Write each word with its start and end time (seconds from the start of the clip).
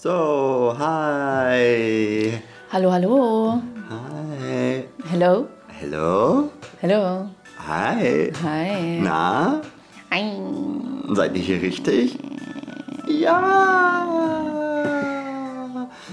So, 0.00 0.76
hi. 0.78 2.40
Hallo, 2.70 2.92
hallo. 2.92 3.60
Hi. 3.90 4.84
Hello. 5.10 5.48
Hello? 5.80 6.52
Hello. 6.80 7.28
Hi. 7.66 8.30
Hi. 8.40 9.00
Na, 9.02 9.60
Ein. 10.10 11.02
seid 11.16 11.34
ihr 11.34 11.42
hier 11.42 11.60
richtig? 11.60 12.16
Ja. 13.08 14.06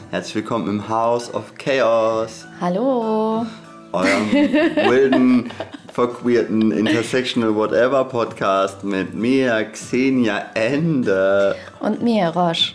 Herzlich 0.10 0.34
willkommen 0.34 0.68
im 0.68 0.90
House 0.90 1.32
of 1.32 1.54
Chaos, 1.56 2.48
Hallo. 2.60 3.46
eurem 3.92 4.32
wilden, 4.90 5.52
verqueerten, 5.94 6.72
intersectional 6.72 7.54
whatever 7.54 8.04
Podcast 8.04 8.84
mit 8.84 9.14
mir, 9.14 9.64
Xenia 9.66 10.48
Ende. 10.56 11.56
Und 11.80 12.02
mir, 12.02 12.30
Roche. 12.30 12.74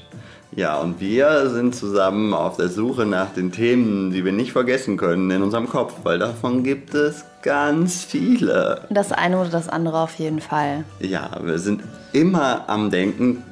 Ja, 0.57 0.79
und 0.79 1.01
wir 1.01 1.49
sind 1.51 1.75
zusammen 1.77 2.35
auf 2.35 2.57
der 2.57 2.69
Suche 2.69 3.07
nach 3.07 3.33
den 3.33 3.53
Themen, 3.53 4.11
die 4.11 4.25
wir 4.25 4.33
nicht 4.33 4.53
vergessen 4.53 4.97
können 4.97 5.31
in 5.31 5.43
unserem 5.43 5.69
Kopf, 5.69 5.95
weil 6.03 6.19
davon 6.19 6.65
gibt 6.65 6.95
es 6.95 7.25
ganz 7.43 8.03
viele. 8.03 8.83
Das 8.91 9.13
eine 9.13 9.41
oder 9.41 9.51
das 9.51 9.69
andere 9.69 9.99
auf 9.99 10.19
jeden 10.19 10.41
Fall. 10.41 10.85
Ja, 10.99 11.31
wir 11.43 11.59
sind 11.59 11.83
immer 12.13 12.65
am 12.69 12.91
Denken, 12.91 13.45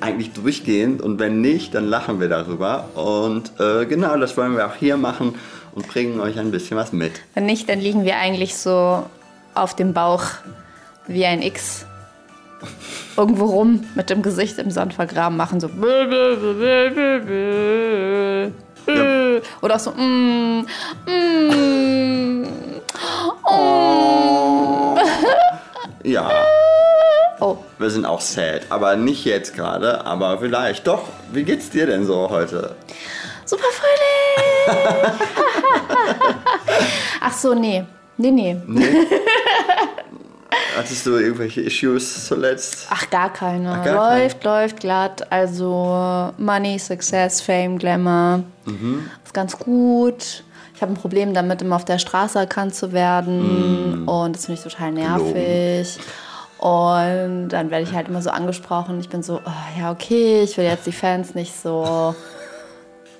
eigentlich 0.00 0.32
durchgehend 0.32 1.00
und 1.00 1.18
wenn 1.20 1.40
nicht, 1.40 1.74
dann 1.74 1.86
lachen 1.86 2.20
wir 2.20 2.28
darüber. 2.28 2.88
Und 2.94 3.52
äh, 3.60 3.86
genau, 3.86 4.16
das 4.18 4.36
wollen 4.36 4.56
wir 4.56 4.66
auch 4.66 4.74
hier 4.74 4.96
machen 4.96 5.36
und 5.74 5.88
bringen 5.88 6.20
euch 6.20 6.38
ein 6.38 6.50
bisschen 6.50 6.76
was 6.76 6.92
mit. 6.92 7.12
Wenn 7.34 7.46
nicht, 7.46 7.68
dann 7.68 7.80
liegen 7.80 8.04
wir 8.04 8.16
eigentlich 8.16 8.56
so 8.56 9.06
auf 9.54 9.74
dem 9.74 9.94
Bauch 9.94 10.24
wie 11.06 11.24
ein 11.24 11.40
X. 11.40 11.86
Irgendwo 13.16 13.46
rum 13.46 13.84
mit 13.94 14.10
dem 14.10 14.22
Gesicht 14.22 14.58
im 14.58 14.70
Sand 14.70 14.94
vergraben, 14.94 15.36
machen 15.36 15.60
so. 15.60 15.68
Oder 19.60 19.76
auch 19.76 19.78
so. 19.78 19.90
Mm, 19.92 20.66
mm, 21.06 22.46
oh. 23.44 24.96
Ja, 26.04 26.30
oh, 27.40 27.58
wir 27.78 27.90
sind 27.90 28.04
auch 28.04 28.20
sad, 28.20 28.62
aber 28.70 28.96
nicht 28.96 29.24
jetzt 29.24 29.54
gerade, 29.54 30.04
aber 30.04 30.38
vielleicht. 30.38 30.86
Doch, 30.86 31.04
wie 31.32 31.44
geht's 31.44 31.70
dir 31.70 31.86
denn 31.86 32.06
so 32.06 32.28
heute? 32.28 32.74
super 33.52 33.68
Frühling! 33.70 35.12
Ach 37.20 37.32
so, 37.32 37.54
nee. 37.54 37.84
Nee, 38.16 38.30
nee. 38.30 38.56
Nee? 38.66 39.06
Hattest 40.76 41.06
du 41.06 41.16
irgendwelche 41.16 41.60
Issues 41.60 42.26
zuletzt? 42.26 42.86
Ach, 42.90 43.08
gar 43.10 43.32
keine. 43.32 43.72
Ach, 43.72 43.84
gar 43.84 44.18
läuft, 44.18 44.44
läuft 44.44 44.80
glatt. 44.80 45.30
Also 45.30 46.32
Money, 46.38 46.78
Success, 46.78 47.40
Fame, 47.40 47.78
Glamour. 47.78 48.44
Mhm. 48.64 49.08
Ist 49.24 49.34
ganz 49.34 49.58
gut. 49.58 50.44
Ich 50.74 50.82
habe 50.82 50.92
ein 50.92 50.96
Problem 50.96 51.34
damit, 51.34 51.62
immer 51.62 51.76
auf 51.76 51.84
der 51.84 51.98
Straße 51.98 52.38
erkannt 52.38 52.74
zu 52.74 52.92
werden. 52.92 54.04
Und 54.06 54.34
das 54.34 54.46
finde 54.46 54.60
ich 54.60 54.72
total 54.72 54.92
nervig. 54.92 55.98
Und 56.58 57.48
dann 57.48 57.70
werde 57.70 57.84
ich 57.84 57.92
halt 57.92 58.08
immer 58.08 58.22
so 58.22 58.30
angesprochen. 58.30 58.98
Ich 59.00 59.08
bin 59.08 59.22
so, 59.22 59.40
oh, 59.44 59.80
ja, 59.80 59.90
okay, 59.90 60.42
ich 60.42 60.56
will 60.56 60.64
jetzt 60.64 60.86
die 60.86 60.92
Fans 60.92 61.34
nicht 61.34 61.54
so. 61.60 62.14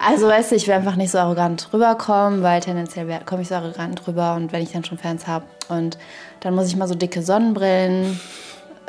Also, 0.04 0.26
weißt 0.26 0.50
du, 0.50 0.56
ich 0.56 0.66
will 0.66 0.74
einfach 0.74 0.96
nicht 0.96 1.12
so 1.12 1.18
arrogant 1.18 1.68
rüberkommen, 1.72 2.42
weil 2.42 2.60
tendenziell 2.60 3.20
komme 3.24 3.42
ich 3.42 3.48
so 3.48 3.54
arrogant 3.54 4.06
rüber. 4.08 4.34
Und 4.34 4.52
wenn 4.52 4.62
ich 4.62 4.72
dann 4.72 4.84
schon 4.84 4.98
Fans 4.98 5.28
habe 5.28 5.44
und 5.68 5.96
dann 6.40 6.56
muss 6.56 6.66
ich 6.66 6.74
mal 6.74 6.88
so 6.88 6.96
dicke 6.96 7.22
Sonnenbrillen 7.22 8.18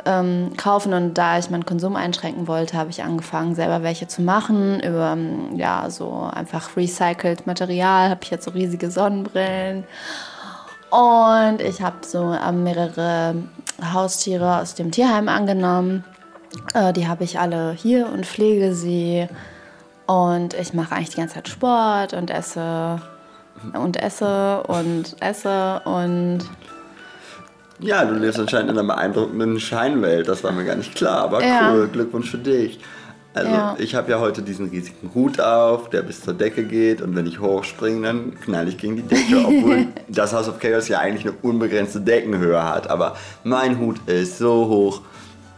ähm, 0.06 0.52
kaufen 0.56 0.92
und 0.92 1.14
da 1.14 1.38
ich 1.38 1.50
meinen 1.50 1.64
Konsum 1.64 1.94
einschränken 1.94 2.48
wollte, 2.48 2.76
habe 2.76 2.90
ich 2.90 3.04
angefangen, 3.04 3.54
selber 3.54 3.84
welche 3.84 4.08
zu 4.08 4.22
machen. 4.22 4.80
Über 4.80 5.12
ähm, 5.12 5.56
ja, 5.56 5.88
so 5.88 6.28
einfach 6.32 6.76
recycelt 6.76 7.46
Material 7.46 8.10
habe 8.10 8.20
ich 8.24 8.30
jetzt 8.30 8.44
so 8.44 8.50
riesige 8.50 8.90
Sonnenbrillen. 8.90 9.84
Und 10.90 11.60
ich 11.60 11.80
habe 11.80 11.98
so 12.04 12.32
ähm, 12.32 12.64
mehrere 12.64 13.36
Haustiere 13.92 14.60
aus 14.60 14.74
dem 14.74 14.90
Tierheim 14.90 15.28
angenommen. 15.28 16.02
Äh, 16.74 16.92
die 16.92 17.06
habe 17.06 17.22
ich 17.22 17.38
alle 17.38 17.72
hier 17.72 18.08
und 18.08 18.26
pflege 18.26 18.74
sie. 18.74 19.28
Und 20.06 20.54
ich 20.54 20.74
mache 20.74 20.94
eigentlich 20.94 21.10
die 21.10 21.16
ganze 21.16 21.34
Zeit 21.34 21.48
Sport 21.48 22.12
und 22.12 22.30
esse 22.30 23.00
und 23.72 23.96
esse 24.02 24.62
und 24.64 25.16
esse 25.20 25.80
und 25.84 26.40
Ja, 27.80 28.04
du 28.04 28.14
lebst 28.14 28.38
anscheinend 28.38 28.70
in 28.70 28.78
einer 28.78 28.86
beeindruckenden 28.86 29.58
Scheinwelt, 29.58 30.28
das 30.28 30.44
war 30.44 30.52
mir 30.52 30.64
gar 30.64 30.76
nicht 30.76 30.94
klar, 30.94 31.22
aber 31.22 31.42
Ja. 31.44 31.72
cool, 31.72 31.88
Glückwunsch 31.88 32.30
für 32.30 32.38
dich. 32.38 32.78
Also 33.32 33.50
Ja. 33.50 33.74
ich 33.78 33.94
habe 33.96 34.10
ja 34.12 34.20
heute 34.20 34.42
diesen 34.42 34.68
riesigen 34.68 35.10
Hut 35.12 35.40
auf, 35.40 35.90
der 35.90 36.02
bis 36.02 36.20
zur 36.20 36.34
Decke 36.34 36.62
geht 36.64 37.00
und 37.02 37.16
wenn 37.16 37.26
ich 37.26 37.40
hochspringe, 37.40 38.06
dann 38.06 38.38
knall 38.40 38.68
ich 38.68 38.78
gegen 38.78 38.96
die 38.96 39.02
Decke, 39.02 39.38
obwohl 39.44 39.86
das 40.08 40.32
House 40.32 40.48
of 40.48 40.60
Chaos 40.60 40.86
ja 40.88 40.98
eigentlich 41.00 41.26
eine 41.26 41.34
unbegrenzte 41.42 42.00
Deckenhöhe 42.00 42.62
hat, 42.62 42.88
aber 42.88 43.16
mein 43.42 43.78
Hut 43.80 43.96
ist 44.06 44.38
so 44.38 44.68
hoch, 44.68 45.00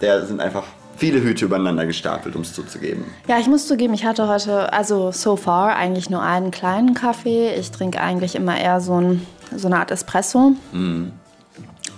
da 0.00 0.24
sind 0.24 0.40
einfach 0.40 0.64
viele 0.96 1.22
Hüte 1.22 1.44
übereinander 1.44 1.86
gestapelt, 1.86 2.34
um 2.36 2.42
es 2.42 2.52
zuzugeben. 2.52 3.04
Ja, 3.28 3.38
ich 3.38 3.46
muss 3.46 3.66
zugeben, 3.66 3.94
ich 3.94 4.04
hatte 4.04 4.28
heute, 4.28 4.72
also 4.72 5.12
so 5.12 5.36
far, 5.36 5.76
eigentlich 5.76 6.10
nur 6.10 6.22
einen 6.22 6.50
kleinen 6.50 6.94
Kaffee. 6.94 7.54
Ich 7.54 7.70
trinke 7.70 8.00
eigentlich 8.00 8.34
immer 8.34 8.58
eher 8.58 8.80
so, 8.80 9.00
ein, 9.00 9.26
so 9.54 9.66
eine 9.68 9.78
Art 9.78 9.90
Espresso. 9.90 10.52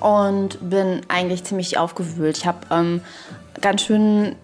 Und 0.00 0.70
bin 0.70 1.00
eigentlich 1.08 1.44
ziemlich 1.44 1.78
aufgewühlt. 1.78 2.38
Ich 2.38 2.46
habe 2.46 2.58
ähm, 2.70 3.00
ganz 3.60 3.82
schön 3.82 4.36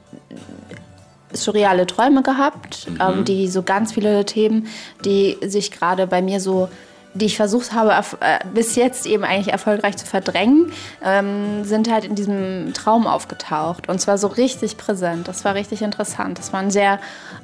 surreale 1.33 1.87
Träume 1.87 2.23
gehabt, 2.23 2.87
ähm, 3.01 3.25
die 3.25 3.49
so 3.49 3.63
ganz 3.63 3.93
viele 3.93 4.25
Themen, 4.25 4.69
die 5.05 5.37
sich 5.45 5.71
gerade 5.71 6.07
bei 6.07 6.23
mir 6.23 6.41
so, 6.41 6.69
die 7.15 7.27
ich 7.27 7.37
versucht 7.37 7.73
habe, 7.73 7.93
äh, 8.21 8.41
bis 8.53 8.75
jetzt 8.75 9.07
eben 9.07 9.25
eigentlich 9.25 9.53
erfolgreich 9.53 9.97
zu 9.97 10.05
verdrängen, 10.05 10.73
ähm, 11.03 11.65
sind 11.65 11.91
halt 11.91 12.05
in 12.05 12.17
diesem 12.17 12.73
Traum 12.75 13.07
aufgetaucht. 13.07 13.89
Und 13.89 14.01
zwar 14.01 14.19
so 14.19 14.27
richtig 14.27 14.77
präsent. 14.77 15.29
Das 15.29 15.45
war 15.45 15.55
richtig 15.55 15.83
interessant. 15.83 16.39
Das 16.39 16.53
war 16.53 16.61
ein 16.61 16.73
sehr 16.73 16.99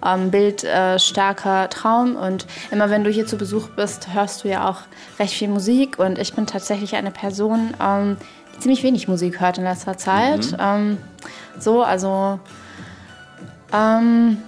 ähm, 0.05 0.31
bildstarker 0.33 1.71
Traum. 1.71 2.17
Und 2.17 2.47
immer 2.73 2.91
wenn 2.91 3.05
du 3.05 3.11
hier 3.11 3.27
zu 3.27 3.37
Besuch 3.37 3.69
bist, 3.71 4.13
hörst 4.13 4.43
du 4.43 4.49
ja 4.49 4.69
auch 4.69 4.81
recht 5.21 5.35
viel 5.35 5.49
Musik. 5.49 5.99
Und 6.01 6.19
ich 6.19 6.35
bin 6.35 6.47
tatsächlich 6.47 6.97
eine 6.97 7.13
Person, 7.13 7.73
ähm, 7.81 8.17
die 8.55 8.61
ziemlich 8.61 8.83
wenig 8.83 9.07
Musik 9.07 9.41
hört 9.41 9.59
in 9.59 9.65
letzter 9.65 9.97
Zeit. 9.97 10.57
Ähm, 10.59 10.99
so, 11.61 11.83
also 11.83 12.41
ähm, 13.73 14.39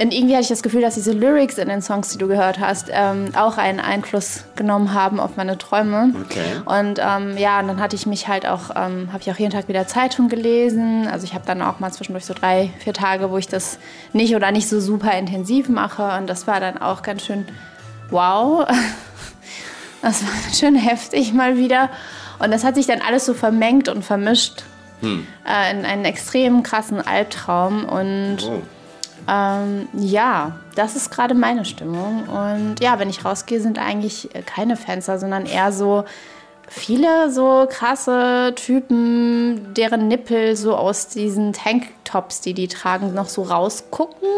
und 0.00 0.12
irgendwie 0.14 0.32
hatte 0.32 0.42
ich 0.44 0.48
das 0.48 0.62
Gefühl, 0.62 0.80
dass 0.80 0.94
diese 0.94 1.12
Lyrics 1.12 1.58
in 1.58 1.68
den 1.68 1.82
Songs, 1.82 2.08
die 2.08 2.18
du 2.18 2.26
gehört 2.26 2.58
hast, 2.58 2.88
ähm, 2.90 3.26
auch 3.36 3.58
einen 3.58 3.78
Einfluss 3.78 4.44
genommen 4.56 4.94
haben 4.94 5.20
auf 5.20 5.36
meine 5.36 5.58
Träume. 5.58 6.14
Okay. 6.24 6.40
Und 6.64 6.98
ähm, 6.98 7.36
ja, 7.36 7.60
und 7.60 7.68
dann 7.68 7.78
hatte 7.80 7.94
ich 7.94 8.06
mich 8.06 8.26
halt 8.26 8.46
auch, 8.46 8.70
ähm, 8.74 9.08
habe 9.12 9.18
ich 9.20 9.30
auch 9.30 9.36
jeden 9.36 9.52
Tag 9.52 9.68
wieder 9.68 9.86
Zeitung 9.86 10.28
gelesen. 10.30 11.06
Also 11.08 11.24
ich 11.24 11.34
habe 11.34 11.44
dann 11.46 11.60
auch 11.60 11.78
mal 11.78 11.92
zwischendurch 11.92 12.24
so 12.24 12.32
drei, 12.32 12.70
vier 12.78 12.94
Tage, 12.94 13.30
wo 13.30 13.36
ich 13.36 13.48
das 13.48 13.78
nicht 14.14 14.34
oder 14.34 14.50
nicht 14.50 14.66
so 14.66 14.80
super 14.80 15.12
intensiv 15.12 15.68
mache. 15.68 16.16
Und 16.18 16.26
das 16.26 16.46
war 16.46 16.58
dann 16.58 16.78
auch 16.78 17.02
ganz 17.02 17.26
schön 17.26 17.46
wow. 18.10 18.66
Das 20.00 20.24
war 20.24 20.32
ganz 20.42 20.58
schön 20.58 20.74
heftig 20.74 21.32
mal 21.32 21.56
wieder. 21.58 21.88
Und 22.40 22.50
das 22.50 22.64
hat 22.64 22.74
sich 22.74 22.86
dann 22.86 23.00
alles 23.06 23.24
so 23.24 23.34
vermengt 23.34 23.88
und 23.88 24.04
vermischt 24.04 24.64
äh, 25.46 25.70
in 25.70 25.84
einen 25.84 26.04
extrem 26.04 26.62
krassen 26.64 27.06
Albtraum. 27.06 27.84
Und 27.84 28.38
Oh. 28.48 28.62
Ähm, 29.28 29.88
ja, 29.94 30.56
das 30.74 30.96
ist 30.96 31.10
gerade 31.10 31.34
meine 31.34 31.64
Stimmung. 31.64 32.24
Und 32.28 32.76
ja, 32.80 32.98
wenn 32.98 33.10
ich 33.10 33.24
rausgehe, 33.24 33.60
sind 33.60 33.78
eigentlich 33.78 34.30
keine 34.46 34.76
Fenster, 34.76 35.18
sondern 35.18 35.46
eher 35.46 35.72
so 35.72 36.04
viele 36.68 37.30
so 37.30 37.66
krasse 37.68 38.54
Typen, 38.56 39.74
deren 39.74 40.08
Nippel 40.08 40.56
so 40.56 40.74
aus 40.74 41.08
diesen 41.08 41.52
Tanktops, 41.52 42.40
die 42.40 42.54
die 42.54 42.68
tragen, 42.68 43.12
noch 43.14 43.28
so 43.28 43.42
rausgucken. 43.42 44.28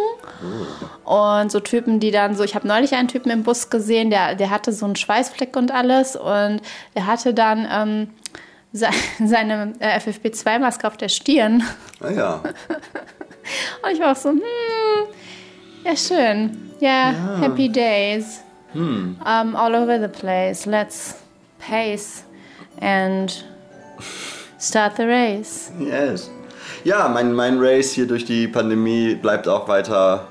Und 1.05 1.53
so 1.53 1.61
Typen, 1.61 2.01
die 2.01 2.11
dann 2.11 2.35
so, 2.35 2.43
ich 2.43 2.55
habe 2.55 2.67
neulich 2.67 2.95
einen 2.95 3.09
Typen 3.09 3.31
im 3.31 3.45
Bus 3.45 3.71
gesehen, 3.71 4.11
der, 4.11 4.35
der 4.35 4.51
hatte 4.51 4.73
so 4.73 4.85
einen 4.85 4.97
Schweißfleck 4.97 5.57
und 5.57 5.71
alles 5.71 6.17
und 6.17 6.61
der 6.95 7.07
hatte 7.07 7.35
dann 7.35 7.69
ähm, 7.71 8.11
se 8.73 8.89
seine 9.25 9.73
äh, 9.79 9.99
FFP2-Maske 9.99 10.87
auf 10.87 10.97
der 10.97 11.09
Stirn. 11.09 11.63
Ah 12.01 12.11
ja. 12.11 12.43
Und 13.83 13.93
ich 13.93 14.01
war 14.01 14.13
auch 14.13 14.17
so, 14.17 14.31
hm, 14.31 14.41
ja 15.85 15.97
schön. 15.97 16.73
Ja, 16.81 17.15
happy 17.41 17.69
days. 17.69 18.41
Um, 18.75 19.17
all 19.55 19.75
over 19.75 20.01
the 20.01 20.09
place. 20.09 20.67
Let's 20.67 21.15
pace 21.61 22.25
and 22.81 23.45
start 24.59 24.97
the 24.97 25.05
race. 25.05 25.71
Yes. 25.79 26.31
Ja, 26.83 27.09
mein, 27.09 27.33
mein 27.33 27.59
Race 27.59 27.93
hier 27.93 28.07
durch 28.07 28.25
die 28.25 28.49
Pandemie 28.49 29.15
bleibt 29.15 29.49
auch 29.49 29.69
weiter 29.69 30.27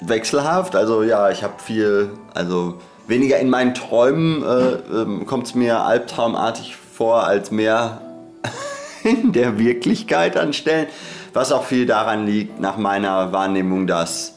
wechselhaft. 0.00 0.76
Also 0.76 1.02
ja, 1.02 1.30
ich 1.30 1.42
habe 1.42 1.54
viel, 1.62 2.10
also 2.34 2.78
weniger 3.06 3.38
in 3.38 3.50
meinen 3.50 3.74
Träumen 3.74 4.42
äh, 4.42 5.00
ähm, 5.00 5.26
kommt 5.26 5.46
es 5.46 5.54
mir 5.54 5.80
albtraumartig 5.80 6.76
vor, 6.76 7.24
als 7.24 7.50
mehr 7.50 8.00
in 9.02 9.32
der 9.32 9.58
Wirklichkeit 9.58 10.36
an 10.36 10.52
Stellen. 10.52 10.86
Was 11.32 11.50
auch 11.50 11.64
viel 11.64 11.86
daran 11.86 12.26
liegt, 12.26 12.60
nach 12.60 12.76
meiner 12.76 13.32
Wahrnehmung, 13.32 13.86
dass 13.86 14.34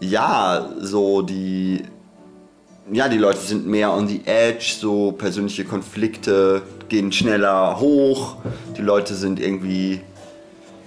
ja, 0.00 0.70
so 0.78 1.20
die, 1.20 1.82
ja, 2.90 3.08
die 3.08 3.18
Leute 3.18 3.40
sind 3.40 3.66
mehr 3.66 3.92
on 3.92 4.08
the 4.08 4.22
edge, 4.24 4.72
so 4.78 5.12
persönliche 5.12 5.64
Konflikte 5.64 6.62
gehen 6.88 7.12
schneller 7.12 7.78
hoch, 7.78 8.36
die 8.76 8.82
Leute 8.82 9.14
sind 9.14 9.38
irgendwie, 9.38 10.00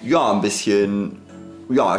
ja, 0.02 0.32
ein 0.32 0.42
bisschen, 0.42 1.22
ja, 1.70 1.98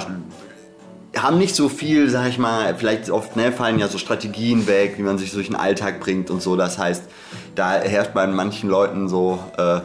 haben 1.16 1.38
nicht 1.38 1.55
so 1.55 1.69
viel, 1.69 2.11
sag 2.11 2.28
ich 2.28 2.38
mal, 2.38 2.75
vielleicht 2.75 3.11
oft 3.11 3.37
ne, 3.37 3.52
fallen 3.52 3.78
ja 3.78 3.87
so 3.87 3.99
Strategien 3.99 4.66
weg, 4.66 4.94
wie 4.99 5.02
man 5.02 5.19
sich 5.19 5.32
durch 5.32 5.46
den 5.46 5.56
Alltag 5.56 6.00
bringt 6.00 6.31
und 6.31 6.43
so. 6.43 6.56
Das 6.56 6.78
heißt, 6.78 7.05
da 7.55 7.75
herrscht 7.75 8.12
bei 8.12 8.26
manchen 8.26 8.69
Leuten 8.69 9.08
so 9.08 9.38
äh, 9.56 9.81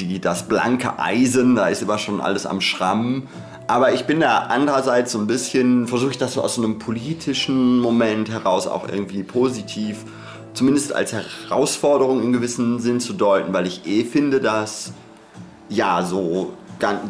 die, 0.00 0.20
das 0.20 0.48
blanke 0.48 0.98
Eisen, 0.98 1.56
da 1.56 1.68
ist 1.68 1.82
immer 1.82 1.98
schon 1.98 2.20
alles 2.20 2.46
am 2.46 2.60
Schrammen. 2.60 3.28
Aber 3.66 3.92
ich 3.92 4.06
bin 4.06 4.20
da 4.20 4.38
andererseits 4.48 5.12
so 5.12 5.18
ein 5.18 5.26
bisschen, 5.26 5.88
versuche 5.88 6.12
ich 6.12 6.18
das 6.18 6.34
so 6.34 6.42
aus 6.42 6.54
so 6.54 6.62
einem 6.62 6.78
politischen 6.78 7.80
Moment 7.80 8.30
heraus 8.30 8.66
auch 8.66 8.88
irgendwie 8.88 9.22
positiv, 9.22 10.04
zumindest 10.54 10.94
als 10.94 11.12
Herausforderung 11.12 12.22
in 12.22 12.32
gewissem 12.32 12.78
Sinn 12.78 13.00
zu 13.00 13.12
deuten, 13.12 13.52
weil 13.52 13.66
ich 13.66 13.86
eh 13.86 14.04
finde, 14.04 14.40
dass 14.40 14.92
ja 15.68 16.02
so 16.02 16.54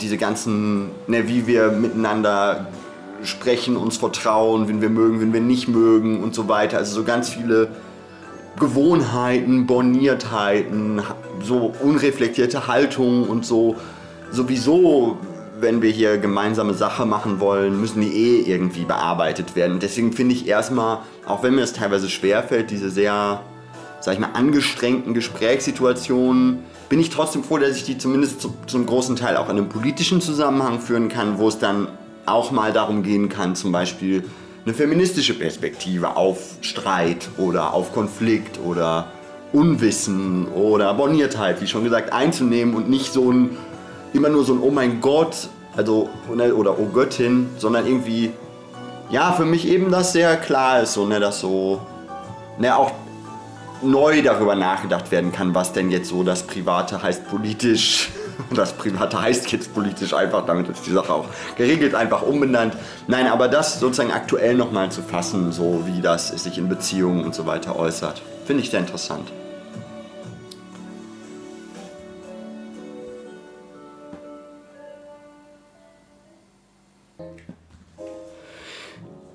diese 0.01 0.17
ganzen, 0.17 0.91
ne, 1.07 1.29
wie 1.29 1.47
wir 1.47 1.71
miteinander 1.71 2.67
sprechen, 3.23 3.77
uns 3.77 3.97
vertrauen, 3.97 4.69
wen 4.69 4.81
wir 4.81 4.91
mögen, 4.91 5.21
wen 5.21 5.33
wir 5.33 5.41
nicht 5.41 5.69
mögen 5.69 6.23
und 6.23 6.35
so 6.35 6.49
weiter. 6.49 6.79
Also 6.79 6.95
so 6.95 7.05
ganz 7.05 7.29
viele 7.29 7.69
Gewohnheiten, 8.59 9.67
Borniertheiten, 9.67 11.03
so 11.43 11.73
unreflektierte 11.81 12.67
Haltungen 12.67 13.25
und 13.25 13.47
so. 13.47 13.77
Sowieso, 14.31 15.19
wenn 15.61 15.83
wir 15.83 15.91
hier 15.91 16.19
gemeinsame 16.19 16.75
Sache 16.75 17.07
machen 17.07 17.41
wollen, 17.41 17.81
müssen 17.81 18.01
die 18.01 18.13
eh 18.13 18.53
irgendwie 18.53 18.85
bearbeitet 18.85 19.57
werden. 19.57 19.79
deswegen 19.81 20.13
finde 20.13 20.35
ich 20.35 20.47
erstmal, 20.47 20.99
auch 21.27 21.43
wenn 21.43 21.55
mir 21.55 21.63
es 21.63 21.73
teilweise 21.73 22.09
schwerfällt, 22.09 22.71
diese 22.71 22.91
sehr, 22.91 23.41
sag 24.01 24.15
ich 24.15 24.21
mal, 24.21 24.31
angestrengten 24.35 25.15
Gesprächssituationen, 25.15 26.65
bin 26.89 27.01
ich 27.01 27.11
trotzdem 27.11 27.45
froh, 27.45 27.59
dass 27.59 27.77
ich 27.77 27.85
die 27.85 27.99
zumindest 27.99 28.41
zu, 28.41 28.55
zum 28.67 28.87
großen 28.87 29.17
Teil 29.17 29.37
auch 29.37 29.49
in 29.49 29.57
einem 29.57 29.69
politischen 29.69 30.21
Zusammenhang 30.21 30.81
führen 30.81 31.09
kann, 31.09 31.39
wo 31.39 31.49
es 31.49 31.59
dann 31.59 31.89
auch 32.27 32.51
mal 32.51 32.73
darum 32.73 33.03
gehen 33.03 33.29
kann, 33.29 33.57
zum 33.57 33.73
Beispiel 33.73 34.25
eine 34.69 34.77
feministische 34.77 35.33
Perspektive 35.33 36.15
auf 36.15 36.59
Streit 36.61 37.31
oder 37.39 37.73
auf 37.73 37.95
Konflikt 37.95 38.61
oder 38.63 39.07
Unwissen 39.55 40.47
oder 40.49 40.93
Borniertheit, 40.93 41.63
wie 41.63 41.67
schon 41.67 41.85
gesagt, 41.85 42.13
einzunehmen 42.13 42.75
und 42.75 42.91
nicht 42.91 43.11
so 43.11 43.33
ein, 43.33 43.57
immer 44.13 44.29
nur 44.29 44.45
so 44.45 44.53
ein 44.53 44.61
Oh 44.61 44.71
mein 44.71 45.01
Gott, 45.01 45.49
also 45.75 46.11
oder 46.29 46.79
Oh 46.79 46.85
Göttin, 46.93 47.49
sondern 47.57 47.87
irgendwie, 47.87 48.31
ja, 49.09 49.33
für 49.33 49.47
mich 49.47 49.67
eben, 49.67 49.91
dass 49.91 50.13
sehr 50.13 50.37
klar 50.37 50.83
ist, 50.83 50.93
so, 50.93 51.07
ne, 51.07 51.19
dass 51.19 51.41
so, 51.41 51.81
ne, 52.59 52.77
auch 52.77 52.93
neu 53.81 54.21
darüber 54.21 54.55
nachgedacht 54.55 55.11
werden 55.11 55.33
kann, 55.33 55.55
was 55.55 55.73
denn 55.73 55.91
jetzt 55.91 56.11
so 56.11 56.25
das 56.25 56.43
Private 56.43 57.03
heißt 57.03 57.27
politisch 57.27 58.11
das 58.55 58.73
Private 58.73 59.21
heißt 59.21 59.51
jetzt 59.53 59.75
politisch 59.75 60.15
einfach, 60.15 60.47
damit 60.47 60.69
ist 60.69 60.87
die 60.87 60.93
Sache 60.93 61.13
auch 61.13 61.27
geregelt, 61.57 61.95
einfach 61.95 62.23
umbenannt. 62.23 62.77
Nein, 63.07 63.27
aber 63.27 63.49
das 63.49 63.81
sozusagen 63.81 64.13
aktuell 64.13 64.55
nochmal 64.55 64.91
zu 64.91 65.03
fassen, 65.03 65.53
so 65.53 65.83
wie 65.87 66.01
das 66.01 66.29
sich 66.29 66.59
in 66.59 66.69
Beziehungen 66.69 67.25
und 67.25 67.35
so 67.35 67.47
weiter 67.47 67.77
äußert, 67.77 68.23
finde 68.47 68.63
ich 68.63 68.71
sehr 68.71 68.81
interessant. 68.81 69.33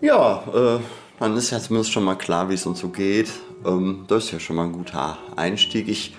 Ja, 0.02 0.44
äh, 0.54 0.80
dann 1.20 1.38
ist 1.38 1.52
ja 1.52 1.60
zumindest 1.62 1.94
schon 1.94 2.04
mal 2.04 2.16
klar, 2.16 2.50
wie 2.50 2.56
es 2.56 2.66
uns 2.66 2.80
so 2.80 2.90
geht. 2.90 3.32
Ähm, 3.66 4.04
das 4.10 4.26
ist 4.26 4.32
ja 4.34 4.40
schon 4.42 4.58
mal 4.58 4.66
ein 4.66 4.74
guter 4.74 5.18
Einstieg. 5.38 5.88
Ich 5.88 6.14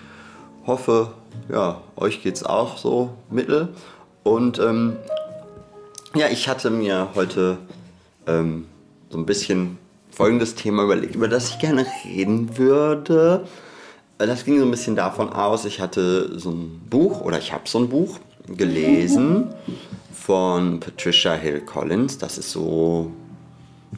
hoffe, 0.67 1.13
ja, 1.51 1.81
euch 1.97 2.23
geht 2.23 2.37
es 2.37 2.43
auch 2.45 2.77
so 2.79 3.11
mittel. 3.31 3.69
Und 4.23 4.59
ähm, 4.59 4.97
ja, 6.15 6.29
ich 6.29 6.49
hatte 6.49 6.71
mir 6.71 7.09
heute 7.15 7.59
ähm, 8.27 8.67
so 9.11 9.19
ein 9.19 9.27
bisschen 9.27 9.79
folgendes 10.11 10.55
Thema 10.55 10.85
überlegt, 10.85 11.15
über 11.15 11.29
das 11.29 11.51
ich 11.51 11.59
gerne 11.59 11.87
reden 12.05 12.57
würde. 12.57 13.47
Das 14.19 14.45
ging 14.45 14.59
so 14.59 14.65
ein 14.65 14.71
bisschen 14.71 14.97
davon 14.97 15.31
aus, 15.33 15.65
ich 15.65 15.81
hatte 15.81 16.39
so 16.39 16.51
ein 16.51 16.81
Buch 16.89 17.21
oder 17.21 17.39
ich 17.39 17.53
habe 17.53 17.65
so 17.67 17.79
ein 17.79 17.89
Buch 17.89 18.19
gelesen 18.47 19.53
von 20.13 20.81
Patricia 20.81 21.35
Hill 21.35 21.61
Collins. 21.61 22.19
Das 22.19 22.39
ist 22.39 22.53
so 22.53 23.11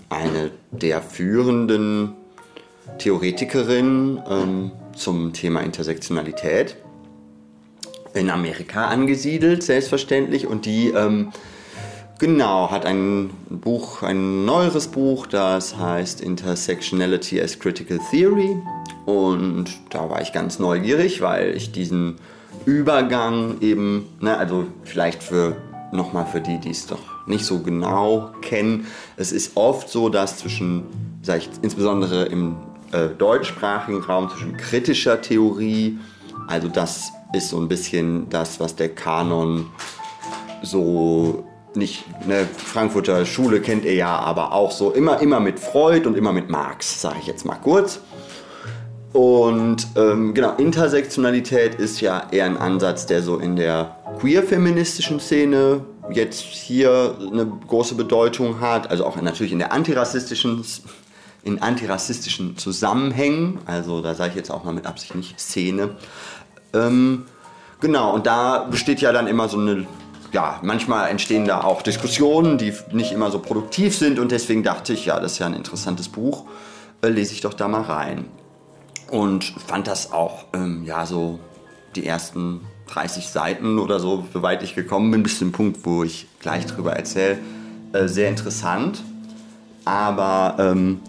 eine 0.09 0.51
der 0.71 1.03
führenden 1.03 2.15
Theoretikerinnen 2.99 4.23
ähm, 4.29 4.71
zum 4.97 5.33
Thema 5.33 5.61
Intersektionalität 5.61 6.77
in 8.15 8.31
Amerika 8.31 8.87
angesiedelt, 8.87 9.63
selbstverständlich. 9.63 10.47
Und 10.47 10.67
die, 10.67 10.89
ähm, 10.89 11.33
genau, 12.19 12.71
hat 12.71 12.87
ein 12.87 13.31
Buch, 13.51 14.03
ein 14.03 14.45
neueres 14.45 14.89
Buch, 14.89 15.27
das 15.27 15.77
heißt 15.77 16.21
Intersectionality 16.21 17.41
as 17.41 17.59
Critical 17.59 18.01
Theory. 18.11 18.57
Und 19.05 19.67
da 19.91 20.11
war 20.11 20.21
ich 20.23 20.33
ganz 20.33 20.59
neugierig, 20.59 21.21
weil 21.21 21.55
ich 21.57 21.73
diesen 21.73 22.17
Übergang 22.65 23.61
eben, 23.61 24.07
ne, 24.21 24.37
also 24.37 24.67
vielleicht 24.83 25.23
für 25.23 25.57
nochmal 25.93 26.27
für 26.27 26.41
die, 26.41 26.59
die 26.59 26.71
es 26.71 26.87
doch 26.87 26.99
nicht 27.27 27.45
so 27.45 27.61
genau 27.61 28.31
kennen, 28.41 28.87
es 29.17 29.33
ist 29.33 29.57
oft 29.57 29.89
so, 29.89 30.09
dass 30.09 30.39
zwischen, 30.39 30.85
ich, 31.23 31.49
insbesondere 31.63 32.25
im 32.25 32.57
äh, 32.93 33.09
deutschsprachigen 33.09 34.03
Raum 34.03 34.31
zwischen 34.31 34.57
kritischer 34.57 35.21
Theorie, 35.21 35.99
also 36.49 36.69
das 36.69 37.11
ist 37.33 37.49
so 37.49 37.59
ein 37.59 37.69
bisschen 37.69 38.29
das, 38.29 38.61
was 38.61 38.77
der 38.77 38.91
Kanon 38.91 39.67
so 40.63 41.45
nicht, 41.75 42.05
ne, 42.27 42.49
Frankfurter 42.57 43.27
Schule 43.27 43.61
kennt 43.61 43.85
ihr 43.85 43.95
ja, 43.95 44.19
aber 44.19 44.53
auch 44.53 44.71
so 44.71 44.93
immer, 44.93 45.21
immer 45.21 45.41
mit 45.41 45.61
Freud 45.61 46.07
und 46.07 46.17
immer 46.17 46.33
mit 46.33 46.49
Marx, 46.49 47.01
sage 47.01 47.17
ich 47.21 47.27
jetzt 47.27 47.45
mal 47.45 47.57
kurz. 47.57 48.01
Und 49.13 49.87
ähm, 49.97 50.35
genau, 50.35 50.55
Intersektionalität 50.57 51.75
ist 51.77 52.01
ja 52.01 52.27
eher 52.31 52.45
ein 52.45 52.57
Ansatz, 52.57 53.07
der 53.07 53.23
so 53.23 53.39
in 53.39 53.57
der 53.57 53.97
queer-feministischen 54.21 55.21
Szene 55.21 55.85
jetzt 56.11 56.41
hier 56.41 57.17
eine 57.21 57.47
große 57.47 57.95
Bedeutung 57.95 58.61
hat, 58.61 58.91
also 58.91 59.07
auch 59.07 59.21
natürlich 59.21 59.53
in 59.53 59.59
der 59.59 59.73
antirassistischen, 59.73 60.63
in 61.47 61.63
antirassistischen 61.63 62.59
Zusammenhängen, 62.59 63.61
also 63.67 64.03
da 64.03 64.15
sage 64.15 64.31
ich 64.31 64.37
jetzt 64.37 64.51
auch 64.51 64.65
mal 64.65 64.75
mit 64.75 64.85
Absicht 64.85 65.15
nicht 65.15 65.39
Szene, 65.39 65.97
ähm, 66.75 67.27
genau, 67.81 68.13
und 68.13 68.27
da 68.27 68.67
besteht 68.69 69.01
ja 69.01 69.13
dann 69.13 69.29
immer 69.29 69.49
so 69.49 69.59
eine, 69.59 69.87
ja, 70.33 70.59
manchmal 70.63 71.09
entstehen 71.09 71.45
da 71.45 71.63
auch 71.63 71.83
Diskussionen, 71.83 72.59
die 72.59 72.75
nicht 72.91 73.13
immer 73.13 73.31
so 73.31 73.39
produktiv 73.39 73.97
sind 73.97 74.19
und 74.19 74.33
deswegen 74.33 74.65
dachte 74.65 74.93
ich, 74.93 75.07
ja, 75.07 75.21
das 75.21 75.33
ist 75.33 75.39
ja 75.39 75.47
ein 75.47 75.55
interessantes 75.55 76.09
Buch, 76.09 76.47
äh, 77.03 77.09
lese 77.09 77.33
ich 77.33 77.43
doch 77.43 77.55
da 77.55 77.69
mal 77.69 77.83
rein. 77.83 78.25
Und 79.09 79.45
fand 79.45 79.87
das 79.87 80.13
auch, 80.13 80.47
ähm, 80.53 80.83
ja, 80.85 81.07
so 81.07 81.39
die 81.95 82.05
ersten 82.05 82.63
30 82.89 83.29
Seiten 83.29 83.79
oder 83.79 84.01
so, 84.01 84.27
soweit 84.33 84.65
ich 84.65 84.75
gekommen 84.75 85.13
bin, 85.13 85.23
bis 85.23 85.39
zum 85.39 85.53
Punkt, 85.53 85.79
wo 85.85 86.03
ich 86.03 86.27
gleich 86.41 86.67
drüber 86.67 86.95
erzähle, 86.95 87.39
äh, 87.93 88.09
sehr 88.09 88.29
interessant. 88.29 89.05
Aber 89.85 90.57
ähm, 90.59 91.01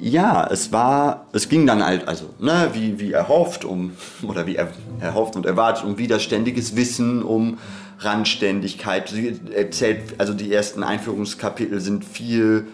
ja, 0.00 0.46
es 0.50 0.72
war, 0.72 1.26
es 1.32 1.48
ging 1.48 1.66
dann 1.66 1.84
halt, 1.84 2.08
also, 2.08 2.30
ne, 2.38 2.70
wie, 2.72 2.98
wie 2.98 3.12
erhofft, 3.12 3.64
um, 3.64 3.92
oder 4.22 4.46
wie 4.46 4.56
er, 4.56 4.68
erhofft 5.00 5.36
und 5.36 5.46
erwartet, 5.46 5.84
um 5.84 5.98
widerständiges 5.98 6.76
Wissen, 6.76 7.22
um 7.22 7.58
Randständigkeit. 8.00 9.08
Sie 9.08 9.40
erzählt, 9.54 10.14
also 10.18 10.34
die 10.34 10.52
ersten 10.52 10.82
Einführungskapitel 10.82 11.80
sind 11.80 12.04
viel, 12.04 12.68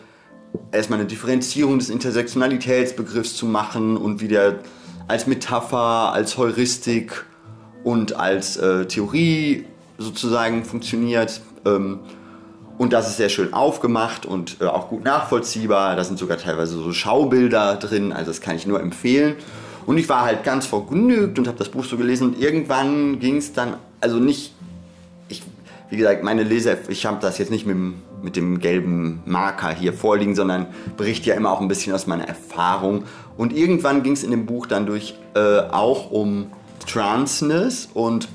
erstmal 0.71 1.01
eine 1.01 1.09
Differenzierung 1.09 1.79
des 1.79 1.91
Intersektionalitätsbegriffs 1.91 3.35
zu 3.35 3.47
machen 3.47 3.97
und 3.97 4.21
wie 4.21 4.29
der 4.29 4.61
als 5.09 5.27
Metapher, 5.27 6.13
als 6.13 6.39
Heuristik 6.39 7.25
und 7.83 8.15
als 8.17 8.57
äh, 8.57 8.87
Theorie 8.87 9.65
sozusagen 9.99 10.65
funktioniert. 10.65 11.41
Ähm, 11.67 12.01
und 12.77 12.93
das 12.93 13.09
ist 13.09 13.17
sehr 13.17 13.29
schön 13.29 13.53
aufgemacht 13.53 14.27
und 14.27 14.57
äh, 14.61 14.65
auch 14.65 14.89
gut 14.89 15.05
nachvollziehbar. 15.05 15.97
Da 15.97 16.05
sind 16.05 16.19
sogar 16.19 16.39
teilweise 16.39 16.77
so 16.77 16.93
Schaubilder 16.93 17.77
drin, 17.77 18.13
also 18.13 18.31
das 18.31 18.41
kann 18.41 18.57
ich 18.57 18.67
nur 18.67 18.81
empfehlen. 18.81 19.37
Und 19.87 19.99
ich 19.99 20.09
war 20.09 20.23
halt 20.23 20.45
ganz 20.45 20.67
vergnügt 20.67 21.39
und 21.39 21.47
habe 21.47 21.59
das 21.59 21.69
Buch 21.69 21.85
so 21.85 21.97
gelesen 21.97 22.29
und 22.29 22.41
irgendwann 22.41 23.21
ging 23.21 23.37
es 23.37 23.53
dann, 23.53 23.75
also 24.01 24.17
nicht, 24.17 24.55
ich, 25.29 25.43
wie 25.91 25.97
gesagt, 25.97 26.25
meine 26.25 26.43
Leser, 26.43 26.77
ich 26.89 27.05
habe 27.07 27.19
das 27.21 27.39
jetzt 27.39 27.51
nicht 27.51 27.67
mit, 27.67 27.77
mit 28.23 28.37
dem 28.37 28.59
gelben 28.61 29.23
Marker 29.27 29.71
hier 29.71 29.93
vorliegen, 29.93 30.35
sondern 30.35 30.67
berichte 30.97 31.29
ja 31.29 31.37
immer 31.37 31.53
auch 31.53 31.61
ein 31.61 31.69
bisschen 31.69 31.93
aus 31.93 32.07
meiner 32.07 32.27
Erfahrung. 32.27 33.05
Und 33.37 33.53
irgendwann 33.53 34.03
ging 34.03 34.15
es 34.15 34.25
in 34.25 34.31
dem 34.31 34.47
Buch 34.47 34.67
dann 34.67 34.87
durch 34.87 35.15
äh, 35.35 35.59
auch 35.71 36.11
um 36.11 36.47
Transness 36.87 37.89
und 37.93 38.29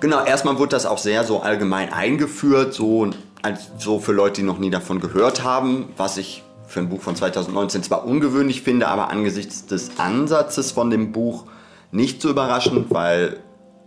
Genau, 0.00 0.24
erstmal 0.24 0.58
wurde 0.58 0.70
das 0.70 0.86
auch 0.86 0.98
sehr 0.98 1.24
so 1.24 1.40
allgemein 1.40 1.92
eingeführt, 1.92 2.72
so 2.72 3.10
also 3.42 4.00
für 4.00 4.12
Leute, 4.12 4.40
die 4.40 4.46
noch 4.46 4.58
nie 4.58 4.70
davon 4.70 5.00
gehört 5.00 5.44
haben, 5.44 5.92
was 5.96 6.16
ich 6.16 6.42
für 6.66 6.80
ein 6.80 6.88
Buch 6.88 7.02
von 7.02 7.16
2019 7.16 7.82
zwar 7.82 8.06
ungewöhnlich 8.06 8.62
finde, 8.62 8.88
aber 8.88 9.10
angesichts 9.10 9.66
des 9.66 9.98
Ansatzes 9.98 10.72
von 10.72 10.88
dem 10.90 11.12
Buch 11.12 11.44
nicht 11.90 12.22
so 12.22 12.30
überraschend, 12.30 12.86
weil 12.90 13.40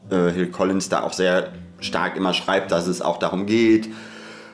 äh, 0.09 0.29
Hill 0.31 0.51
Collins 0.51 0.89
da 0.89 1.03
auch 1.03 1.13
sehr 1.13 1.51
stark 1.79 2.15
immer 2.15 2.33
schreibt, 2.33 2.71
dass 2.71 2.87
es 2.87 3.01
auch 3.01 3.17
darum 3.17 3.45
geht, 3.45 3.89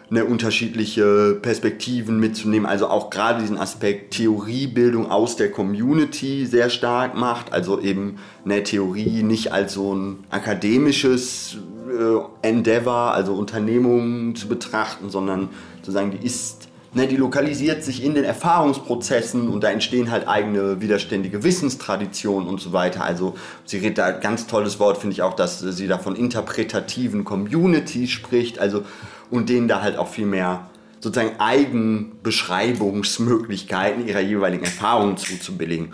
eine 0.09 0.25
unterschiedliche 0.25 1.37
Perspektiven 1.39 2.19
mitzunehmen, 2.19 2.65
also 2.65 2.87
auch 2.87 3.09
gerade 3.09 3.41
diesen 3.41 3.57
Aspekt 3.57 4.15
Theoriebildung 4.15 5.09
aus 5.09 5.35
der 5.35 5.51
Community 5.51 6.45
sehr 6.47 6.69
stark 6.69 7.15
macht, 7.15 7.53
also 7.53 7.79
eben 7.79 8.17
eine 8.43 8.63
Theorie 8.63 9.21
nicht 9.21 9.51
als 9.51 9.73
so 9.73 9.93
ein 9.93 10.23
akademisches 10.31 11.57
äh, 11.89 12.47
Endeavor, 12.47 13.13
also 13.13 13.33
Unternehmung 13.33 14.35
zu 14.35 14.47
betrachten, 14.47 15.09
sondern 15.09 15.49
zu 15.83 15.91
sagen, 15.91 16.11
die 16.11 16.25
ist 16.25 16.68
Ne, 16.91 17.05
die 17.05 17.17
lokalisiert 17.17 17.83
sich 17.83 18.03
in 18.03 18.15
den 18.15 18.23
Erfahrungsprozessen 18.23 19.47
und 19.47 19.63
da 19.63 19.69
entstehen 19.69 20.09
halt 20.09 20.27
eigene 20.27 20.81
widerständige 20.81 21.43
Wissenstraditionen 21.43 22.49
und 22.49 22.59
so 22.59 22.73
weiter. 22.73 23.03
Also 23.03 23.35
sie 23.63 23.77
redet 23.77 23.99
da 23.99 24.09
ganz 24.09 24.47
tolles 24.47 24.79
Wort, 24.79 24.97
finde 24.97 25.13
ich 25.13 25.21
auch, 25.21 25.35
dass 25.35 25.59
sie 25.59 25.87
da 25.87 25.99
von 25.99 26.15
interpretativen 26.15 27.25
Communities 27.25 28.09
spricht, 28.09 28.57
also 28.57 28.85
und 29.29 29.49
denen 29.49 29.67
da 29.67 29.83
halt 29.83 29.97
auch 29.97 30.07
viel 30.07 30.25
mehr 30.25 30.67
sozusagen 30.99 31.39
Eigenbeschreibungsmöglichkeiten 31.39 34.07
ihrer 34.07 34.21
jeweiligen 34.21 34.65
Erfahrungen 34.65 35.17
zuzubilligen. 35.17 35.93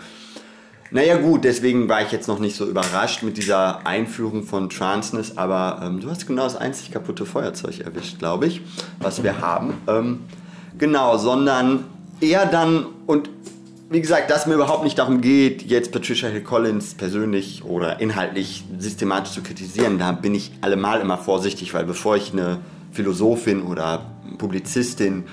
Naja 0.90 1.18
gut, 1.18 1.44
deswegen 1.44 1.90
war 1.90 2.00
ich 2.00 2.10
jetzt 2.10 2.28
noch 2.28 2.38
nicht 2.38 2.56
so 2.56 2.66
überrascht 2.66 3.22
mit 3.22 3.36
dieser 3.36 3.86
Einführung 3.86 4.44
von 4.44 4.70
Transness, 4.70 5.36
aber 5.36 5.82
ähm, 5.84 6.00
du 6.00 6.08
hast 6.08 6.26
genau 6.26 6.44
das 6.44 6.56
einzig 6.56 6.90
kaputte 6.90 7.26
Feuerzeug 7.26 7.80
erwischt, 7.80 8.18
glaube 8.18 8.46
ich, 8.46 8.62
was 9.00 9.22
wir 9.22 9.42
haben. 9.42 9.74
Ähm, 9.88 10.20
Genau, 10.78 11.16
sondern 11.16 11.84
eher 12.20 12.46
dann, 12.46 12.86
und 13.06 13.30
wie 13.88 14.00
gesagt, 14.00 14.30
dass 14.30 14.46
mir 14.46 14.54
überhaupt 14.54 14.84
nicht 14.84 14.98
darum 14.98 15.20
geht, 15.20 15.62
jetzt 15.62 15.92
Patricia 15.92 16.28
Hill 16.28 16.42
Collins 16.42 16.94
persönlich 16.94 17.64
oder 17.64 18.00
inhaltlich 18.00 18.64
systematisch 18.78 19.32
zu 19.32 19.42
kritisieren, 19.42 19.98
da 19.98 20.12
bin 20.12 20.34
ich 20.34 20.50
allemal 20.60 21.00
immer 21.00 21.18
vorsichtig, 21.18 21.72
weil 21.72 21.84
bevor 21.84 22.16
ich 22.16 22.32
eine 22.32 22.58
Philosophin 22.92 23.62
oder 23.62 24.04
Publizistin 24.38 25.24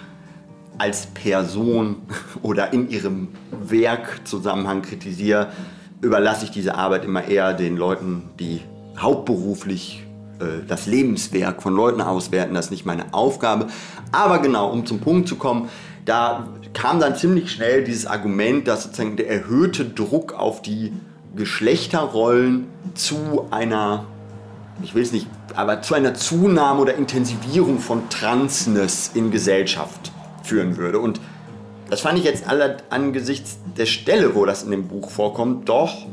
als 0.77 1.07
Person 1.07 1.97
oder 2.41 2.73
in 2.73 2.89
ihrem 2.89 3.29
Werkzusammenhang 3.51 4.81
kritisiere, 4.81 5.51
überlasse 6.01 6.45
ich 6.45 6.51
diese 6.51 6.75
Arbeit 6.75 7.05
immer 7.05 7.25
eher 7.27 7.53
den 7.53 7.75
Leuten, 7.75 8.29
die 8.39 8.61
hauptberuflich 8.97 10.03
das 10.67 10.87
Lebenswerk 10.87 11.61
von 11.61 11.75
Leuten 11.75 12.01
auswerten, 12.01 12.53
das 12.53 12.65
ist 12.65 12.71
nicht 12.71 12.85
meine 12.85 13.13
Aufgabe. 13.13 13.67
Aber 14.11 14.39
genau, 14.39 14.69
um 14.69 14.85
zum 14.85 14.99
Punkt 14.99 15.27
zu 15.27 15.35
kommen, 15.35 15.69
da 16.05 16.47
kam 16.73 16.99
dann 16.99 17.15
ziemlich 17.15 17.51
schnell 17.51 17.83
dieses 17.83 18.05
Argument, 18.05 18.67
dass 18.67 18.83
sozusagen 18.83 19.15
der 19.15 19.29
erhöhte 19.29 19.85
Druck 19.85 20.33
auf 20.33 20.61
die 20.61 20.91
Geschlechterrollen 21.35 22.67
zu 22.93 23.47
einer, 23.51 24.05
ich 24.83 24.95
will 24.95 25.03
es 25.03 25.11
nicht, 25.11 25.27
aber 25.55 25.81
zu 25.81 25.93
einer 25.93 26.13
Zunahme 26.13 26.81
oder 26.81 26.95
Intensivierung 26.95 27.79
von 27.79 28.09
Transness 28.09 29.11
in 29.13 29.31
Gesellschaft 29.31 30.11
führen 30.43 30.77
würde. 30.77 30.99
Und 30.99 31.21
das 31.89 32.01
fand 32.01 32.17
ich 32.17 32.25
jetzt 32.25 32.47
alle 32.47 32.77
angesichts 32.89 33.59
der 33.77 33.85
Stelle, 33.85 34.35
wo 34.35 34.45
das 34.45 34.63
in 34.63 34.71
dem 34.71 34.87
Buch 34.87 35.09
vorkommt, 35.09 35.69
doch 35.69 36.05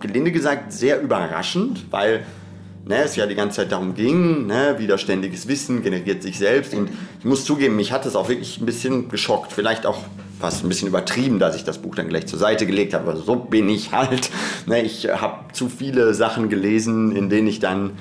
gelinde 0.00 0.32
gesagt 0.32 0.72
sehr 0.72 1.00
überraschend, 1.00 1.86
weil 1.90 2.24
ne, 2.86 3.02
es 3.02 3.16
ja 3.16 3.26
die 3.26 3.34
ganze 3.34 3.56
Zeit 3.56 3.72
darum 3.72 3.94
ging, 3.94 4.46
ne, 4.46 4.76
widerständiges 4.78 5.48
Wissen 5.48 5.82
generiert 5.82 6.22
sich 6.22 6.38
selbst. 6.38 6.72
Und 6.72 6.90
ich 7.18 7.24
muss 7.24 7.44
zugeben, 7.44 7.76
mich 7.76 7.92
hat 7.92 8.06
das 8.06 8.16
auch 8.16 8.28
wirklich 8.28 8.60
ein 8.60 8.66
bisschen 8.66 9.08
geschockt. 9.08 9.52
Vielleicht 9.52 9.86
auch 9.86 9.98
fast 10.40 10.64
ein 10.64 10.68
bisschen 10.68 10.88
übertrieben, 10.88 11.38
dass 11.38 11.56
ich 11.56 11.64
das 11.64 11.78
Buch 11.78 11.94
dann 11.96 12.08
gleich 12.08 12.26
zur 12.26 12.38
Seite 12.38 12.66
gelegt 12.66 12.94
habe. 12.94 13.10
Aber 13.10 13.20
so 13.20 13.36
bin 13.36 13.68
ich 13.68 13.92
halt. 13.92 14.30
Ne, 14.66 14.82
ich 14.82 15.08
habe 15.08 15.52
zu 15.52 15.68
viele 15.68 16.14
Sachen 16.14 16.48
gelesen, 16.48 17.14
in 17.14 17.28
denen 17.28 17.48
ich 17.48 17.60
dann 17.60 17.92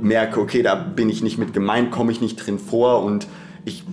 merke, 0.00 0.40
okay, 0.40 0.62
da 0.62 0.74
bin 0.74 1.10
ich 1.10 1.22
nicht 1.22 1.38
mit 1.38 1.52
gemeint, 1.52 1.90
komme 1.90 2.12
ich 2.12 2.20
nicht 2.20 2.36
drin 2.36 2.58
vor. 2.58 3.02
Und 3.02 3.26
ich 3.64 3.84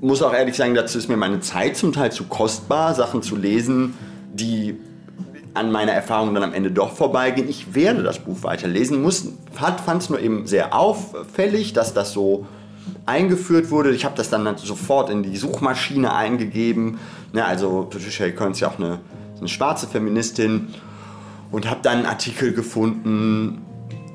muss 0.00 0.22
auch 0.22 0.34
ehrlich 0.34 0.56
sagen, 0.56 0.74
dazu 0.74 0.98
ist 0.98 1.08
mir 1.08 1.16
meine 1.16 1.40
Zeit 1.40 1.76
zum 1.76 1.92
Teil 1.92 2.10
zu 2.10 2.24
kostbar, 2.24 2.94
Sachen 2.94 3.22
zu 3.22 3.36
lesen, 3.36 3.94
die 4.32 4.76
an 5.54 5.70
meiner 5.70 5.92
Erfahrung 5.92 6.34
dann 6.34 6.42
am 6.42 6.52
Ende 6.52 6.70
doch 6.70 6.92
vorbeigehen. 6.92 7.48
Ich 7.48 7.74
werde 7.74 8.02
das 8.02 8.18
Buch 8.18 8.42
weiterlesen, 8.42 9.06
fand 9.52 10.02
es 10.02 10.10
nur 10.10 10.20
eben 10.20 10.46
sehr 10.46 10.74
auffällig, 10.74 11.72
dass 11.72 11.94
das 11.94 12.12
so 12.12 12.46
eingeführt 13.06 13.70
wurde. 13.70 13.90
Ich 13.92 14.04
habe 14.04 14.16
das 14.16 14.30
dann 14.30 14.56
sofort 14.58 15.10
in 15.10 15.22
die 15.22 15.36
Suchmaschine 15.36 16.14
eingegeben. 16.14 16.98
Ja, 17.32 17.46
also 17.46 17.86
Patricia 17.90 18.26
Hill 18.26 18.50
ist 18.50 18.60
ja 18.60 18.68
auch 18.68 18.78
eine, 18.78 19.00
eine 19.38 19.48
schwarze 19.48 19.86
Feministin 19.86 20.68
und 21.50 21.68
habe 21.68 21.80
dann 21.82 21.98
einen 21.98 22.06
Artikel 22.06 22.52
gefunden 22.52 23.62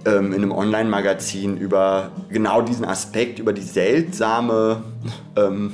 ähm, 0.06 0.34
in 0.34 0.42
einem 0.42 0.52
Online-Magazin 0.52 1.58
über 1.58 2.12
genau 2.30 2.62
diesen 2.62 2.86
Aspekt, 2.86 3.40
über 3.40 3.54
die 3.54 3.62
seltsame, 3.62 4.84
ähm, 5.36 5.74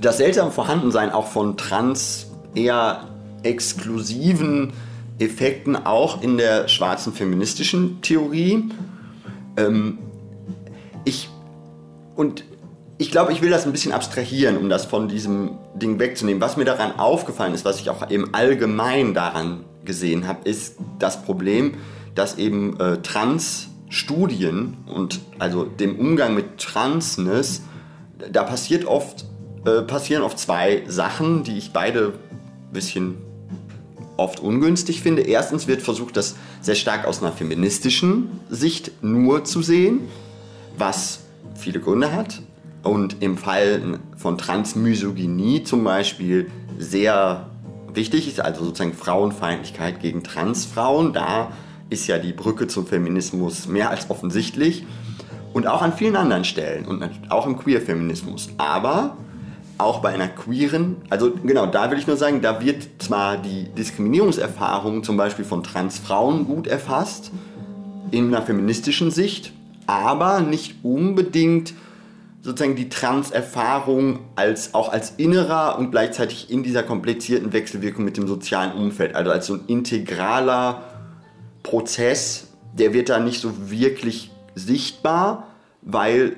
das 0.00 0.16
seltsame 0.16 0.50
Vorhandensein 0.50 1.10
auch 1.10 1.26
von 1.26 1.56
trans 1.56 2.30
eher 2.54 3.09
exklusiven 3.42 4.72
Effekten 5.18 5.76
auch 5.76 6.22
in 6.22 6.38
der 6.38 6.68
schwarzen 6.68 7.12
feministischen 7.12 8.00
Theorie. 8.02 8.70
Ähm, 9.56 9.98
ich 11.04 11.28
und 12.16 12.44
ich 12.98 13.10
glaube, 13.10 13.32
ich 13.32 13.40
will 13.40 13.48
das 13.48 13.64
ein 13.64 13.72
bisschen 13.72 13.92
abstrahieren, 13.92 14.58
um 14.58 14.68
das 14.68 14.84
von 14.84 15.08
diesem 15.08 15.52
Ding 15.74 15.98
wegzunehmen. 15.98 16.40
Was 16.42 16.58
mir 16.58 16.66
daran 16.66 16.98
aufgefallen 16.98 17.54
ist, 17.54 17.64
was 17.64 17.80
ich 17.80 17.88
auch 17.88 18.10
eben 18.10 18.34
allgemein 18.34 19.14
daran 19.14 19.64
gesehen 19.86 20.28
habe, 20.28 20.46
ist 20.46 20.76
das 20.98 21.22
Problem, 21.22 21.78
dass 22.14 22.36
eben 22.36 22.78
äh, 22.78 22.98
Trans-Studien 22.98 24.76
und 24.86 25.20
also 25.38 25.64
dem 25.64 25.98
Umgang 25.98 26.34
mit 26.34 26.58
Transness, 26.58 27.62
da 28.30 28.42
passiert 28.42 28.84
oft, 28.84 29.24
äh, 29.64 29.80
passieren 29.80 30.22
oft 30.22 30.38
zwei 30.38 30.82
Sachen, 30.86 31.42
die 31.42 31.56
ich 31.56 31.72
beide 31.72 32.08
ein 32.08 32.72
bisschen 32.74 33.16
oft 34.20 34.40
ungünstig 34.40 35.00
finde. 35.02 35.22
Erstens 35.22 35.66
wird 35.66 35.82
versucht, 35.82 36.16
das 36.16 36.36
sehr 36.60 36.74
stark 36.74 37.06
aus 37.06 37.22
einer 37.22 37.32
feministischen 37.32 38.28
Sicht 38.50 38.92
nur 39.02 39.44
zu 39.44 39.62
sehen, 39.62 40.00
was 40.76 41.20
viele 41.54 41.80
Gründe 41.80 42.12
hat. 42.12 42.42
Und 42.82 43.16
im 43.20 43.36
Fall 43.36 43.98
von 44.16 44.38
Transmisogynie 44.38 45.64
zum 45.64 45.84
Beispiel 45.84 46.50
sehr 46.78 47.50
wichtig 47.92 48.28
ist, 48.28 48.40
also 48.40 48.64
sozusagen 48.64 48.94
Frauenfeindlichkeit 48.94 50.00
gegen 50.00 50.22
Transfrauen. 50.22 51.12
Da 51.12 51.52
ist 51.90 52.06
ja 52.06 52.18
die 52.18 52.32
Brücke 52.32 52.68
zum 52.68 52.86
Feminismus 52.86 53.68
mehr 53.68 53.90
als 53.90 54.08
offensichtlich. 54.08 54.86
Und 55.52 55.66
auch 55.66 55.82
an 55.82 55.92
vielen 55.92 56.14
anderen 56.14 56.44
Stellen 56.44 56.86
und 56.86 57.04
auch 57.28 57.46
im 57.46 57.58
Queer-Feminismus. 57.58 58.50
Aber 58.56 59.16
auch 59.80 60.00
bei 60.00 60.10
einer 60.10 60.28
queeren, 60.28 60.96
also 61.08 61.32
genau, 61.44 61.66
da 61.66 61.90
will 61.90 61.98
ich 61.98 62.06
nur 62.06 62.16
sagen, 62.16 62.42
da 62.42 62.60
wird 62.60 62.88
zwar 62.98 63.36
die 63.36 63.64
Diskriminierungserfahrung 63.76 65.02
zum 65.04 65.16
Beispiel 65.16 65.44
von 65.44 65.62
Transfrauen 65.62 66.46
gut 66.46 66.66
erfasst, 66.66 67.30
in 68.10 68.28
einer 68.28 68.42
feministischen 68.42 69.10
Sicht, 69.10 69.52
aber 69.86 70.40
nicht 70.40 70.76
unbedingt 70.82 71.74
sozusagen 72.42 72.76
die 72.76 72.88
Trans-Erfahrung 72.88 74.20
als, 74.34 74.74
auch 74.74 74.90
als 74.90 75.10
innerer 75.16 75.78
und 75.78 75.90
gleichzeitig 75.90 76.50
in 76.50 76.62
dieser 76.62 76.82
komplizierten 76.82 77.52
Wechselwirkung 77.52 78.04
mit 78.04 78.16
dem 78.16 78.26
sozialen 78.26 78.72
Umfeld, 78.72 79.14
also 79.14 79.30
als 79.30 79.46
so 79.46 79.54
ein 79.54 79.64
integraler 79.66 80.82
Prozess, 81.62 82.48
der 82.72 82.94
wird 82.94 83.08
da 83.08 83.18
nicht 83.18 83.40
so 83.40 83.70
wirklich 83.70 84.30
sichtbar, 84.54 85.48
weil 85.82 86.36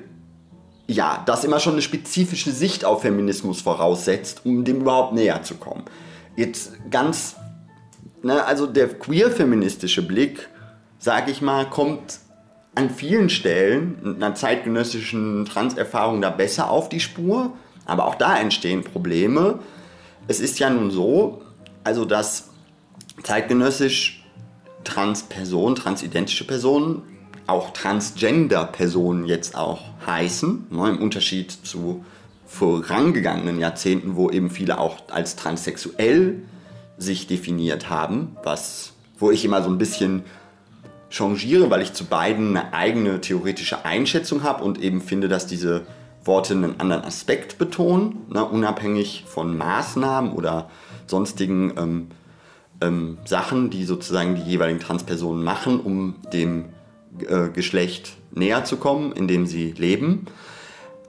ja, 0.87 1.23
das 1.25 1.43
immer 1.43 1.59
schon 1.59 1.73
eine 1.73 1.81
spezifische 1.81 2.51
Sicht 2.51 2.85
auf 2.85 3.01
Feminismus 3.01 3.61
voraussetzt, 3.61 4.41
um 4.45 4.65
dem 4.65 4.81
überhaupt 4.81 5.13
näher 5.13 5.43
zu 5.43 5.55
kommen. 5.55 5.83
Jetzt 6.35 6.73
ganz, 6.89 7.35
ne, 8.21 8.43
also 8.45 8.67
der 8.67 8.89
queer-feministische 8.89 10.01
Blick, 10.01 10.49
sage 10.99 11.31
ich 11.31 11.41
mal, 11.41 11.69
kommt 11.69 12.19
an 12.75 12.89
vielen 12.89 13.29
Stellen 13.29 14.15
einer 14.15 14.35
zeitgenössischen 14.35 15.45
Transerfahrung 15.45 16.21
da 16.21 16.29
besser 16.31 16.69
auf 16.69 16.89
die 16.89 16.99
Spur, 16.99 17.53
aber 17.85 18.05
auch 18.05 18.15
da 18.15 18.37
entstehen 18.37 18.83
Probleme. 18.83 19.59
Es 20.27 20.39
ist 20.39 20.59
ja 20.59 20.69
nun 20.69 20.89
so, 20.89 21.41
also 21.83 22.03
dass 22.03 22.49
zeitgenössisch 23.21 24.25
Transpersonen, 24.83 25.75
transidentische 25.75 26.45
Personen 26.45 27.03
auch 27.47 27.71
Transgender-Personen 27.71 29.25
jetzt 29.25 29.55
auch 29.55 29.81
heißen, 30.05 30.67
ne, 30.69 30.89
im 30.89 31.01
Unterschied 31.01 31.51
zu 31.51 32.03
vorangegangenen 32.45 33.59
Jahrzehnten, 33.59 34.15
wo 34.15 34.29
eben 34.29 34.49
viele 34.49 34.77
auch 34.77 34.97
als 35.09 35.35
transsexuell 35.35 36.43
sich 36.97 37.27
definiert 37.27 37.89
haben, 37.89 38.37
was, 38.43 38.93
wo 39.17 39.31
ich 39.31 39.43
immer 39.43 39.63
so 39.63 39.69
ein 39.69 39.77
bisschen 39.77 40.23
changiere, 41.09 41.69
weil 41.69 41.81
ich 41.81 41.93
zu 41.93 42.05
beiden 42.05 42.55
eine 42.55 42.73
eigene 42.73 43.21
theoretische 43.21 43.85
Einschätzung 43.85 44.43
habe 44.43 44.63
und 44.63 44.79
eben 44.79 45.01
finde, 45.01 45.27
dass 45.27 45.47
diese 45.47 45.85
Worte 46.25 46.53
einen 46.53 46.79
anderen 46.79 47.03
Aspekt 47.03 47.57
betonen, 47.57 48.25
ne, 48.29 48.45
unabhängig 48.45 49.25
von 49.27 49.57
Maßnahmen 49.57 50.31
oder 50.31 50.69
sonstigen 51.07 51.73
ähm, 51.77 52.07
ähm, 52.81 53.17
Sachen, 53.25 53.69
die 53.69 53.83
sozusagen 53.85 54.35
die 54.35 54.41
jeweiligen 54.41 54.79
Transpersonen 54.79 55.43
machen, 55.43 55.79
um 55.79 56.15
dem 56.31 56.65
äh, 57.27 57.49
Geschlecht 57.49 58.13
näher 58.31 58.65
zu 58.65 58.77
kommen, 58.77 59.11
in 59.11 59.27
dem 59.27 59.45
sie 59.45 59.71
leben. 59.71 60.25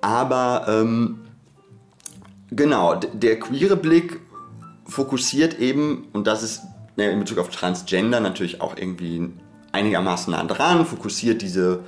Aber 0.00 0.66
ähm, 0.68 1.20
genau, 2.50 2.94
der 2.94 3.38
queere 3.38 3.76
Blick 3.76 4.20
fokussiert 4.86 5.58
eben, 5.58 6.08
und 6.12 6.26
das 6.26 6.42
ist 6.42 6.62
ne, 6.96 7.10
in 7.10 7.20
Bezug 7.20 7.38
auf 7.38 7.48
Transgender 7.48 8.20
natürlich 8.20 8.60
auch 8.60 8.76
irgendwie 8.76 9.30
einigermaßen 9.72 10.32
nah 10.32 10.44
dran, 10.44 10.86
fokussiert 10.86 11.42
diese 11.42 11.80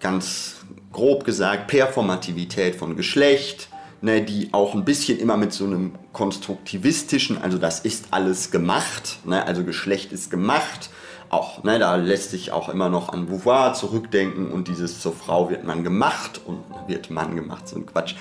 ganz 0.00 0.56
grob 0.90 1.24
gesagt 1.24 1.68
Performativität 1.68 2.74
von 2.74 2.96
Geschlecht, 2.96 3.68
ne, 4.00 4.22
die 4.22 4.48
auch 4.52 4.74
ein 4.74 4.84
bisschen 4.84 5.18
immer 5.18 5.36
mit 5.36 5.52
so 5.52 5.64
einem 5.64 5.92
konstruktivistischen, 6.12 7.40
also 7.40 7.58
das 7.58 7.80
ist 7.80 8.06
alles 8.10 8.50
gemacht, 8.50 9.18
ne, 9.24 9.46
also 9.46 9.64
Geschlecht 9.64 10.12
ist 10.12 10.30
gemacht, 10.30 10.90
auch, 11.32 11.64
ne, 11.64 11.78
da 11.78 11.96
lässt 11.96 12.30
sich 12.30 12.52
auch 12.52 12.68
immer 12.68 12.90
noch 12.90 13.08
an 13.08 13.26
Beauvoir 13.26 13.72
zurückdenken 13.72 14.50
und 14.50 14.68
dieses 14.68 15.00
zur 15.00 15.12
Frau 15.12 15.48
wird 15.48 15.64
man 15.64 15.82
gemacht 15.82 16.40
und 16.44 16.58
wird 16.86 17.10
Mann 17.10 17.34
gemacht, 17.34 17.66
so 17.66 17.76
ein 17.76 17.86
Quatsch. 17.86 18.14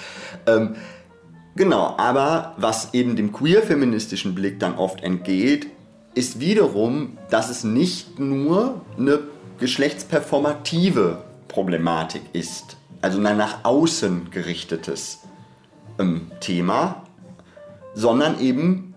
Ähm, 0.47 0.75
genau, 1.55 1.95
aber 1.97 2.53
was 2.57 2.93
eben 2.93 3.17
dem 3.17 3.33
queer-feministischen 3.33 4.33
Blick 4.33 4.59
dann 4.59 4.75
oft 4.75 5.03
entgeht, 5.03 5.67
ist 6.13 6.39
wiederum, 6.39 7.17
dass 7.29 7.49
es 7.49 7.65
nicht 7.65 8.17
nur 8.17 8.79
eine 8.97 9.19
geschlechtsperformative 9.59 11.21
Problematik 11.49 12.21
ist, 12.31 12.77
also 13.01 13.21
ein 13.21 13.37
nach 13.37 13.65
außen 13.65 14.31
gerichtetes 14.31 15.19
ähm, 15.99 16.31
Thema, 16.39 17.03
sondern 17.93 18.39
eben 18.39 18.93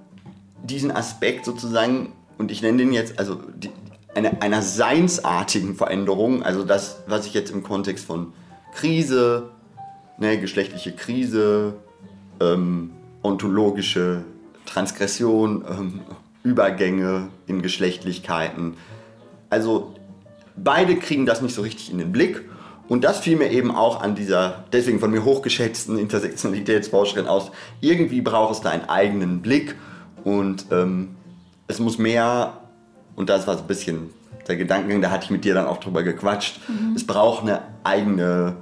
diesen 0.63 0.93
Aspekt 0.93 1.45
sozusagen, 1.45 2.13
und 2.39 2.53
ich 2.53 2.63
nenne 2.63 2.79
den 2.79 2.93
jetzt, 2.93 3.19
also 3.19 3.41
die, 3.57 3.71
eine, 4.15 4.43
einer 4.43 4.63
seinsartigen 4.63 5.75
Veränderung, 5.75 6.43
also 6.43 6.65
das, 6.65 7.03
was 7.07 7.27
ich 7.27 7.35
jetzt 7.35 7.51
im 7.51 7.63
Kontext 7.63 8.05
von 8.05 8.33
Krise, 8.75 9.51
ne, 10.19 10.39
geschlechtliche 10.39 10.93
Krise, 10.93 11.75
ähm, 12.41 12.91
ontologische 13.23 14.25
Transgression, 14.67 15.65
ähm, 15.69 16.01
Übergänge 16.43 17.29
in 17.47 17.63
Geschlechtlichkeiten. 17.63 18.77
Also 19.51 19.95
beide 20.57 20.97
kriegen 20.97 21.27
das 21.27 21.41
nicht 21.41 21.55
so 21.55 21.63
richtig 21.63 21.91
in 21.91 21.99
den 21.99 22.13
Blick. 22.13 22.43
Und 22.87 23.03
das 23.03 23.19
fiel 23.21 23.37
mir 23.37 23.51
eben 23.51 23.75
auch 23.75 24.03
an 24.03 24.15
dieser, 24.15 24.65
deswegen 24.73 25.01
von 25.01 25.11
mir 25.11 25.25
hochgeschätzten 25.25 25.99
Intersektionalitätsforscherin 25.99 27.27
aus. 27.27 27.51
Irgendwie 27.81 28.21
braucht 28.21 28.55
es 28.55 28.61
da 28.61 28.71
einen 28.71 28.89
eigenen 28.89 29.41
Blick 29.41 29.75
und 30.23 30.67
ähm, 30.71 31.17
es 31.67 31.79
muss 31.79 31.97
mehr, 31.97 32.59
und 33.17 33.29
das 33.29 33.47
war 33.47 33.55
so 33.57 33.63
ein 33.63 33.67
bisschen 33.67 34.11
der 34.47 34.57
Gedankengang, 34.57 35.01
da 35.01 35.11
hatte 35.11 35.25
ich 35.25 35.31
mit 35.31 35.45
dir 35.45 35.55
dann 35.55 35.67
auch 35.67 35.79
drüber 35.79 36.03
gequatscht, 36.03 36.61
mhm. 36.69 36.95
es 36.95 37.07
braucht 37.07 37.43
eine 37.43 37.63
eigene 37.83 38.57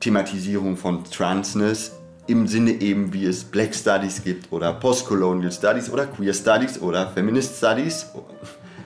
Thematisierung 0.00 0.76
von 0.76 1.04
Transness 1.04 1.92
im 2.26 2.46
Sinne 2.46 2.70
eben, 2.72 3.12
wie 3.12 3.26
es 3.26 3.44
Black 3.44 3.74
Studies 3.74 4.22
gibt 4.22 4.52
oder 4.52 4.72
Postcolonial 4.72 5.50
Studies 5.50 5.90
oder 5.90 6.06
Queer 6.06 6.34
Studies 6.34 6.80
oder 6.80 7.08
Feminist 7.08 7.58
Studies, 7.58 8.06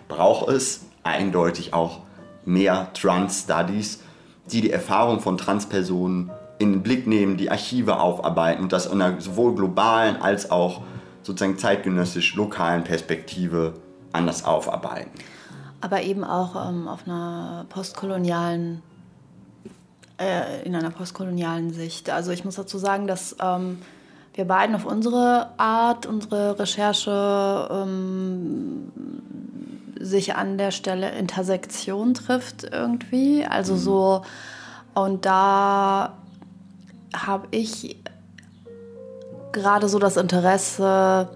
braucht 0.09 0.49
es 0.49 0.87
eindeutig 1.03 1.75
auch 1.75 2.01
mehr 2.45 2.91
Trans 2.95 3.43
Studies, 3.43 4.01
die 4.51 4.63
die 4.63 4.71
Erfahrung 4.71 5.21
von 5.21 5.37
Transpersonen 5.37 6.31
in 6.59 6.73
den 6.73 6.83
Blick 6.83 7.07
nehmen, 7.07 7.37
die 7.37 7.51
Archive 7.51 8.01
aufarbeiten 8.01 8.63
und 8.63 8.73
das 8.73 8.87
in 8.87 9.03
einer 9.03 9.21
sowohl 9.21 9.55
globalen 9.55 10.17
als 10.17 10.51
auch 10.51 10.83
sozusagen 11.23 11.59
zeitgenössisch 11.59 12.35
lokalen 12.37 12.85
Perspektive 12.85 13.75
anders 14.17 14.45
aufarbeiten. 14.45 15.11
Aber 15.81 16.03
eben 16.03 16.25
auch 16.25 16.69
ähm, 16.69 16.89
auf 16.89 17.07
einer 17.07 17.67
postkolonialen 17.69 18.83
äh, 20.19 20.63
in 20.65 20.75
einer 20.75 20.91
postkolonialen 20.91 21.73
Sicht. 21.73 22.11
Also 22.11 22.33
ich 22.33 22.45
muss 22.45 22.57
dazu 22.57 22.79
sagen, 22.79 23.07
dass 23.07 23.37
ähm, 23.41 23.79
wir 24.35 24.47
beiden 24.47 24.75
auf 24.75 24.85
unsere 24.85 25.51
Art, 25.59 26.07
unsere 26.07 26.59
Recherche 26.59 27.69
ähm, 27.71 28.93
sich 29.99 30.35
an 30.35 30.59
der 30.59 30.71
Stelle 30.71 31.11
Intersektion 31.11 32.15
trifft 32.15 32.65
irgendwie. 32.65 33.45
Also 33.45 33.75
mhm. 33.75 33.79
so, 33.79 34.23
und 34.95 35.25
da 35.25 36.15
habe 37.15 37.49
ich 37.51 37.99
gerade 39.53 39.89
so 39.89 39.99
das 39.99 40.17
Interesse, 40.17 41.29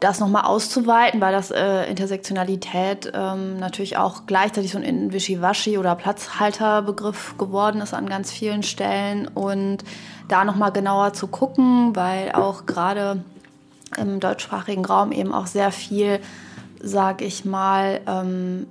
das 0.00 0.18
nochmal 0.18 0.44
auszuweiten, 0.44 1.20
weil 1.20 1.32
das 1.32 1.50
äh, 1.50 1.84
Intersektionalität 1.84 3.12
ähm, 3.14 3.58
natürlich 3.58 3.98
auch 3.98 4.22
gleichzeitig 4.26 4.72
so 4.72 4.78
ein 4.78 5.12
Wischiwaschi 5.12 5.76
oder 5.76 5.94
Platzhalterbegriff 5.94 7.36
geworden 7.36 7.82
ist 7.82 7.92
an 7.92 8.08
ganz 8.08 8.32
vielen 8.32 8.62
Stellen. 8.62 9.28
Und 9.28 9.84
da 10.28 10.44
nochmal 10.44 10.72
genauer 10.72 11.12
zu 11.12 11.26
gucken, 11.26 11.94
weil 11.94 12.32
auch 12.32 12.64
gerade 12.64 13.22
im 13.98 14.20
deutschsprachigen 14.20 14.84
Raum 14.84 15.12
eben 15.12 15.34
auch 15.34 15.46
sehr 15.46 15.70
viel, 15.70 16.20
sag 16.80 17.20
ich 17.20 17.44
mal, 17.44 18.00
ähm, 18.06 18.66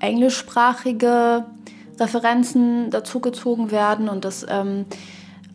englischsprachige 0.00 1.46
Referenzen 1.98 2.90
dazugezogen 2.90 3.70
werden 3.70 4.10
und 4.10 4.26
das 4.26 4.44
ähm, 4.48 4.84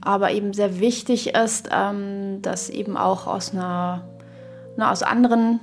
aber 0.03 0.31
eben 0.31 0.53
sehr 0.53 0.79
wichtig 0.79 1.35
ist, 1.35 1.69
ähm, 1.71 2.41
dass 2.41 2.69
eben 2.69 2.97
auch 2.97 3.27
aus 3.27 3.53
einer 3.53 4.01
ne, 4.77 4.89
aus 4.89 5.03
anderen 5.03 5.59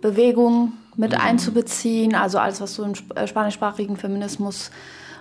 Bewegungen 0.00 0.72
mit 0.96 1.12
mhm. 1.12 1.20
einzubeziehen. 1.20 2.14
Also 2.14 2.38
alles, 2.38 2.60
was 2.60 2.74
so 2.74 2.84
im 2.84 2.92
äh, 3.14 3.26
spanischsprachigen 3.26 3.96
Feminismus 3.96 4.70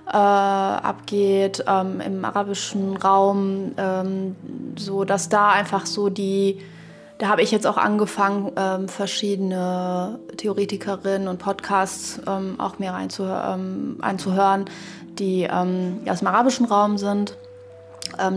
äh, 0.07 0.15
abgeht, 0.15 1.63
ähm, 1.67 2.01
im 2.01 2.23
arabischen 2.25 2.95
Raum, 2.97 3.71
ähm, 3.77 4.35
so 4.77 5.03
dass 5.03 5.29
da 5.29 5.49
einfach 5.49 5.85
so 5.85 6.09
die, 6.09 6.61
da 7.17 7.27
habe 7.27 7.41
ich 7.41 7.51
jetzt 7.51 7.65
auch 7.65 7.77
angefangen, 7.77 8.51
ähm, 8.55 8.88
verschiedene 8.88 10.19
Theoretikerinnen 10.38 11.27
und 11.27 11.39
Podcasts 11.39 12.21
ähm, 12.27 12.59
auch 12.59 12.77
mehr 12.77 12.93
einzuhören, 12.93 13.97
einzuhören 14.01 14.65
die 15.17 15.47
ähm, 15.49 16.01
aus 16.09 16.19
dem 16.19 16.27
arabischen 16.27 16.65
Raum 16.65 16.97
sind 16.97 17.31
ähm, 17.31 17.44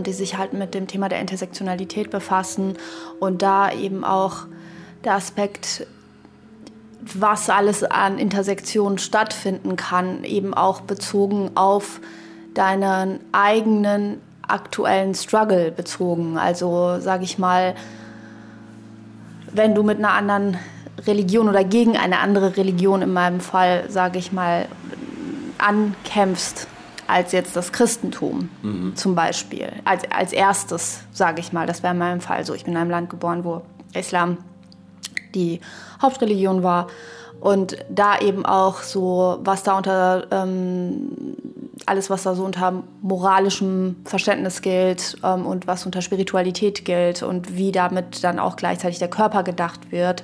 die 0.03 0.13
sich 0.13 0.37
halt 0.37 0.53
mit 0.53 0.73
dem 0.73 0.87
Thema 0.87 1.09
der 1.09 1.19
Intersektionalität 1.21 2.09
befassen 2.09 2.77
und 3.19 3.41
da 3.41 3.71
eben 3.71 4.03
auch 4.03 4.45
der 5.03 5.15
Aspekt, 5.15 5.87
was 7.01 7.49
alles 7.49 7.83
an 7.83 8.17
Intersektionen 8.17 8.97
stattfinden 8.97 9.75
kann, 9.75 10.23
eben 10.23 10.53
auch 10.53 10.81
bezogen 10.81 11.51
auf 11.55 12.01
deinen 12.53 13.19
eigenen 13.31 14.19
aktuellen 14.41 15.13
Struggle 15.13 15.71
bezogen. 15.71 16.37
Also 16.37 16.99
sage 16.99 17.23
ich 17.23 17.37
mal, 17.37 17.75
wenn 19.51 19.75
du 19.75 19.83
mit 19.83 19.99
einer 19.99 20.11
anderen 20.11 20.57
Religion 21.07 21.47
oder 21.47 21.63
gegen 21.63 21.97
eine 21.97 22.19
andere 22.19 22.57
Religion 22.57 23.01
in 23.01 23.13
meinem 23.13 23.39
Fall, 23.39 23.85
sage 23.89 24.19
ich 24.19 24.31
mal, 24.31 24.65
ankämpfst, 25.57 26.67
als 27.09 27.31
jetzt 27.31 27.55
das 27.55 27.71
Christentum 27.71 28.49
mhm. 28.61 28.95
zum 28.95 29.15
Beispiel. 29.15 29.71
Als, 29.83 30.03
als 30.11 30.31
erstes, 30.31 31.01
sage 31.11 31.41
ich 31.41 31.51
mal, 31.51 31.65
das 31.65 31.83
wäre 31.83 31.93
in 31.93 31.99
meinem 31.99 32.21
Fall 32.21 32.45
so. 32.45 32.53
Ich 32.53 32.65
bin 32.65 32.73
in 32.73 32.79
einem 32.79 32.91
Land 32.91 33.09
geboren, 33.09 33.43
wo 33.43 33.61
Islam 33.93 34.37
die 35.33 35.59
Hauptreligion 36.01 36.63
war. 36.63 36.87
Und 37.39 37.77
da 37.89 38.19
eben 38.19 38.45
auch 38.45 38.81
so, 38.81 39.39
was 39.41 39.63
da 39.63 39.77
unter, 39.77 40.27
ähm, 40.29 41.35
alles, 41.85 42.09
was 42.09 42.23
da 42.23 42.35
so 42.35 42.43
unter 42.43 42.83
moralischem 43.01 43.95
Verständnis 44.03 44.61
gilt 44.61 45.17
ähm, 45.23 45.45
und 45.45 45.65
was 45.65 45.85
unter 45.85 46.01
Spiritualität 46.01 46.83
gilt 46.83 47.23
und 47.23 47.55
wie 47.55 47.71
damit 47.71 48.23
dann 48.23 48.39
auch 48.39 48.57
gleichzeitig 48.57 48.99
der 48.99 49.09
Körper 49.09 49.43
gedacht 49.43 49.91
wird 49.91 50.23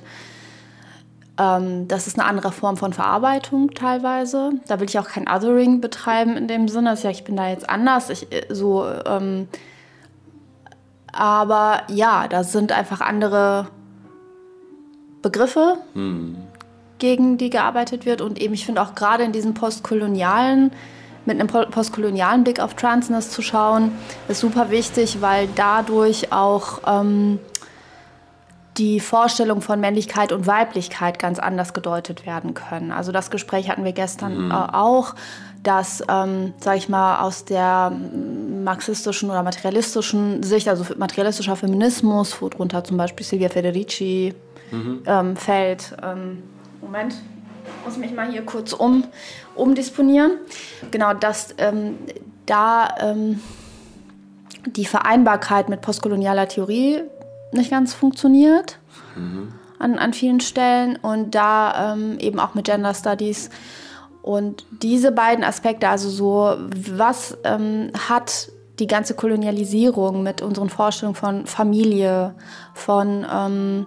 ähm, 1.38 1.88
das 1.88 2.08
ist 2.08 2.18
eine 2.18 2.28
andere 2.28 2.52
Form 2.52 2.78
von 2.78 2.94
Verarbeitung 2.94 3.74
teilweise. 3.74 4.52
Da 4.68 4.80
will 4.80 4.88
ich 4.88 5.00
auch 5.00 5.08
kein 5.08 5.28
Othering 5.28 5.82
betreiben 5.82 6.38
in 6.38 6.48
dem 6.48 6.68
Sinne, 6.68 6.92
dass 6.92 7.04
ja, 7.04 7.10
ich 7.10 7.24
bin 7.24 7.36
da 7.36 7.50
jetzt 7.50 7.70
anders. 7.70 8.10
Ich, 8.10 8.32
äh, 8.32 8.46
so, 8.50 8.88
ähm, 9.06 9.48
aber 11.12 11.84
ja, 11.90 12.28
da 12.28 12.44
sind 12.44 12.72
einfach 12.72 13.02
andere 13.02 13.68
Begriffe, 15.22 15.78
hm. 15.94 16.38
gegen 17.00 17.38
die 17.38 17.50
gearbeitet 17.50 18.06
wird. 18.06 18.22
Und 18.22 18.40
eben, 18.40 18.54
ich 18.54 18.66
finde 18.66 18.82
auch 18.82 18.96
gerade 18.96 19.24
in 19.24 19.32
diesen 19.32 19.54
postkolonialen, 19.54 20.72
mit 21.26 21.40
einem 21.40 21.48
postkolonialen 21.48 22.44
Blick 22.44 22.60
auf 22.60 22.76
Transness 22.76 23.32
zu 23.32 23.42
schauen, 23.42 23.92
ist 24.28 24.42
super 24.42 24.70
wichtig, 24.70 25.22
weil 25.22 25.50
dadurch 25.56 26.32
auch 26.32 26.82
ähm, 26.86 27.40
die 28.78 29.00
Vorstellung 29.00 29.62
von 29.62 29.80
Männlichkeit 29.80 30.32
und 30.32 30.48
Weiblichkeit 30.48 31.20
ganz 31.20 31.40
anders 31.40 31.74
gedeutet 31.74 32.26
werden 32.26 32.54
können. 32.54 32.92
Also 32.92 33.12
das 33.12 33.30
Gespräch 33.32 33.70
hatten 33.70 33.86
wir 33.86 33.94
gestern 33.94 34.46
mhm. 34.46 34.52
äh, 34.52 34.54
auch, 34.54 35.16
dass, 35.64 36.04
ähm, 36.10 36.54
sage 36.60 36.78
ich 36.78 36.90
mal, 36.90 37.20
aus 37.20 37.46
der 37.46 37.92
marxistischen 38.64 39.30
oder 39.30 39.44
materialistischen 39.44 40.44
Sicht, 40.44 40.68
also 40.68 40.86
materialistischer 40.98 41.56
Feminismus, 41.56 42.42
worunter 42.42 42.84
zum 42.84 42.98
Beispiel 42.98 43.26
Silvia 43.26 43.50
Federici 43.50 44.34
mhm. 44.72 45.04
ähm, 45.06 45.38
fällt. 45.38 45.96
Ähm, 46.04 46.44
Moment, 46.82 47.16
muss 47.86 47.98
mich 47.98 48.14
mal 48.14 48.30
hier 48.30 48.44
kurz 48.44 48.74
um, 48.74 49.06
umdisponieren. 49.56 50.34
Genau, 50.92 51.14
dass 51.14 51.56
ähm, 51.58 51.98
da 52.46 52.90
ähm, 53.00 53.40
die 54.66 54.86
Vereinbarkeit 54.86 55.70
mit 55.70 55.82
postkolonialer 55.82 56.48
Theorie 56.48 57.02
nicht 57.58 57.72
ganz 57.72 57.94
funktioniert 57.94 58.80
mhm. 59.16 59.54
an, 59.80 59.98
an 59.98 60.14
vielen 60.14 60.40
Stellen 60.40 60.98
und 60.98 61.36
da 61.36 61.94
ähm, 61.94 62.18
eben 62.20 62.40
auch 62.40 62.54
mit 62.54 62.66
Gender 62.66 62.94
Studies. 62.94 63.50
Und 64.22 64.66
diese 64.82 65.12
beiden 65.12 65.44
Aspekte, 65.44 65.88
also 65.88 66.10
so, 66.10 66.56
was 66.92 67.38
ähm, 67.44 67.92
hat 68.10 68.50
die 68.80 68.88
ganze 68.88 69.14
Kolonialisierung 69.14 70.24
mit 70.24 70.42
unseren 70.42 70.70
Vorstellungen 70.70 71.16
von 71.16 71.46
Familie, 71.46 72.36
von 72.74 73.26
ähm, 73.32 73.86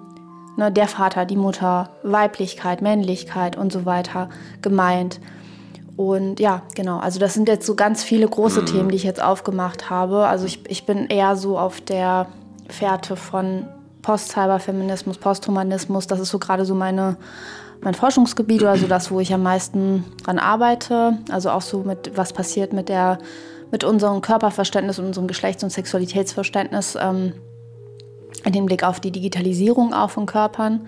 ne, 0.56 0.70
der 0.70 0.88
Vater, 0.88 1.24
die 1.24 1.36
Mutter, 1.36 1.90
Weiblichkeit, 2.02 2.82
Männlichkeit 2.82 3.56
und 3.56 3.72
so 3.72 3.84
weiter 3.84 4.28
gemeint. 4.62 5.20
Und 5.96 6.38
ja, 6.38 6.62
genau, 6.76 6.98
also 6.98 7.18
das 7.18 7.34
sind 7.34 7.48
jetzt 7.48 7.66
so 7.66 7.74
ganz 7.74 8.04
viele 8.04 8.28
große 8.28 8.60
mhm. 8.60 8.66
Themen, 8.66 8.88
die 8.90 8.96
ich 8.96 9.02
jetzt 9.02 9.22
aufgemacht 9.22 9.90
habe. 9.90 10.26
Also 10.28 10.46
ich, 10.46 10.60
ich 10.70 10.86
bin 10.86 11.06
eher 11.06 11.34
so 11.34 11.58
auf 11.58 11.80
der 11.80 12.28
Fährte 12.68 13.16
von 13.16 13.66
Post-Cyberfeminismus, 14.02 15.18
Posthumanismus. 15.18 16.06
Das 16.06 16.20
ist 16.20 16.30
so 16.30 16.38
gerade 16.38 16.64
so 16.64 16.74
meine, 16.74 17.16
mein 17.80 17.94
Forschungsgebiet, 17.94 18.64
also 18.64 18.86
das, 18.86 19.10
wo 19.10 19.20
ich 19.20 19.32
am 19.34 19.42
meisten 19.42 20.04
dran 20.24 20.38
arbeite. 20.38 21.18
Also 21.30 21.50
auch 21.50 21.62
so 21.62 21.80
mit, 21.80 22.16
was 22.16 22.32
passiert 22.32 22.72
mit 22.72 22.88
der, 22.88 23.18
mit 23.70 23.84
unserem 23.84 24.20
Körperverständnis 24.20 24.98
und 24.98 25.06
unserem 25.06 25.26
Geschlechts- 25.26 25.64
und 25.64 25.70
Sexualitätsverständnis 25.70 26.96
ähm, 27.00 27.34
in 28.44 28.52
dem 28.52 28.66
Blick 28.66 28.84
auf 28.84 29.00
die 29.00 29.10
Digitalisierung 29.10 29.92
auch 29.92 30.10
von 30.10 30.26
Körpern. 30.26 30.86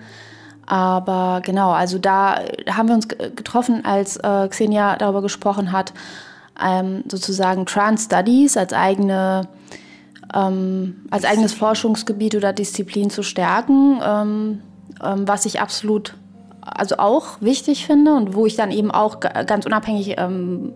Aber 0.65 1.41
genau, 1.43 1.71
also 1.71 1.97
da 1.97 2.39
haben 2.69 2.87
wir 2.87 2.95
uns 2.95 3.07
getroffen, 3.07 3.83
als 3.83 4.17
äh, 4.17 4.47
Xenia 4.47 4.95
darüber 4.95 5.21
gesprochen 5.21 5.71
hat, 5.71 5.91
ähm, 6.63 7.03
sozusagen 7.09 7.65
Trans 7.65 8.05
Studies 8.05 8.55
als 8.55 8.71
eigene 8.71 9.47
ähm, 10.33 11.05
als 11.09 11.25
eigenes 11.25 11.53
Forschungsgebiet 11.53 12.35
oder 12.35 12.53
Disziplin 12.53 13.09
zu 13.09 13.23
stärken, 13.23 13.99
ähm, 14.03 14.61
ähm, 15.03 15.27
was 15.27 15.45
ich 15.45 15.61
absolut 15.61 16.15
also 16.61 16.97
auch 16.97 17.41
wichtig 17.41 17.85
finde 17.85 18.13
und 18.13 18.35
wo 18.35 18.45
ich 18.45 18.55
dann 18.55 18.71
eben 18.71 18.91
auch 18.91 19.19
ganz 19.19 19.65
unabhängig 19.65 20.15
ähm, 20.17 20.73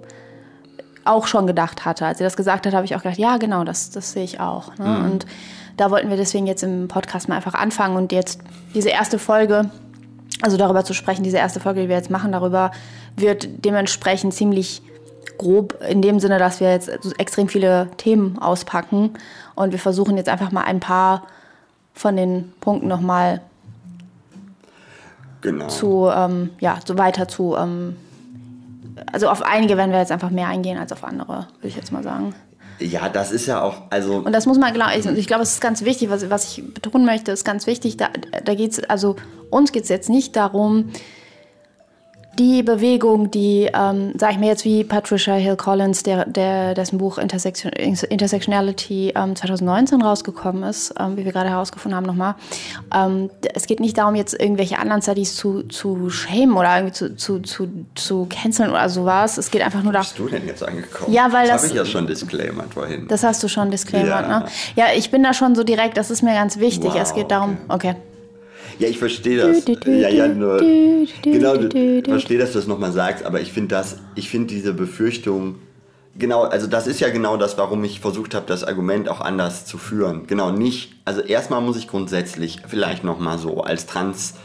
auch 1.03 1.27
schon 1.27 1.45
gedacht 1.47 1.85
hatte. 1.85 2.05
Als 2.05 2.17
sie 2.17 2.23
das 2.23 2.35
gesagt 2.35 2.65
hat, 2.65 2.73
habe 2.73 2.85
ich 2.85 2.95
auch 2.95 3.03
gedacht, 3.03 3.19
ja 3.19 3.37
genau, 3.37 3.63
das, 3.63 3.91
das 3.91 4.11
sehe 4.11 4.23
ich 4.23 4.39
auch. 4.39 4.75
Ne? 4.77 4.87
Mhm. 4.87 5.05
Und 5.05 5.25
da 5.77 5.91
wollten 5.91 6.09
wir 6.09 6.17
deswegen 6.17 6.47
jetzt 6.47 6.63
im 6.63 6.87
Podcast 6.87 7.29
mal 7.29 7.35
einfach 7.35 7.53
anfangen 7.53 7.95
und 7.95 8.11
jetzt 8.11 8.41
diese 8.73 8.89
erste 8.89 9.19
Folge, 9.19 9.69
also 10.41 10.57
darüber 10.57 10.83
zu 10.83 10.93
sprechen, 10.93 11.23
diese 11.23 11.37
erste 11.37 11.59
Folge, 11.59 11.81
die 11.81 11.89
wir 11.89 11.95
jetzt 11.95 12.09
machen, 12.09 12.31
darüber 12.31 12.71
wird 13.15 13.47
dementsprechend 13.63 14.33
ziemlich 14.33 14.81
grob 15.37 15.77
in 15.87 16.01
dem 16.01 16.19
Sinne, 16.19 16.39
dass 16.39 16.59
wir 16.59 16.71
jetzt 16.71 16.89
extrem 17.19 17.47
viele 17.47 17.89
Themen 17.97 18.39
auspacken 18.39 19.11
und 19.55 19.71
wir 19.71 19.79
versuchen 19.79 20.17
jetzt 20.17 20.29
einfach 20.29 20.51
mal 20.51 20.63
ein 20.63 20.79
paar 20.79 21.23
von 21.93 22.15
den 22.17 22.53
Punkten 22.59 22.87
nochmal 22.87 23.41
genau. 25.41 25.67
zu, 25.67 26.09
ähm, 26.13 26.51
ja, 26.59 26.79
so 26.85 26.97
weiter 26.97 27.27
zu, 27.27 27.55
ähm, 27.55 27.95
also 29.11 29.29
auf 29.29 29.41
einige 29.41 29.77
werden 29.77 29.91
wir 29.91 29.99
jetzt 29.99 30.11
einfach 30.11 30.29
mehr 30.29 30.47
eingehen 30.47 30.77
als 30.77 30.91
auf 30.91 31.03
andere, 31.03 31.47
würde 31.57 31.67
ich 31.67 31.75
jetzt 31.75 31.91
mal 31.91 32.03
sagen. 32.03 32.33
Ja, 32.79 33.07
das 33.07 33.31
ist 33.31 33.45
ja 33.45 33.61
auch, 33.61 33.83
also. 33.89 34.17
Und 34.17 34.33
das 34.33 34.45
muss 34.45 34.57
man, 34.57 34.73
genau, 34.73 34.87
ich, 34.93 35.05
ich 35.05 35.27
glaube, 35.27 35.43
es 35.43 35.53
ist 35.53 35.61
ganz 35.61 35.85
wichtig, 35.85 36.09
was, 36.09 36.29
was 36.29 36.57
ich 36.57 36.73
betonen 36.73 37.05
möchte, 37.05 37.31
ist 37.31 37.45
ganz 37.45 37.67
wichtig, 37.67 37.95
da, 37.95 38.09
da 38.43 38.53
geht 38.53 38.73
es, 38.73 38.83
also 38.89 39.15
uns 39.49 39.71
geht 39.71 39.83
es 39.83 39.89
jetzt 39.89 40.09
nicht 40.09 40.35
darum, 40.35 40.91
die 42.39 42.63
Bewegung, 42.63 43.31
die, 43.31 43.69
ähm, 43.73 44.13
sag 44.17 44.31
ich 44.31 44.37
mir 44.37 44.47
jetzt 44.47 44.65
wie 44.65 44.83
Patricia 44.83 45.35
Hill 45.35 45.55
Collins, 45.55 46.03
der, 46.03 46.25
der, 46.25 46.73
dessen 46.73 46.97
Buch 46.97 47.17
Intersection, 47.17 47.71
Intersectionality 47.71 49.13
ähm, 49.15 49.35
2019 49.35 50.01
rausgekommen 50.01 50.63
ist, 50.63 50.93
ähm, 50.99 51.17
wie 51.17 51.25
wir 51.25 51.31
gerade 51.31 51.49
herausgefunden 51.49 51.95
haben 51.95 52.05
nochmal. 52.05 52.35
Ähm, 52.93 53.29
es 53.53 53.67
geht 53.67 53.79
nicht 53.79 53.97
darum, 53.97 54.15
jetzt 54.15 54.39
irgendwelche 54.39 54.79
anderen 54.79 55.01
Studies 55.01 55.35
zu, 55.35 55.63
zu 55.63 56.09
shamen 56.09 56.57
oder 56.57 56.75
irgendwie 56.77 56.93
zu, 56.93 57.15
zu, 57.15 57.39
zu, 57.39 57.67
zu 57.95 58.27
canceln 58.29 58.69
oder 58.69 58.89
sowas. 58.89 59.37
Es 59.37 59.51
geht 59.51 59.61
einfach 59.61 59.83
nur 59.83 59.93
darum. 59.93 60.07
Bist 60.07 60.19
du 60.19 60.27
denn 60.27 60.45
jetzt 60.45 60.63
angekommen? 60.63 61.13
Ja, 61.13 61.31
weil 61.31 61.47
das. 61.47 61.61
Das 61.61 61.71
habe 61.71 61.81
ich 61.81 61.85
ja 61.87 61.91
schon 61.91 62.07
disclaimed 62.07 62.73
vorhin. 62.73 63.07
Das 63.07 63.23
hast 63.23 63.41
du 63.43 63.47
schon 63.47 63.71
disclaimed, 63.71 64.09
ja. 64.09 64.21
ne? 64.21 64.45
Ja, 64.75 64.85
ich 64.95 65.09
bin 65.09 65.23
da 65.23 65.33
schon 65.33 65.55
so 65.55 65.63
direkt, 65.63 65.97
das 65.97 66.11
ist 66.11 66.21
mir 66.21 66.33
ganz 66.33 66.59
wichtig. 66.59 66.91
Wow, 66.93 67.01
es 67.01 67.13
geht 67.13 67.31
darum, 67.31 67.57
okay. 67.69 67.91
okay. 67.91 68.14
Ja, 68.79 68.87
ich 68.87 68.97
verstehe 68.97 69.37
das. 69.37 69.65
Ja, 69.85 70.09
ja, 70.09 70.27
nur. 70.27 70.59
Genau, 71.21 71.55
ich 71.55 72.03
verstehe, 72.03 72.37
dass 72.37 72.51
du 72.51 72.59
das 72.59 72.67
nochmal 72.67 72.91
sagst, 72.91 73.25
aber 73.25 73.41
ich 73.41 73.51
finde 73.51 73.75
das, 73.75 73.97
ich 74.15 74.29
finde 74.29 74.47
diese 74.47 74.73
Befürchtung, 74.73 75.55
genau, 76.17 76.43
also 76.43 76.67
das 76.67 76.87
ist 76.87 76.99
ja 76.99 77.09
genau 77.09 77.37
das, 77.37 77.57
warum 77.57 77.83
ich 77.83 77.99
versucht 77.99 78.35
habe, 78.35 78.45
das 78.47 78.63
Argument 78.63 79.09
auch 79.09 79.21
anders 79.21 79.65
zu 79.65 79.77
führen. 79.77 80.27
Genau, 80.27 80.51
nicht, 80.51 80.93
also 81.05 81.21
erstmal 81.21 81.61
muss 81.61 81.77
ich 81.77 81.87
grundsätzlich 81.87 82.59
vielleicht 82.67 83.03
nochmal 83.03 83.37
so 83.37 83.61
als 83.61 83.85
Trans, 83.85 84.35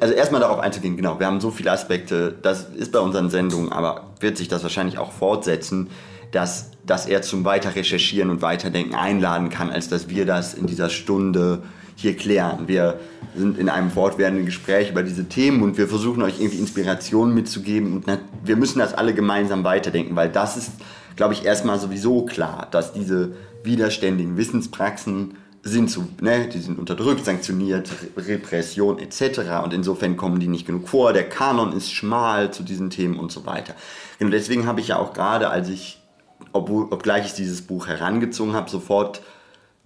also 0.00 0.14
erstmal 0.14 0.40
darauf 0.40 0.60
einzugehen, 0.60 0.96
genau, 0.96 1.18
wir 1.18 1.26
haben 1.26 1.40
so 1.40 1.50
viele 1.50 1.72
Aspekte, 1.72 2.34
das 2.42 2.68
ist 2.74 2.92
bei 2.92 3.00
unseren 3.00 3.30
Sendungen, 3.30 3.72
aber 3.72 4.10
wird 4.20 4.36
sich 4.36 4.48
das 4.48 4.62
wahrscheinlich 4.62 4.98
auch 4.98 5.12
fortsetzen, 5.12 5.88
dass, 6.32 6.70
dass 6.84 7.06
er 7.06 7.22
zum 7.22 7.44
weiter 7.44 7.74
recherchieren 7.74 8.30
und 8.30 8.42
weiterdenken 8.42 8.94
einladen 8.94 9.48
kann, 9.48 9.70
als 9.70 9.88
dass 9.88 10.08
wir 10.08 10.26
das 10.26 10.54
in 10.54 10.66
dieser 10.66 10.90
Stunde 10.90 11.62
hier 11.98 12.16
klären. 12.16 12.68
Wir 12.68 13.00
sind 13.36 13.58
in 13.58 13.68
einem 13.68 13.90
fortwährenden 13.90 14.46
Gespräch 14.46 14.90
über 14.90 15.02
diese 15.02 15.28
Themen 15.28 15.62
und 15.62 15.76
wir 15.78 15.88
versuchen 15.88 16.22
euch 16.22 16.40
irgendwie 16.40 16.58
Inspirationen 16.58 17.34
mitzugeben 17.34 17.92
und 17.92 18.06
wir 18.44 18.56
müssen 18.56 18.78
das 18.78 18.94
alle 18.94 19.14
gemeinsam 19.14 19.64
weiterdenken, 19.64 20.14
weil 20.14 20.28
das 20.28 20.56
ist, 20.56 20.70
glaube 21.16 21.34
ich, 21.34 21.44
erstmal 21.44 21.78
sowieso 21.80 22.24
klar, 22.24 22.68
dass 22.70 22.92
diese 22.92 23.32
widerständigen 23.64 24.36
Wissenspraxen 24.36 25.34
sind 25.64 25.90
zu, 25.90 26.06
ne, 26.20 26.48
die 26.48 26.60
sind 26.60 26.78
unterdrückt, 26.78 27.24
sanktioniert, 27.24 27.90
Repression 28.16 29.00
etc. 29.00 29.64
Und 29.64 29.74
insofern 29.74 30.16
kommen 30.16 30.38
die 30.38 30.46
nicht 30.46 30.66
genug 30.66 30.88
vor. 30.88 31.12
Der 31.12 31.28
Kanon 31.28 31.72
ist 31.72 31.92
schmal 31.92 32.52
zu 32.52 32.62
diesen 32.62 32.90
Themen 32.90 33.18
und 33.18 33.32
so 33.32 33.44
weiter. 33.44 33.74
Und 34.20 34.30
deswegen 34.30 34.66
habe 34.66 34.80
ich 34.80 34.88
ja 34.88 34.98
auch 34.98 35.12
gerade, 35.12 35.50
als 35.50 35.68
ich, 35.68 36.00
obwohl, 36.52 36.86
obgleich 36.90 37.26
ich 37.26 37.34
dieses 37.34 37.62
Buch 37.62 37.88
herangezogen 37.88 38.54
habe, 38.54 38.70
sofort 38.70 39.20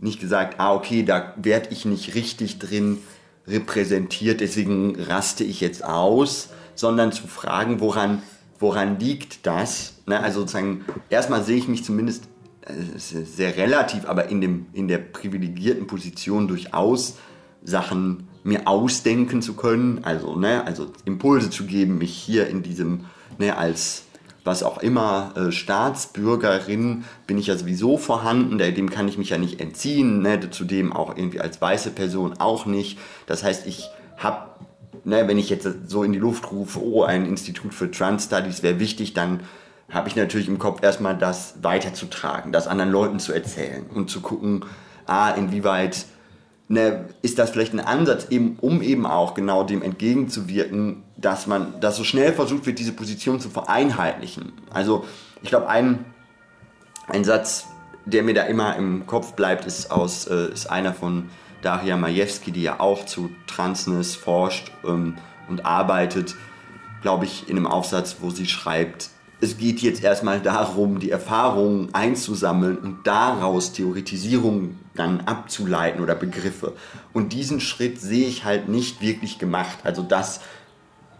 nicht 0.02 0.20
gesagt, 0.20 0.58
ah 0.58 0.74
okay, 0.74 1.04
da 1.04 1.32
werde 1.36 1.68
ich 1.70 1.84
nicht 1.84 2.14
richtig 2.14 2.58
drin 2.58 2.98
repräsentiert, 3.46 4.40
deswegen 4.40 5.00
raste 5.00 5.44
ich 5.44 5.60
jetzt 5.60 5.84
aus, 5.84 6.50
sondern 6.74 7.12
zu 7.12 7.26
fragen, 7.26 7.80
woran, 7.80 8.22
woran 8.58 8.98
liegt 8.98 9.46
das? 9.46 9.94
Ne? 10.06 10.20
Also 10.20 10.40
sozusagen, 10.40 10.84
erstmal 11.08 11.42
sehe 11.44 11.56
ich 11.56 11.68
mich 11.68 11.84
zumindest 11.84 12.24
äh, 12.66 12.98
sehr 12.98 13.56
relativ, 13.56 14.06
aber 14.06 14.28
in, 14.28 14.40
dem, 14.40 14.66
in 14.72 14.88
der 14.88 14.98
privilegierten 14.98 15.86
Position 15.86 16.48
durchaus 16.48 17.16
Sachen 17.62 18.28
mir 18.44 18.66
ausdenken 18.66 19.40
zu 19.40 19.54
können, 19.54 20.02
also, 20.02 20.34
ne, 20.34 20.66
also 20.66 20.90
Impulse 21.04 21.50
zu 21.50 21.64
geben, 21.64 21.98
mich 21.98 22.12
hier 22.12 22.48
in 22.48 22.64
diesem, 22.64 23.04
ne, 23.38 23.56
als 23.56 24.04
was 24.44 24.62
auch 24.62 24.78
immer, 24.78 25.33
äh, 25.37 25.52
Staatsbürgerin 25.52 27.05
bin 27.26 27.38
ich 27.38 27.46
ja 27.46 27.57
sowieso 27.57 27.96
vorhanden, 27.96 28.59
dem 28.59 28.90
kann 28.90 29.09
ich 29.09 29.18
mich 29.18 29.31
ja 29.31 29.38
nicht 29.38 29.61
entziehen, 29.61 30.22
ne, 30.22 30.50
zudem 30.50 30.92
auch 30.92 31.16
irgendwie 31.16 31.40
als 31.40 31.61
weiße 31.61 31.90
Person 31.90 32.35
auch 32.38 32.66
nicht. 32.66 32.98
Das 33.26 33.44
heißt, 33.44 33.66
ich 33.66 33.88
habe, 34.16 34.50
ne, 35.05 35.28
wenn 35.28 35.38
ich 35.38 35.50
jetzt 35.50 35.68
so 35.87 36.02
in 36.02 36.12
die 36.12 36.18
Luft 36.18 36.50
rufe, 36.50 36.81
oh, 36.83 37.02
ein 37.02 37.26
Institut 37.26 37.74
für 37.74 37.90
Trans 37.90 38.24
Studies 38.24 38.62
wäre 38.62 38.81
wichtig, 38.81 39.14
dann 39.14 39.40
habe 39.90 40.09
ich 40.09 40.16
natürlich 40.16 40.48
im 40.48 40.59
Kopf 40.59 40.83
erstmal 40.83 41.16
das 41.16 41.55
weiterzutragen, 41.62 42.50
das 42.50 42.66
anderen 42.66 42.90
Leuten 42.90 43.18
zu 43.20 43.33
erzählen 43.33 43.85
und 43.94 44.11
zu 44.11 44.20
gucken, 44.20 44.64
ah, 45.07 45.31
inwieweit 45.31 46.07
ne, 46.68 47.05
ist 47.20 47.38
das 47.38 47.50
vielleicht 47.50 47.74
ein 47.74 47.81
Ansatz, 47.81 48.28
eben, 48.31 48.57
um 48.61 48.81
eben 48.81 49.07
auch 49.07 49.35
genau 49.35 49.62
dem 49.62 49.83
entgegenzuwirken, 49.83 51.02
dass 51.22 51.46
man, 51.46 51.80
dass 51.80 51.96
so 51.96 52.04
schnell 52.04 52.32
versucht 52.32 52.66
wird, 52.66 52.78
diese 52.78 52.92
Position 52.92 53.40
zu 53.40 53.48
vereinheitlichen. 53.48 54.52
Also 54.70 55.06
ich 55.42 55.48
glaube, 55.48 55.68
ein, 55.68 56.04
ein 57.06 57.24
Satz, 57.24 57.66
der 58.04 58.22
mir 58.22 58.35
da 58.35 58.42
immer 58.42 58.76
im 58.76 59.06
Kopf 59.06 59.32
bleibt, 59.32 59.64
ist, 59.64 59.90
aus, 59.90 60.26
äh, 60.26 60.52
ist 60.52 60.66
einer 60.66 60.92
von 60.92 61.30
Daria 61.62 61.96
Majewski, 61.96 62.50
die 62.50 62.62
ja 62.62 62.80
auch 62.80 63.06
zu 63.06 63.30
Transness 63.46 64.16
forscht 64.16 64.72
ähm, 64.85 65.16
und 65.48 65.64
arbeitet, 65.64 66.35
glaube 67.02 67.24
ich, 67.24 67.48
in 67.48 67.56
einem 67.56 67.66
Aufsatz, 67.66 68.16
wo 68.20 68.30
sie 68.30 68.46
schreibt, 68.46 69.11
es 69.40 69.58
geht 69.58 69.80
jetzt 69.80 70.04
erstmal 70.04 70.40
darum, 70.40 71.00
die 71.00 71.11
Erfahrungen 71.11 71.92
einzusammeln 71.92 72.78
und 72.78 73.08
daraus 73.08 73.72
Theoretisierungen 73.72 74.78
dann 74.94 75.22
abzuleiten 75.22 76.00
oder 76.00 76.14
Begriffe. 76.14 76.74
Und 77.12 77.32
diesen 77.32 77.58
Schritt 77.58 78.00
sehe 78.00 78.28
ich 78.28 78.44
halt 78.44 78.68
nicht 78.68 79.00
wirklich 79.00 79.38
gemacht. 79.38 79.78
Also 79.82 80.02
das, 80.02 80.42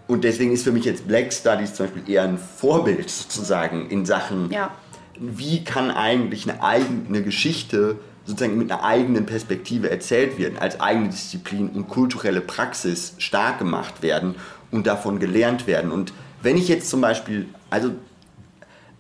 und 0.09 0.25
deswegen 0.25 0.53
ist 0.53 0.65
für 0.65 0.73
mich 0.73 0.85
jetzt 0.85 1.07
Black 1.07 1.33
Studies 1.33 1.75
zum 1.75 1.87
Beispiel 1.87 2.13
eher 2.13 2.25
ein 2.25 2.39
Vorbild 2.39 3.09
sozusagen 3.09 3.89
in 3.91 4.05
Sachen, 4.05 4.51
ja. 4.51 4.71
wie 5.19 5.65
kann 5.65 5.91
eigentlich 5.91 6.49
eine 6.49 6.63
eigene 6.63 7.23
Geschichte 7.23 7.97
sozusagen 8.25 8.57
mit 8.57 8.71
einer 8.71 8.85
eigenen 8.85 9.27
Perspektive 9.27 9.91
erzählt 9.91 10.39
werden, 10.39 10.59
als 10.59 10.81
eigene 10.81 11.09
Disziplin 11.09 11.69
und 11.71 11.89
kulturelle 11.89 12.41
Praxis 12.41 13.15
stark 13.19 13.59
gemacht 13.59 14.03
werden 14.03 14.37
und 14.71 14.87
davon 14.87 15.19
gelernt 15.19 15.67
werden. 15.67 15.91
Und 15.91 16.13
wenn 16.43 16.57
ich 16.57 16.69
jetzt 16.69 16.89
zum 16.89 17.01
Beispiel, 17.01 17.47
also, 17.71 17.93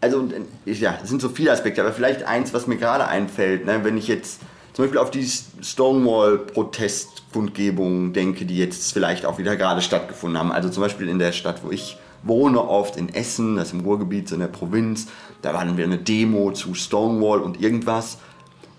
also 0.01 0.29
ja, 0.65 0.99
es 1.03 1.09
sind 1.09 1.23
so 1.23 1.29
viele 1.29 1.53
Aspekte, 1.53 1.83
aber 1.83 1.93
vielleicht 1.93 2.25
eins, 2.25 2.53
was 2.53 2.67
mir 2.67 2.77
gerade 2.77 3.07
einfällt, 3.07 3.65
ne, 3.65 3.81
wenn 3.85 3.97
ich 3.97 4.09
jetzt 4.09 4.41
zum 4.73 4.85
Beispiel 4.85 4.99
auf 4.99 5.11
die 5.11 5.29
Stonewall-Protestkundgebungen 7.33 8.13
denke, 8.13 8.45
die 8.45 8.59
jetzt 8.59 8.93
vielleicht 8.93 9.27
auch 9.27 9.39
wieder 9.39 9.57
gerade 9.57 9.81
stattgefunden 9.81 10.39
haben. 10.39 10.53
Also 10.53 10.69
zum 10.69 10.83
Beispiel 10.83 11.09
in 11.09 11.19
der 11.19 11.33
Stadt, 11.33 11.65
wo 11.65 11.71
ich 11.71 11.99
wohne, 12.23 12.63
oft 12.63 12.97
in 12.97 13.09
Essen, 13.09 13.57
das 13.57 13.69
ist 13.69 13.75
im 13.75 13.81
Ruhrgebiet, 13.81 14.29
so 14.29 14.35
in 14.35 14.41
der 14.41 14.49
Provinz. 14.49 15.09
Da 15.41 15.55
war 15.55 15.65
dann 15.65 15.77
wieder 15.77 15.87
eine 15.87 15.99
Demo 15.99 16.53
zu 16.53 16.75
Stonewall 16.75 17.41
und 17.41 17.61
irgendwas. 17.61 18.19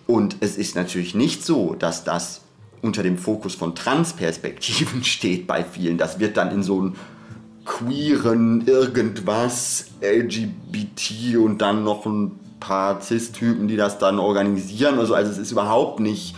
Und 0.08 0.38
es 0.40 0.58
ist 0.58 0.76
natürlich 0.76 1.16
nicht 1.16 1.46
so, 1.46 1.76
dass 1.78 2.04
das 2.04 2.42
unter 2.82 3.04
dem 3.04 3.18
Fokus 3.18 3.56
von 3.56 3.76
Transperspektiven 3.76 5.04
steht 5.04 5.48
bei 5.48 5.64
vielen. 5.64 5.98
Das 5.98 6.20
wird 6.20 6.38
dann 6.38 6.52
in 6.52 6.64
so 6.64 6.80
einem 6.80 6.96
queeren 7.66 8.68
irgendwas, 8.68 9.86
LGBT 10.02 11.38
und 11.38 11.60
dann 11.60 11.84
noch 11.86 12.06
ein 12.06 12.32
paar 12.60 13.02
Cis-Typen, 13.02 13.68
die 13.70 13.78
das 13.78 14.00
dann 14.00 14.20
organisieren. 14.20 15.00
Also, 15.00 15.16
also 15.16 15.32
es 15.32 15.38
ist 15.38 15.52
überhaupt 15.52 16.02
nicht 16.02 16.36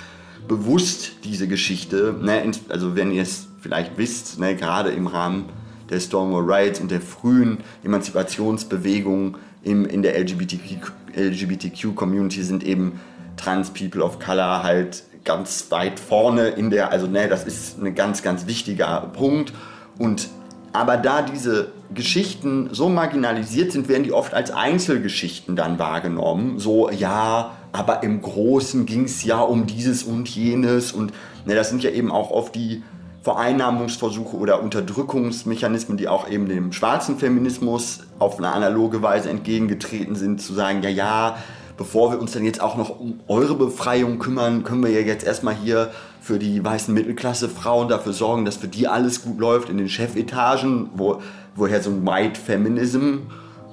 bewusst, 0.47 1.13
diese 1.23 1.47
Geschichte. 1.47 2.15
Ne? 2.21 2.51
Also 2.69 2.95
wenn 2.95 3.11
ihr 3.11 3.23
es 3.23 3.47
vielleicht 3.61 3.97
wisst, 3.97 4.39
ne? 4.39 4.55
gerade 4.55 4.91
im 4.91 5.07
Rahmen 5.07 5.49
der 5.89 5.99
Stonewall 5.99 6.45
Rights 6.45 6.79
und 6.79 6.91
der 6.91 7.01
frühen 7.01 7.57
Emanzipationsbewegung 7.83 9.37
im, 9.63 9.85
in 9.85 10.01
der 10.01 10.17
LGBTQ-Community 10.19 12.43
sind 12.43 12.63
eben 12.63 12.99
Trans 13.37 13.71
People 13.71 14.03
of 14.03 14.19
Color 14.19 14.63
halt 14.63 15.03
ganz 15.23 15.67
weit 15.69 15.99
vorne 15.99 16.49
in 16.49 16.69
der, 16.69 16.91
also 16.91 17.07
ne, 17.07 17.27
das 17.27 17.45
ist 17.45 17.81
ein 17.81 17.95
ganz, 17.95 18.21
ganz 18.21 18.45
wichtiger 18.47 19.09
Punkt. 19.13 19.53
Und 19.97 20.29
aber 20.71 20.97
da 20.97 21.21
diese 21.21 21.71
Geschichten 21.93 22.69
so 22.71 22.89
marginalisiert 22.89 23.71
sind, 23.71 23.87
werden 23.87 24.03
die 24.03 24.11
oft 24.11 24.33
als 24.33 24.51
Einzelgeschichten 24.51 25.55
dann 25.55 25.79
wahrgenommen. 25.79 26.59
So, 26.59 26.89
ja, 26.89 27.55
aber 27.75 28.03
im 28.03 28.21
Großen 28.21 28.85
ging 28.85 29.03
es 29.03 29.23
ja 29.23 29.39
um 29.39 29.67
dieses 29.67 30.03
und 30.03 30.29
jenes. 30.29 30.93
Und 30.93 31.11
ne, 31.45 31.55
das 31.55 31.69
sind 31.69 31.83
ja 31.83 31.89
eben 31.89 32.11
auch 32.11 32.31
oft 32.31 32.55
die 32.55 32.83
Vereinnahmungsversuche 33.21 34.37
oder 34.37 34.61
Unterdrückungsmechanismen, 34.61 35.97
die 35.97 36.07
auch 36.07 36.29
eben 36.29 36.47
dem 36.47 36.71
schwarzen 36.71 37.17
Feminismus 37.17 38.03
auf 38.19 38.37
eine 38.37 38.49
analoge 38.49 39.01
Weise 39.01 39.29
entgegengetreten 39.29 40.15
sind, 40.15 40.41
zu 40.41 40.53
sagen, 40.53 40.83
ja, 40.83 40.89
ja, 40.89 41.37
bevor 41.75 42.11
wir 42.11 42.19
uns 42.21 42.31
dann 42.31 42.45
jetzt 42.45 42.61
auch 42.61 42.77
noch 42.77 42.99
um 42.99 43.19
eure 43.27 43.55
Befreiung 43.55 44.19
kümmern, 44.19 44.63
können 44.63 44.83
wir 44.83 44.91
ja 44.91 45.01
jetzt 45.01 45.25
erstmal 45.25 45.55
hier 45.55 45.91
für 46.21 46.39
die 46.39 46.63
weißen 46.63 46.93
Mittelklasse-Frauen 46.93 47.89
dafür 47.89 48.13
sorgen, 48.13 48.45
dass 48.45 48.57
für 48.57 48.67
die 48.67 48.87
alles 48.87 49.23
gut 49.23 49.39
läuft 49.39 49.69
in 49.69 49.77
den 49.77 49.89
Chefetagen, 49.89 50.91
wo, 50.95 51.21
woher 51.55 51.81
so 51.81 51.89
ein 51.89 52.05
White 52.05 52.39
Feminism 52.39 53.17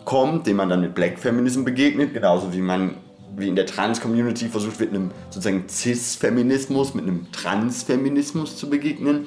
kommt, 0.04 0.46
dem 0.46 0.56
man 0.56 0.68
dann 0.68 0.80
mit 0.80 0.94
Black 0.94 1.18
Feminism 1.18 1.62
begegnet, 1.62 2.14
genauso 2.14 2.52
wie 2.52 2.60
man 2.60 2.94
wie 3.36 3.48
in 3.48 3.56
der 3.56 3.66
Trans-Community 3.66 4.48
versucht 4.48 4.80
wird, 4.80 4.90
einem 4.90 5.10
sozusagen 5.30 5.64
Cis-Feminismus, 5.68 6.94
mit 6.94 7.04
einem 7.04 7.30
Trans-Feminismus 7.32 8.56
zu 8.56 8.68
begegnen. 8.68 9.26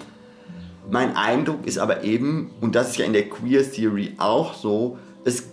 Mein 0.90 1.16
Eindruck 1.16 1.66
ist 1.66 1.78
aber 1.78 2.04
eben, 2.04 2.52
und 2.62 2.76
das 2.76 2.92
ist 2.92 2.98
ja 2.98 3.06
in 3.06 3.14
der 3.14 3.28
Queer 3.30 3.70
Theory 3.70 4.14
auch 4.18 4.54
so, 4.54 4.98
es 5.24 5.46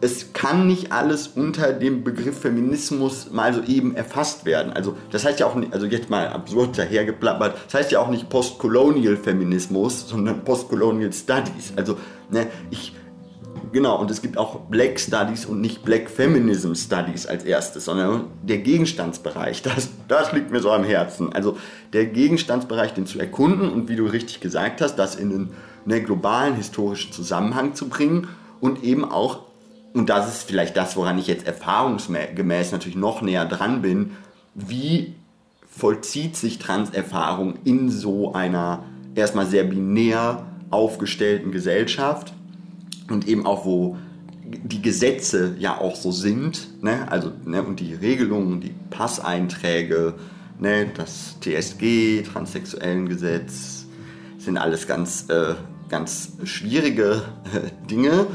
es 0.00 0.32
kann 0.32 0.66
nicht 0.66 0.92
alles 0.92 1.28
unter 1.28 1.72
dem 1.72 2.04
Begriff 2.04 2.40
Feminismus 2.40 3.30
mal 3.32 3.54
so 3.54 3.62
eben 3.62 3.96
erfasst 3.96 4.44
werden. 4.44 4.72
Also 4.72 4.96
das 5.10 5.24
heißt 5.24 5.40
ja 5.40 5.46
auch 5.46 5.54
nicht, 5.54 5.72
also 5.72 5.86
jetzt 5.86 6.10
mal 6.10 6.28
absurd 6.28 6.76
dahergeplappert, 6.76 7.56
das 7.66 7.74
heißt 7.74 7.92
ja 7.92 8.00
auch 8.00 8.08
nicht 8.08 8.28
Postcolonial 8.28 9.16
Feminismus, 9.16 10.08
sondern 10.08 10.44
Postcolonial 10.44 11.12
Studies. 11.12 11.72
Also 11.76 11.96
ne, 12.30 12.46
ich 12.70 12.94
genau 13.76 14.00
und 14.00 14.10
es 14.10 14.22
gibt 14.22 14.38
auch 14.38 14.60
Black 14.70 14.98
Studies 14.98 15.44
und 15.44 15.60
nicht 15.60 15.84
Black 15.84 16.08
Feminism 16.08 16.72
Studies 16.72 17.26
als 17.26 17.44
erstes, 17.44 17.84
sondern 17.84 18.24
der 18.42 18.58
Gegenstandsbereich. 18.58 19.62
Das, 19.76 19.90
das 20.08 20.32
liegt 20.32 20.50
mir 20.50 20.60
so 20.60 20.70
am 20.70 20.84
Herzen. 20.84 21.32
Also 21.34 21.58
der 21.92 22.06
Gegenstandsbereich, 22.06 22.94
den 22.94 23.04
zu 23.04 23.18
erkunden 23.18 23.68
und 23.68 23.88
wie 23.90 23.96
du 23.96 24.06
richtig 24.06 24.40
gesagt 24.40 24.80
hast, 24.80 24.96
das 24.96 25.16
in 25.16 25.30
einen 25.30 25.50
ne, 25.84 26.00
globalen 26.00 26.54
historischen 26.54 27.12
Zusammenhang 27.12 27.74
zu 27.74 27.88
bringen 27.88 28.28
und 28.60 28.82
eben 28.82 29.04
auch 29.04 29.40
und 29.92 30.08
das 30.08 30.28
ist 30.28 30.42
vielleicht 30.44 30.76
das, 30.76 30.96
woran 30.96 31.18
ich 31.18 31.26
jetzt 31.26 31.46
erfahrungsgemäß 31.46 32.72
natürlich 32.72 32.96
noch 32.96 33.22
näher 33.22 33.44
dran 33.46 33.82
bin, 33.82 34.12
wie 34.54 35.14
vollzieht 35.68 36.36
sich 36.36 36.58
Transerfahrung 36.58 37.54
in 37.64 37.90
so 37.90 38.32
einer 38.32 38.84
erstmal 39.14 39.46
sehr 39.46 39.64
binär 39.64 40.46
aufgestellten 40.70 41.50
Gesellschaft 41.50 42.32
und 43.10 43.28
eben 43.28 43.46
auch 43.46 43.64
wo 43.64 43.96
die 44.44 44.80
Gesetze 44.80 45.56
ja 45.58 45.78
auch 45.78 45.96
so 45.96 46.12
sind, 46.12 46.82
ne? 46.82 47.10
also 47.10 47.32
ne, 47.44 47.62
und 47.62 47.80
die 47.80 47.94
Regelungen, 47.94 48.60
die 48.60 48.72
Passeinträge, 48.90 50.14
ne, 50.60 50.86
das 50.94 51.36
TSG, 51.40 52.22
transsexuellen 52.22 53.08
Gesetz, 53.08 53.86
sind 54.38 54.56
alles 54.56 54.86
ganz, 54.86 55.28
äh, 55.30 55.54
ganz 55.88 56.32
schwierige 56.44 57.22
äh, 57.52 57.88
Dinge 57.90 58.28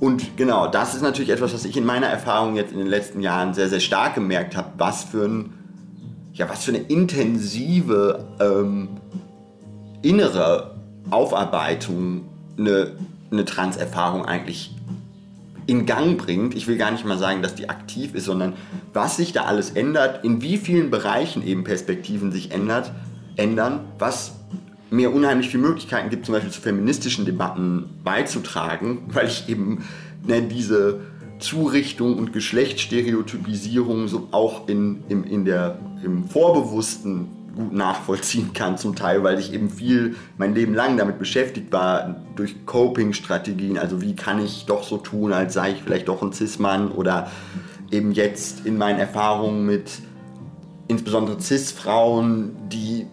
und 0.00 0.36
genau, 0.36 0.68
das 0.68 0.94
ist 0.94 1.02
natürlich 1.02 1.30
etwas, 1.30 1.52
was 1.52 1.64
ich 1.64 1.76
in 1.76 1.84
meiner 1.84 2.06
Erfahrung 2.06 2.54
jetzt 2.54 2.72
in 2.72 2.78
den 2.78 2.86
letzten 2.86 3.20
Jahren 3.20 3.54
sehr, 3.54 3.68
sehr 3.68 3.80
stark 3.80 4.14
gemerkt 4.14 4.56
habe, 4.56 4.70
was 4.78 5.02
für 5.04 5.24
ein, 5.24 5.52
ja, 6.32 6.48
was 6.48 6.64
für 6.64 6.70
eine 6.72 6.84
intensive 6.84 8.24
ähm, 8.38 8.88
innere 10.02 10.76
Aufarbeitung 11.10 12.26
eine, 12.56 12.92
eine 13.30 13.44
Transerfahrung 13.44 14.24
eigentlich 14.24 14.74
in 15.66 15.84
Gang 15.84 16.16
bringt. 16.16 16.54
Ich 16.54 16.66
will 16.66 16.78
gar 16.78 16.90
nicht 16.90 17.04
mal 17.04 17.18
sagen, 17.18 17.42
dass 17.42 17.54
die 17.54 17.68
aktiv 17.68 18.14
ist, 18.14 18.24
sondern 18.24 18.54
was 18.94 19.16
sich 19.16 19.32
da 19.32 19.44
alles 19.44 19.70
ändert, 19.70 20.24
in 20.24 20.40
wie 20.40 20.56
vielen 20.56 20.90
Bereichen 20.90 21.46
eben 21.46 21.62
Perspektiven 21.62 22.32
sich 22.32 22.52
ändert, 22.52 22.90
ändern, 23.36 23.80
was 23.98 24.34
mir 24.90 25.12
unheimlich 25.12 25.50
viele 25.50 25.64
Möglichkeiten 25.64 26.08
gibt, 26.08 26.24
zum 26.24 26.32
Beispiel 26.34 26.50
zu 26.50 26.62
feministischen 26.62 27.26
Debatten 27.26 27.90
beizutragen, 28.02 29.02
weil 29.08 29.26
ich 29.26 29.48
eben 29.48 29.84
ne, 30.26 30.42
diese 30.42 31.00
Zurichtung 31.38 32.16
und 32.16 32.32
Geschlechtsstereotypisierung 32.32 34.08
so 34.08 34.28
auch 34.32 34.68
in, 34.68 35.04
in, 35.08 35.24
in 35.24 35.44
der, 35.44 35.78
im 36.02 36.24
Vorbewussten 36.24 37.28
gut 37.54 37.72
nachvollziehen 37.72 38.52
kann 38.52 38.78
zum 38.78 38.94
Teil, 38.94 39.22
weil 39.22 39.38
ich 39.38 39.52
eben 39.52 39.70
viel 39.70 40.16
mein 40.36 40.54
Leben 40.54 40.74
lang 40.74 40.96
damit 40.96 41.18
beschäftigt 41.18 41.72
war, 41.72 42.16
durch 42.36 42.66
Coping-Strategien, 42.66 43.78
also 43.78 44.00
wie 44.00 44.14
kann 44.14 44.44
ich 44.44 44.66
doch 44.66 44.82
so 44.82 44.98
tun, 44.98 45.32
als 45.32 45.54
sei 45.54 45.72
ich 45.72 45.82
vielleicht 45.82 46.08
doch 46.08 46.22
ein 46.22 46.32
Cis-Mann 46.32 46.92
oder 46.92 47.30
eben 47.90 48.12
jetzt 48.12 48.66
in 48.66 48.76
meinen 48.76 48.98
Erfahrungen 48.98 49.66
mit 49.66 49.90
insbesondere 50.88 51.40
Cis-Frauen, 51.40 52.56
die 52.68 53.06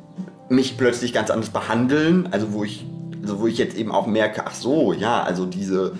mich 0.49 0.77
plötzlich 0.77 1.13
ganz 1.13 1.29
anders 1.29 1.49
behandeln. 1.49 2.29
Also 2.31 2.53
wo 2.53 2.63
ich, 2.63 2.85
also 3.21 3.39
wo 3.39 3.47
ich 3.47 3.57
jetzt 3.57 3.77
eben 3.77 3.91
auch 3.91 4.07
merke, 4.07 4.45
ach 4.45 4.55
so, 4.55 4.93
ja, 4.93 5.23
also 5.23 5.45
diese, 5.45 5.93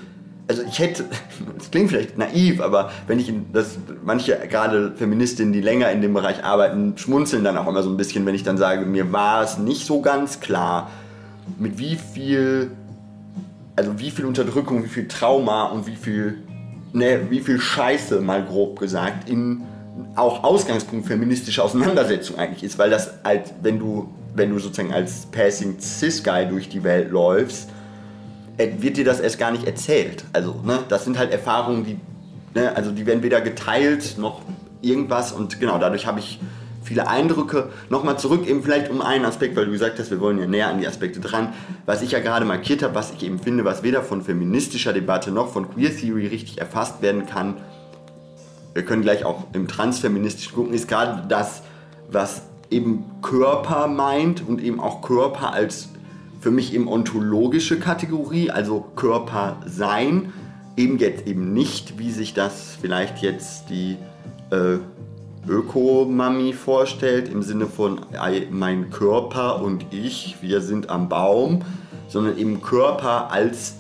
also 0.48 0.64
ich 0.64 0.80
hätte, 0.80 1.06
das 1.58 1.72
klingt 1.72 1.90
vielleicht 1.90 2.18
naiv, 2.18 2.62
aber 2.62 2.92
wenn 3.08 3.20
ich 3.20 3.32
das, 3.54 3.78
manche 4.04 4.38
gerade 4.50 4.94
Feministinnen, 4.96 5.54
die 5.54 5.62
länger 5.62 5.92
in 5.92 6.02
dem 6.02 6.14
Bereich 6.14 6.44
arbeiten, 6.44 6.98
schmunzeln 6.98 7.44
dann 7.44 7.58
auch 7.58 7.68
immer 7.68 7.84
so 7.84 7.90
ein 7.90 7.98
bisschen, 7.98 8.26
wenn 8.26 8.36
ich 8.36 8.44
dann 8.44 8.58
sage, 8.58 8.86
mir 8.86 9.12
war 9.12 9.44
es 9.44 9.58
nicht 9.58 9.86
so 9.86 10.02
ganz 10.02 10.40
klar, 10.40 10.90
mit 11.58 11.78
wie 11.78 11.96
viel, 11.96 12.72
also 13.76 14.00
wie 14.00 14.12
viel 14.12 14.26
Unterdrückung, 14.26 14.84
wie 14.84 14.90
viel 14.90 15.08
Trauma 15.08 15.66
und 15.66 15.88
wie 15.88 15.96
viel, 15.96 16.38
ne, 16.94 17.22
wie 17.30 17.42
viel 17.42 17.60
Scheiße, 17.60 18.22
mal 18.22 18.44
grob 18.44 18.80
gesagt, 18.80 19.30
in 19.30 19.62
auch 20.16 20.44
Ausgangspunkt 20.44 21.08
feministischer 21.08 21.64
Auseinandersetzung 21.64 22.38
eigentlich 22.38 22.64
ist, 22.64 22.78
weil 22.78 22.90
das 22.90 23.14
halt, 23.24 23.54
wenn 23.62 23.80
du 23.80 24.10
wenn 24.36 24.50
du 24.52 24.60
sozusagen 24.60 24.94
als 24.94 25.26
Passing 25.28 25.80
Cis-Guy 25.80 26.48
durch 26.48 26.70
die 26.70 26.84
Welt 26.84 27.10
läufst, 27.12 27.70
wird 28.58 28.98
dir 28.98 29.06
das 29.06 29.20
erst 29.20 29.38
gar 29.38 29.52
nicht 29.52 29.66
erzählt. 29.66 30.24
Also, 30.34 30.62
ne, 30.64 30.80
das 30.90 31.04
sind 31.04 31.18
halt 31.18 31.32
Erfahrungen, 31.32 31.86
die, 31.86 32.00
ne, 32.54 32.76
also 32.76 32.92
die 32.92 33.06
werden 33.06 33.24
weder 33.24 33.42
geteilt 33.42 34.18
noch 34.18 34.42
irgendwas 34.82 35.32
und 35.32 35.60
genau, 35.60 35.78
dadurch 35.78 36.06
habe 36.06 36.20
ich 36.20 36.40
viele 36.84 37.08
Eindrücke. 37.08 37.70
Nochmal 37.90 38.18
zurück 38.20 38.48
eben 38.48 38.64
vielleicht 38.64 38.90
um 38.92 39.02
einen 39.02 39.26
Aspekt, 39.26 39.56
weil 39.56 39.66
du 39.66 39.72
gesagt 39.72 40.00
hast, 40.00 40.12
wir 40.12 40.20
wollen 40.20 40.40
ja 40.40 40.46
näher 40.46 40.68
an 40.68 40.80
die 40.80 40.88
Aspekte 40.88 41.20
dran. 41.20 41.54
Was 41.86 42.02
ich 42.02 42.12
ja 42.12 42.20
gerade 42.20 42.46
markiert 42.46 42.84
habe, 42.84 42.96
was 42.96 43.12
ich 43.12 43.24
eben 43.24 43.40
finde, 43.40 43.66
was 43.66 43.84
weder 43.84 44.04
von 44.04 44.22
feministischer 44.22 44.94
Debatte 44.94 45.32
noch 45.32 45.52
von 45.52 45.70
Queer 45.74 45.96
Theory 45.96 46.28
richtig 46.28 46.60
erfasst 46.60 47.02
werden 47.02 47.26
kann, 47.26 47.56
wir 48.76 48.84
können 48.84 49.02
gleich 49.02 49.24
auch 49.26 49.46
im 49.54 49.68
Transfeministischen 49.68 50.54
gucken, 50.54 50.74
ist 50.74 50.88
gerade 50.88 51.24
das, 51.30 51.64
was 52.12 52.44
eben 52.70 53.06
Körper 53.22 53.88
meint 53.88 54.46
und 54.46 54.62
eben 54.62 54.82
auch 54.82 55.02
Körper 55.02 55.54
als 55.54 55.90
für 56.46 56.52
mich 56.52 56.76
eben 56.76 56.88
ontologische 56.88 57.80
Kategorie, 57.80 58.52
also 58.52 58.86
Körper 58.96 59.58
sein, 59.66 60.32
eben 60.78 61.00
jetzt 61.00 61.26
eben 61.26 61.54
nicht, 61.54 61.98
wie 61.98 62.12
sich 62.12 62.36
das 62.36 62.78
vielleicht 62.80 63.24
jetzt 63.24 63.72
die 63.72 63.98
äh, 64.52 64.78
Öko-Mami 65.50 66.54
vorstellt, 66.54 67.30
im 67.30 67.42
Sinne 67.42 67.66
von 67.66 68.02
mein 68.52 68.92
Körper 68.92 69.64
und 69.64 69.88
ich, 69.90 70.36
wir 70.42 70.62
sind 70.62 70.92
am 70.92 71.10
Baum, 71.10 71.64
sondern 72.10 72.38
eben 72.38 72.62
Körper 72.62 73.32
als 73.32 73.78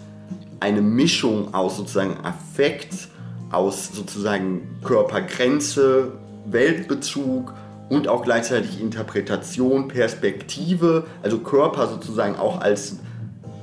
eine 0.60 0.82
Mischung 0.82 1.54
aus 1.54 1.78
sozusagen 1.78 2.17
Affekt, 2.23 3.10
aus 3.51 3.91
sozusagen 3.93 4.80
Körpergrenze, 4.84 6.13
Weltbezug 6.47 7.54
und 7.89 8.08
auch 8.08 8.24
gleichzeitig 8.24 8.82
Interpretation, 8.82 9.88
Perspektive, 9.88 11.06
also 11.21 11.39
Körper 11.39 11.88
sozusagen 11.88 12.36
auch 12.36 12.62
als, 12.62 12.98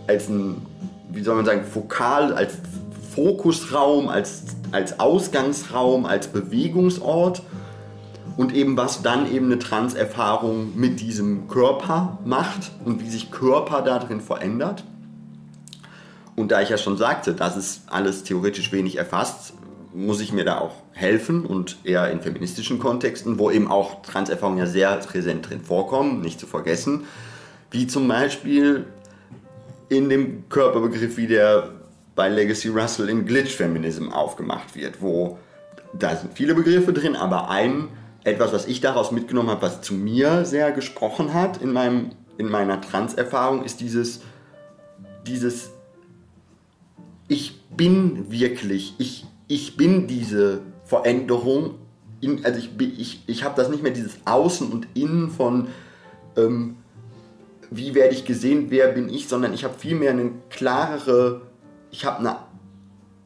als 0.06 0.28
ein, 0.28 0.62
wie 1.10 1.22
soll 1.22 1.36
man 1.36 1.44
sagen, 1.44 1.64
Fokal, 1.64 2.32
als 2.32 2.54
Fokusraum, 3.14 4.08
als, 4.08 4.44
als 4.70 5.00
Ausgangsraum, 5.00 6.06
als 6.06 6.28
Bewegungsort 6.28 7.42
und 8.36 8.54
eben 8.54 8.76
was 8.76 9.02
dann 9.02 9.30
eben 9.30 9.46
eine 9.46 9.58
Transerfahrung 9.58 10.78
mit 10.78 11.00
diesem 11.00 11.48
Körper 11.48 12.18
macht 12.24 12.70
und 12.84 13.00
wie 13.00 13.10
sich 13.10 13.30
Körper 13.30 13.82
darin 13.82 14.20
verändert. 14.20 14.84
Und 16.34 16.50
da 16.50 16.62
ich 16.62 16.70
ja 16.70 16.78
schon 16.78 16.96
sagte, 16.96 17.34
das 17.34 17.56
ist 17.56 17.82
alles 17.88 18.22
theoretisch 18.22 18.72
wenig 18.72 18.96
erfasst, 18.96 19.52
muss 19.92 20.20
ich 20.20 20.32
mir 20.32 20.44
da 20.44 20.58
auch 20.58 20.81
helfen 20.92 21.46
und 21.46 21.78
eher 21.84 22.10
in 22.10 22.20
feministischen 22.20 22.78
Kontexten, 22.78 23.38
wo 23.38 23.50
eben 23.50 23.68
auch 23.68 24.02
Transerfahrungen 24.02 24.58
ja 24.58 24.66
sehr 24.66 24.96
präsent 24.96 25.48
drin 25.48 25.62
vorkommen, 25.62 26.20
nicht 26.20 26.38
zu 26.38 26.46
vergessen, 26.46 27.06
wie 27.70 27.86
zum 27.86 28.06
Beispiel 28.08 28.86
in 29.88 30.08
dem 30.08 30.48
Körperbegriff, 30.48 31.16
wie 31.16 31.26
der 31.26 31.70
bei 32.14 32.28
Legacy 32.28 32.68
Russell 32.68 33.08
in 33.08 33.24
Glitch 33.24 33.54
Feminism 33.54 34.10
aufgemacht 34.10 34.74
wird, 34.76 35.00
wo 35.00 35.38
da 35.94 36.16
sind 36.16 36.34
viele 36.34 36.54
Begriffe 36.54 36.92
drin, 36.92 37.16
aber 37.16 37.50
ein 37.50 37.88
etwas, 38.24 38.52
was 38.52 38.66
ich 38.66 38.80
daraus 38.80 39.10
mitgenommen 39.10 39.50
habe, 39.50 39.62
was 39.62 39.82
zu 39.82 39.94
mir 39.94 40.44
sehr 40.44 40.72
gesprochen 40.72 41.34
hat 41.34 41.60
in, 41.60 41.72
meinem, 41.72 42.10
in 42.38 42.48
meiner 42.48 42.80
Transerfahrung, 42.80 43.64
ist 43.64 43.80
dieses, 43.80 44.20
dieses 45.26 45.70
ich 47.28 47.60
bin 47.70 48.30
wirklich, 48.30 48.94
ich, 48.98 49.26
ich 49.48 49.76
bin 49.76 50.06
diese 50.06 50.60
Veränderung. 50.92 51.76
In, 52.20 52.44
also 52.44 52.58
ich, 52.58 52.70
ich, 52.98 53.22
ich 53.26 53.44
habe 53.44 53.54
das 53.56 53.70
nicht 53.70 53.82
mehr 53.82 53.92
dieses 53.92 54.18
Außen 54.26 54.70
und 54.70 54.86
Innen 54.92 55.30
von, 55.30 55.68
ähm, 56.36 56.76
wie 57.70 57.94
werde 57.94 58.14
ich 58.14 58.26
gesehen, 58.26 58.66
wer 58.68 58.88
bin 58.88 59.08
ich, 59.08 59.26
sondern 59.26 59.54
ich 59.54 59.64
habe 59.64 59.72
vielmehr 59.78 60.10
eine 60.10 60.32
klarere, 60.50 61.40
ich 61.90 62.04
habe 62.04 62.36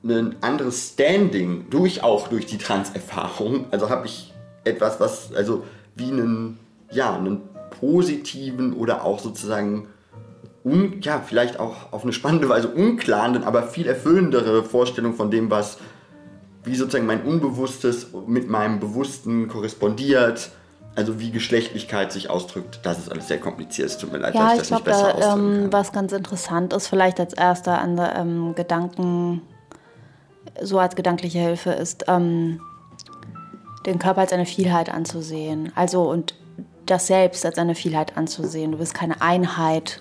ein 0.05 0.37
anderes 0.43 0.91
Standing 0.93 1.67
durch 1.69 2.05
auch 2.05 2.29
durch 2.29 2.47
die 2.47 2.59
Transerfahrung. 2.59 3.67
Also 3.73 3.91
habe 3.91 4.07
ich 4.07 4.33
etwas, 4.63 5.01
was 5.01 5.35
also 5.35 5.65
wie 5.97 6.13
einen, 6.13 6.61
ja, 6.93 7.17
einen 7.17 7.41
positiven 7.81 8.75
oder 8.75 9.05
auch 9.05 9.19
sozusagen 9.19 9.89
un, 10.65 11.01
ja, 11.01 11.21
vielleicht 11.21 11.59
auch 11.59 11.93
auf 11.93 12.05
eine 12.05 12.13
spannende 12.13 12.49
Weise 12.49 12.69
unklaren, 12.69 13.43
aber 13.43 13.65
viel 13.65 13.89
erfüllendere 13.89 14.63
Vorstellung 14.63 15.15
von 15.15 15.33
dem, 15.33 15.51
was 15.51 15.79
wie 16.67 16.77
sozusagen 16.77 17.07
mein 17.07 17.23
Unbewusstes 17.23 18.09
mit 18.27 18.49
meinem 18.49 18.81
Bewussten 18.81 19.49
korrespondiert. 19.49 20.51
Also 20.95 21.21
wie 21.21 21.31
Geschlechtlichkeit 21.31 22.11
sich 22.11 22.31
ausdrückt, 22.31 22.81
das 22.83 22.99
ist 22.99 23.11
alles 23.11 23.29
sehr 23.29 23.39
kompliziert. 23.39 23.89
Es 23.91 23.99
tut 23.99 24.13
mir 24.13 24.19
leid, 24.19 24.35
ja, 24.35 24.55
dass 24.55 24.55
ich, 24.55 24.63
ich 24.63 24.69
das 24.69 24.69
glaub, 24.69 24.81
nicht 24.81 24.85
besser 24.87 25.13
da, 25.13 25.29
ausdrücken 25.29 25.65
ähm, 25.65 25.73
Was 25.73 25.93
ganz 25.93 26.13
interessant 26.13 26.73
ist, 26.73 26.89
vielleicht 26.89 27.21
als 27.21 27.35
erster 27.35 27.79
an 27.79 27.97
der, 27.97 28.17
ähm, 28.17 28.55
Gedanken, 28.55 29.43
so 30.63 30.79
als 30.79 30.97
gedankliche 30.97 31.39
Hilfe 31.39 31.71
ist, 31.73 32.07
ähm, 32.09 32.61
den 33.85 33.99
Körper 33.99 34.23
als 34.23 34.33
eine 34.33 34.47
Vielheit 34.47 34.89
anzusehen. 34.89 35.71
Also 35.75 36.11
und 36.11 36.35
das 36.87 37.09
Selbst 37.09 37.45
als 37.45 37.59
eine 37.59 37.75
Vielheit 37.75 38.17
anzusehen. 38.17 38.73
Du 38.73 38.79
bist 38.79 38.95
keine 38.95 39.21
Einheit, 39.21 40.01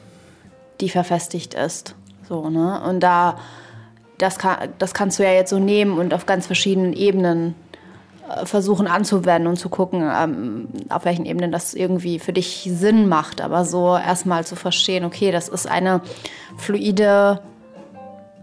die 0.82 0.90
verfestigt 0.90 1.54
ist. 1.54 1.96
So, 2.28 2.50
ne? 2.50 2.82
Und 2.88 3.02
da, 3.02 3.38
das, 4.18 4.40
kann, 4.40 4.70
das 4.78 4.94
kannst 4.94 5.20
du 5.20 5.24
ja 5.24 5.32
jetzt 5.32 5.50
so 5.50 5.60
nehmen 5.60 5.98
und 5.98 6.14
auf 6.14 6.26
ganz 6.26 6.48
verschiedenen 6.48 6.94
Ebenen 6.94 7.56
äh, 8.30 8.46
versuchen 8.46 8.88
anzuwenden 8.88 9.48
und 9.48 9.58
zu 9.58 9.70
gucken, 9.70 10.10
ähm, 10.14 10.68
auf 10.90 11.06
welchen 11.06 11.26
Ebenen 11.26 11.52
das 11.52 11.74
irgendwie 11.74 12.20
für 12.20 12.34
dich 12.34 12.70
Sinn 12.72 13.08
macht. 13.08 13.42
Aber 13.42 13.66
so 13.66 13.96
erstmal 13.96 14.46
zu 14.46 14.56
verstehen, 14.56 15.06
okay, 15.06 15.32
das 15.32 15.48
ist 15.48 15.70
eine 15.70 16.02
fluide 16.58 17.42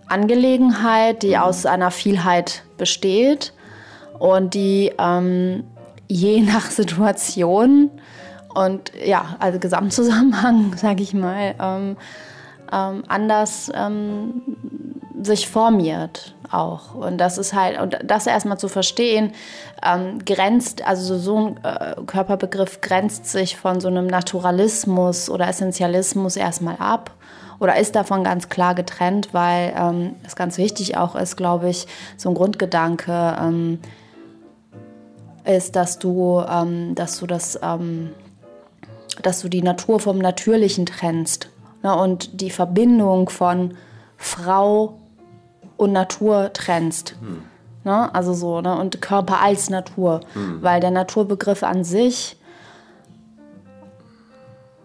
Angelegenheit, 0.06 1.22
die 1.22 1.38
aus 1.38 1.66
einer 1.66 1.90
Vielheit 1.90 2.64
besteht 2.76 3.52
und 4.18 4.54
die 4.54 4.92
ähm, 4.98 5.64
je 6.06 6.40
nach 6.42 6.70
Situation 6.70 7.90
und 8.54 8.92
ja, 9.04 9.36
also 9.38 9.58
Gesamtzusammenhang, 9.58 10.74
sage 10.76 11.02
ich 11.02 11.14
mal, 11.14 11.54
ähm, 11.58 11.96
ähm, 12.70 13.02
anders 13.08 13.70
ähm, 13.74 14.42
sich 15.24 15.48
formiert 15.48 16.34
auch. 16.50 16.94
Und 16.94 17.18
das 17.18 17.38
ist 17.38 17.54
halt, 17.54 17.80
und 17.80 17.98
das 18.04 18.26
erstmal 18.26 18.58
zu 18.58 18.68
verstehen, 18.68 19.32
ähm, 19.84 20.24
grenzt, 20.24 20.86
also 20.86 21.18
so 21.18 21.36
ein 21.36 21.64
äh, 21.64 21.94
Körperbegriff 22.06 22.80
grenzt 22.80 23.26
sich 23.26 23.56
von 23.56 23.80
so 23.80 23.88
einem 23.88 24.06
Naturalismus 24.06 25.30
oder 25.30 25.48
Essentialismus 25.48 26.36
erstmal 26.36 26.76
ab 26.76 27.10
oder 27.58 27.76
ist 27.76 27.94
davon 27.94 28.24
ganz 28.24 28.48
klar 28.48 28.74
getrennt, 28.74 29.28
weil 29.32 29.72
ähm, 29.76 30.16
es 30.26 30.36
ganz 30.36 30.58
wichtig 30.58 30.96
auch 30.96 31.14
ist, 31.14 31.36
glaube 31.36 31.70
ich, 31.70 31.86
so 32.16 32.28
ein 32.28 32.34
Grundgedanke, 32.34 33.36
ähm, 33.40 33.78
ist, 35.44 35.76
dass 35.76 35.98
du, 35.98 36.40
ähm, 36.48 36.94
dass 36.94 37.18
du 37.18 37.26
das, 37.26 37.58
ähm, 37.62 38.10
dass 39.22 39.40
du 39.40 39.48
die 39.48 39.62
Natur 39.62 40.00
vom 40.00 40.18
Natürlichen 40.18 40.86
trennst 40.86 41.48
ne, 41.82 41.94
und 41.94 42.40
die 42.40 42.50
Verbindung 42.50 43.28
von 43.28 43.74
Frau 44.16 44.98
und 45.82 45.92
Natur 45.92 46.52
trennst. 46.52 47.16
Hm. 47.20 47.42
Ne, 47.84 48.14
also 48.14 48.32
so, 48.32 48.60
ne, 48.60 48.78
und 48.78 49.02
Körper 49.02 49.40
als 49.40 49.68
Natur. 49.68 50.20
Hm. 50.34 50.62
Weil 50.62 50.80
der 50.80 50.92
Naturbegriff 50.92 51.64
an 51.64 51.82
sich 51.82 52.36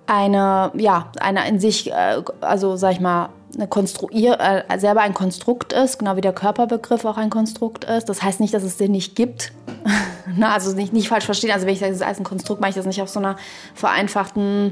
eine, 0.08 0.72
ja, 0.76 1.12
eine 1.20 1.48
in 1.48 1.60
sich, 1.60 1.92
äh, 1.92 2.22
also 2.42 2.76
sag 2.76 2.94
ich 2.94 3.00
mal, 3.00 3.30
eine 3.56 3.68
Konstruier 3.68 4.38
äh, 4.40 4.80
selber 4.80 5.02
ein 5.02 5.14
Konstrukt 5.14 5.74
ist, 5.74 6.00
genau 6.00 6.16
wie 6.16 6.22
der 6.22 6.34
Körperbegriff 6.34 7.06
auch 7.06 7.18
ein 7.18 7.30
Konstrukt 7.30 7.86
ist. 7.86 8.10
Das 8.10 8.22
heißt 8.24 8.40
nicht, 8.40 8.54
dass 8.54 8.64
es 8.64 8.78
den 8.78 8.92
nicht 8.92 9.16
gibt. 9.16 9.52
Na, 10.36 10.54
also 10.54 10.76
nicht, 10.76 10.94
nicht 10.94 11.10
falsch 11.10 11.26
verstehen. 11.26 11.52
Also 11.52 11.66
wenn 11.66 11.74
ich 11.74 11.80
sage, 11.80 11.92
es 11.92 12.00
ist 12.00 12.06
als 12.06 12.20
ein 12.20 12.24
Konstrukt, 12.24 12.62
meine 12.62 12.70
ich 12.70 12.76
das 12.76 12.86
nicht 12.86 13.02
auf 13.02 13.10
so 13.10 13.20
einer 13.20 13.38
vereinfachten 13.74 14.72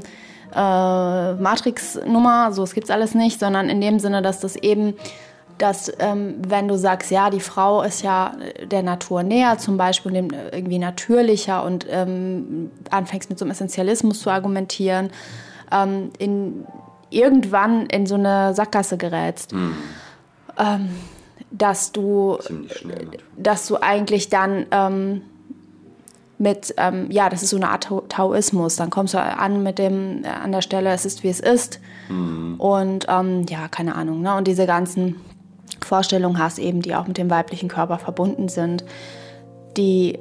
äh, 0.54 1.32
Matrix-Nummer, 1.34 2.52
so 2.52 2.62
es 2.62 2.74
gibt 2.74 2.84
es 2.84 2.90
alles 2.90 3.14
nicht, 3.14 3.40
sondern 3.40 3.68
in 3.68 3.80
dem 3.80 3.98
Sinne, 3.98 4.22
dass 4.22 4.40
das 4.40 4.56
eben 4.56 4.94
dass 5.58 5.92
ähm, 5.98 6.36
wenn 6.46 6.68
du 6.68 6.76
sagst, 6.76 7.10
ja, 7.10 7.30
die 7.30 7.40
Frau 7.40 7.82
ist 7.82 8.02
ja 8.02 8.32
der 8.64 8.82
Natur 8.82 9.22
näher 9.22 9.58
zum 9.58 9.76
Beispiel, 9.76 10.14
irgendwie 10.52 10.78
natürlicher 10.78 11.64
und 11.64 11.86
ähm, 11.88 12.70
anfängst 12.90 13.30
mit 13.30 13.38
so 13.38 13.44
einem 13.44 13.52
Essentialismus 13.52 14.20
zu 14.20 14.30
argumentieren, 14.30 15.10
ähm, 15.72 16.10
in, 16.18 16.66
irgendwann 17.10 17.86
in 17.86 18.06
so 18.06 18.16
eine 18.16 18.54
Sackgasse 18.54 18.96
gerätst. 18.96 19.52
Mhm. 19.52 19.74
dass 21.50 21.92
du, 21.92 22.38
dass 23.36 23.66
du 23.66 23.76
eigentlich 23.76 24.30
dann 24.30 24.64
ähm, 24.70 25.20
mit, 26.38 26.74
ähm, 26.76 27.10
ja, 27.10 27.28
das 27.28 27.42
ist 27.42 27.50
so 27.50 27.56
eine 27.56 27.70
Art 27.70 27.88
Taoismus. 28.08 28.76
Dann 28.76 28.90
kommst 28.90 29.14
du 29.14 29.18
an 29.18 29.62
mit 29.62 29.78
dem, 29.78 30.24
äh, 30.24 30.28
an 30.28 30.52
der 30.52 30.62
Stelle, 30.62 30.90
es 30.90 31.06
ist 31.06 31.22
wie 31.22 31.28
es 31.28 31.40
ist. 31.40 31.80
Mhm. 32.08 32.56
Und 32.58 33.06
ähm, 33.08 33.46
ja, 33.48 33.68
keine 33.68 33.94
Ahnung. 33.94 34.20
Ne? 34.22 34.34
Und 34.34 34.46
diese 34.46 34.66
ganzen 34.66 35.16
Vorstellungen 35.84 36.38
hast 36.38 36.58
eben, 36.58 36.82
die 36.82 36.94
auch 36.94 37.06
mit 37.06 37.18
dem 37.18 37.30
weiblichen 37.30 37.68
Körper 37.68 37.98
verbunden 37.98 38.48
sind, 38.48 38.84
die 39.76 40.18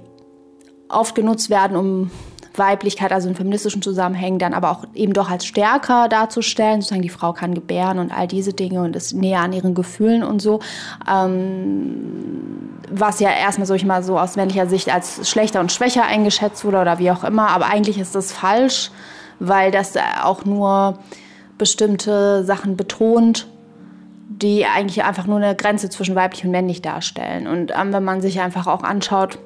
oft 0.89 1.16
genutzt 1.16 1.50
werden, 1.50 1.78
um 1.78 2.12
Weiblichkeit, 2.58 3.12
also 3.12 3.28
in 3.28 3.36
feministischen 3.36 3.82
Zusammenhängen, 3.82 4.39
dann 4.39 4.54
aber 4.54 4.72
auch 4.72 4.86
eben 4.93 5.14
doch 5.14 5.30
als 5.30 5.46
stärker 5.46 6.08
darzustellen. 6.08 6.82
Sozusagen 6.82 7.02
die 7.02 7.10
Frau 7.10 7.34
kann 7.34 7.54
gebären 7.54 8.00
und 8.00 8.12
all 8.12 8.28
diese 8.28 8.54
Dinge 8.54 8.82
und 8.82 8.96
ist 8.96 9.14
näher 9.14 9.41
an 9.41 9.54
ihren 9.54 9.74
Gefühlen 9.76 10.24
und 10.24 10.41
so. 10.41 10.60
Ähm, 11.10 12.80
was 12.89 13.20
ja 13.20 13.30
erstmal 13.30 13.66
so 13.66 13.74
ich 13.74 13.86
mal 13.86 14.04
so 14.04 14.18
aus 14.20 14.36
männlicher 14.36 14.68
Sicht 14.68 14.93
als 14.93 15.30
schlechter 15.30 15.60
und 15.60 15.72
schwächer 15.72 16.06
eingeschätzt 16.06 16.64
wurde 16.64 16.80
oder 16.80 17.00
wie 17.00 17.12
auch 17.12 17.24
immer. 17.24 17.50
Aber 17.50 17.66
eigentlich 17.66 17.98
ist 17.98 18.16
das 18.16 18.32
falsch, 18.32 18.91
weil 19.39 19.72
das 19.72 19.93
auch 20.24 20.46
nur 20.46 21.00
bestimmte 21.58 22.43
Sachen 22.43 22.78
betont 22.78 23.48
die 24.42 24.66
eigentlich 24.66 25.04
einfach 25.04 25.28
nur 25.28 25.38
eine 25.38 25.56
Grenze 25.56 25.90
zwischen 25.90 26.16
weiblich 26.16 26.44
und 26.44 26.52
männlich 26.52 26.82
darstellen. 26.82 27.48
Und 27.48 27.72
ähm, 27.72 27.94
wenn 27.94 28.04
man 28.04 28.22
sich 28.22 28.42
einfach 28.42 28.68
auch 28.68 28.84
anschaut, 28.84 29.40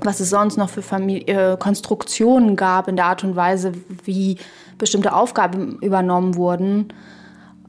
was 0.00 0.20
es 0.20 0.30
sonst 0.30 0.56
noch 0.56 0.68
für 0.68 0.82
Familie, 0.82 1.52
äh, 1.52 1.56
Konstruktionen 1.56 2.56
gab 2.56 2.88
in 2.88 2.96
der 2.96 3.06
Art 3.06 3.24
und 3.24 3.36
Weise, 3.36 3.72
wie 4.04 4.36
bestimmte 4.76 5.14
Aufgaben 5.14 5.78
übernommen 5.80 6.36
wurden, 6.36 6.92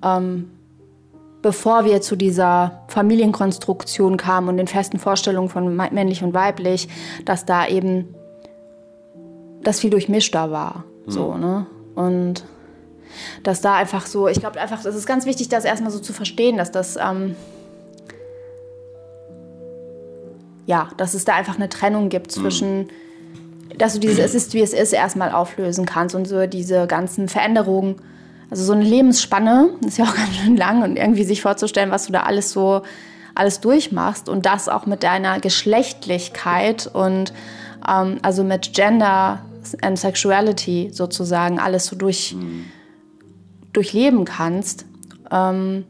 ähm, 0.03 0.51
bevor 1.41 1.85
wir 1.85 2.01
zu 2.01 2.15
dieser 2.15 2.83
Familienkonstruktion 2.87 4.17
kamen 4.17 4.49
und 4.49 4.57
den 4.57 4.67
festen 4.67 4.99
Vorstellungen 4.99 5.49
von 5.49 5.75
männlich 5.75 6.23
und 6.23 6.33
weiblich, 6.33 6.89
dass 7.25 7.45
da 7.45 7.67
eben 7.67 8.13
das 9.63 9.79
viel 9.79 9.89
durchmischter 9.89 10.51
war. 10.51 10.83
Mhm. 11.05 11.11
So, 11.11 11.37
ne? 11.37 11.65
Und 11.95 12.43
dass 13.43 13.61
da 13.61 13.75
einfach 13.75 14.05
so, 14.05 14.27
ich 14.27 14.39
glaube 14.39 14.59
einfach, 14.59 14.81
das 14.81 14.95
ist 14.95 15.05
ganz 15.05 15.25
wichtig, 15.25 15.49
das 15.49 15.65
erstmal 15.65 15.91
so 15.91 15.99
zu 15.99 16.13
verstehen, 16.13 16.57
dass 16.57 16.71
das, 16.71 16.97
ähm, 16.97 17.35
ja, 20.65 20.89
dass 20.97 21.13
es 21.13 21.25
da 21.25 21.35
einfach 21.35 21.55
eine 21.55 21.69
Trennung 21.69 22.09
gibt 22.09 22.33
hm. 22.33 22.41
zwischen, 22.41 22.77
mhm. 22.79 22.87
dass 23.77 23.93
du 23.93 23.99
dieses 23.99 24.19
Es 24.19 24.35
ist, 24.35 24.53
wie 24.53 24.61
es 24.61 24.73
ist, 24.73 24.93
erstmal 24.93 25.31
auflösen 25.31 25.85
kannst 25.85 26.15
und 26.15 26.27
so 26.27 26.45
diese 26.47 26.87
ganzen 26.87 27.27
Veränderungen. 27.27 28.01
Also 28.51 28.63
so 28.63 28.73
eine 28.73 28.83
Lebensspanne, 28.83 29.69
ist 29.85 29.97
ja 29.97 30.05
auch 30.05 30.15
ganz 30.15 30.35
schön 30.35 30.57
lang 30.57 30.83
und 30.83 30.97
irgendwie 30.97 31.23
sich 31.23 31.41
vorzustellen, 31.41 31.91
was 31.91 32.05
du 32.05 32.11
da 32.11 32.21
alles 32.21 32.51
so 32.51 32.81
alles 33.39 33.61
durchmachst 33.61 34.27
und 34.27 34.45
das 34.45 34.67
auch 34.67 34.85
mit 34.85 35.01
deiner 35.01 35.39
Geschlechtlichkeit 35.39 36.87
und 36.91 37.33
ähm, 37.87 38.19
also 38.21 38.43
mit 38.43 38.73
Gender 38.73 39.39
and 39.81 39.97
Sexuality 39.97 40.89
sozusagen 40.91 41.59
alles 41.59 41.85
so 41.85 41.95
durch, 41.95 42.35
mhm. 42.35 42.65
Durchleben 43.73 44.25
kannst. 44.25 44.85
Ähm, 45.31 45.85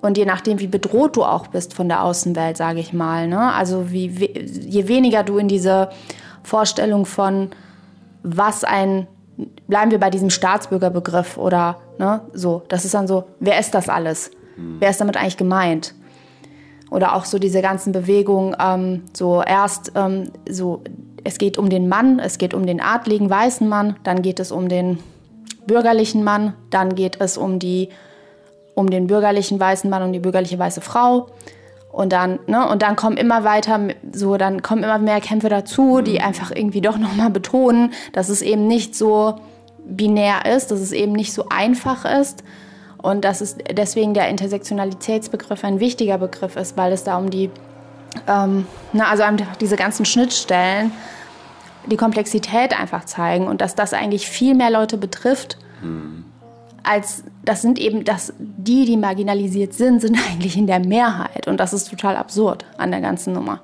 und 0.00 0.16
je 0.16 0.24
nachdem, 0.24 0.60
wie 0.60 0.68
bedroht 0.68 1.16
du 1.16 1.24
auch 1.24 1.48
bist 1.48 1.74
von 1.74 1.88
der 1.88 2.04
Außenwelt, 2.04 2.56
sage 2.56 2.80
ich 2.80 2.92
mal. 2.92 3.26
Ne? 3.26 3.52
Also 3.52 3.90
wie, 3.90 4.06
je 4.06 4.86
weniger 4.86 5.24
du 5.24 5.38
in 5.38 5.48
diese 5.48 5.90
Vorstellung 6.44 7.04
von, 7.04 7.50
was 8.22 8.62
ein, 8.62 9.08
bleiben 9.66 9.90
wir 9.90 9.98
bei 9.98 10.10
diesem 10.10 10.30
Staatsbürgerbegriff 10.30 11.36
oder 11.36 11.78
ne, 11.98 12.20
so, 12.32 12.62
das 12.68 12.84
ist 12.84 12.94
dann 12.94 13.08
so, 13.08 13.24
wer 13.40 13.58
ist 13.58 13.74
das 13.74 13.88
alles? 13.88 14.30
Mhm. 14.56 14.76
Wer 14.78 14.90
ist 14.90 15.00
damit 15.00 15.16
eigentlich 15.16 15.36
gemeint? 15.36 15.94
Oder 16.90 17.14
auch 17.14 17.24
so 17.24 17.38
diese 17.38 17.60
ganzen 17.60 17.92
Bewegungen, 17.92 18.56
ähm, 18.58 19.02
so 19.12 19.42
erst 19.42 19.92
ähm, 19.94 20.30
so 20.48 20.82
es 21.24 21.38
geht 21.38 21.58
um 21.58 21.68
den 21.68 21.88
Mann, 21.88 22.20
es 22.20 22.38
geht 22.38 22.54
um 22.54 22.66
den 22.66 22.80
adligen 22.80 23.28
weißen 23.28 23.68
Mann, 23.68 23.96
dann 24.04 24.22
geht 24.22 24.40
es 24.40 24.50
um 24.50 24.68
den 24.68 24.98
bürgerlichen 25.68 26.24
Mann, 26.24 26.54
dann 26.70 26.96
geht 26.96 27.20
es 27.20 27.38
um, 27.38 27.60
die, 27.60 27.90
um 28.74 28.90
den 28.90 29.06
bürgerlichen 29.06 29.60
weißen 29.60 29.88
Mann 29.88 30.02
und 30.02 30.12
die 30.12 30.18
bürgerliche 30.18 30.58
weiße 30.58 30.80
Frau. 30.80 31.28
Und 31.92 32.12
dann, 32.12 32.40
ne, 32.48 32.68
und 32.68 32.82
dann 32.82 32.96
kommen 32.96 33.16
immer 33.16 33.44
weiter, 33.44 33.78
so, 34.12 34.36
dann 34.36 34.62
kommen 34.62 34.82
immer 34.82 34.98
mehr 34.98 35.20
Kämpfe 35.20 35.48
dazu, 35.48 36.00
die 36.00 36.18
mhm. 36.18 36.24
einfach 36.24 36.50
irgendwie 36.50 36.80
doch 36.80 36.98
nochmal 36.98 37.30
betonen, 37.30 37.92
dass 38.12 38.28
es 38.28 38.42
eben 38.42 38.66
nicht 38.66 38.96
so 38.96 39.36
binär 39.84 40.44
ist, 40.44 40.72
dass 40.72 40.80
es 40.80 40.92
eben 40.92 41.12
nicht 41.12 41.32
so 41.32 41.46
einfach 41.48 42.04
ist. 42.04 42.42
Und 43.00 43.24
dass 43.24 43.40
es 43.40 43.56
deswegen 43.70 44.12
der 44.12 44.28
Intersektionalitätsbegriff 44.28 45.62
ein 45.62 45.78
wichtiger 45.78 46.18
Begriff 46.18 46.56
ist, 46.56 46.76
weil 46.76 46.92
es 46.92 47.04
da 47.04 47.16
um 47.16 47.30
die 47.30 47.48
ähm, 48.26 48.66
na, 48.92 49.08
also 49.08 49.22
diese 49.60 49.76
ganzen 49.76 50.04
Schnittstellen 50.04 50.92
die 51.86 51.96
Komplexität 51.96 52.78
einfach 52.78 53.04
zeigen 53.04 53.46
und 53.46 53.60
dass 53.60 53.74
das 53.74 53.92
eigentlich 53.92 54.28
viel 54.28 54.54
mehr 54.54 54.70
Leute 54.70 54.98
betrifft, 54.98 55.58
hm. 55.80 56.24
als 56.82 57.24
das 57.44 57.62
sind 57.62 57.78
eben, 57.78 58.04
dass 58.04 58.32
die, 58.38 58.84
die 58.84 58.96
marginalisiert 58.96 59.74
sind, 59.74 60.00
sind 60.02 60.18
eigentlich 60.30 60.56
in 60.56 60.66
der 60.66 60.80
Mehrheit 60.80 61.46
und 61.46 61.58
das 61.58 61.72
ist 61.72 61.88
total 61.88 62.16
absurd 62.16 62.64
an 62.76 62.90
der 62.90 63.00
ganzen 63.00 63.32
Nummer. 63.32 63.60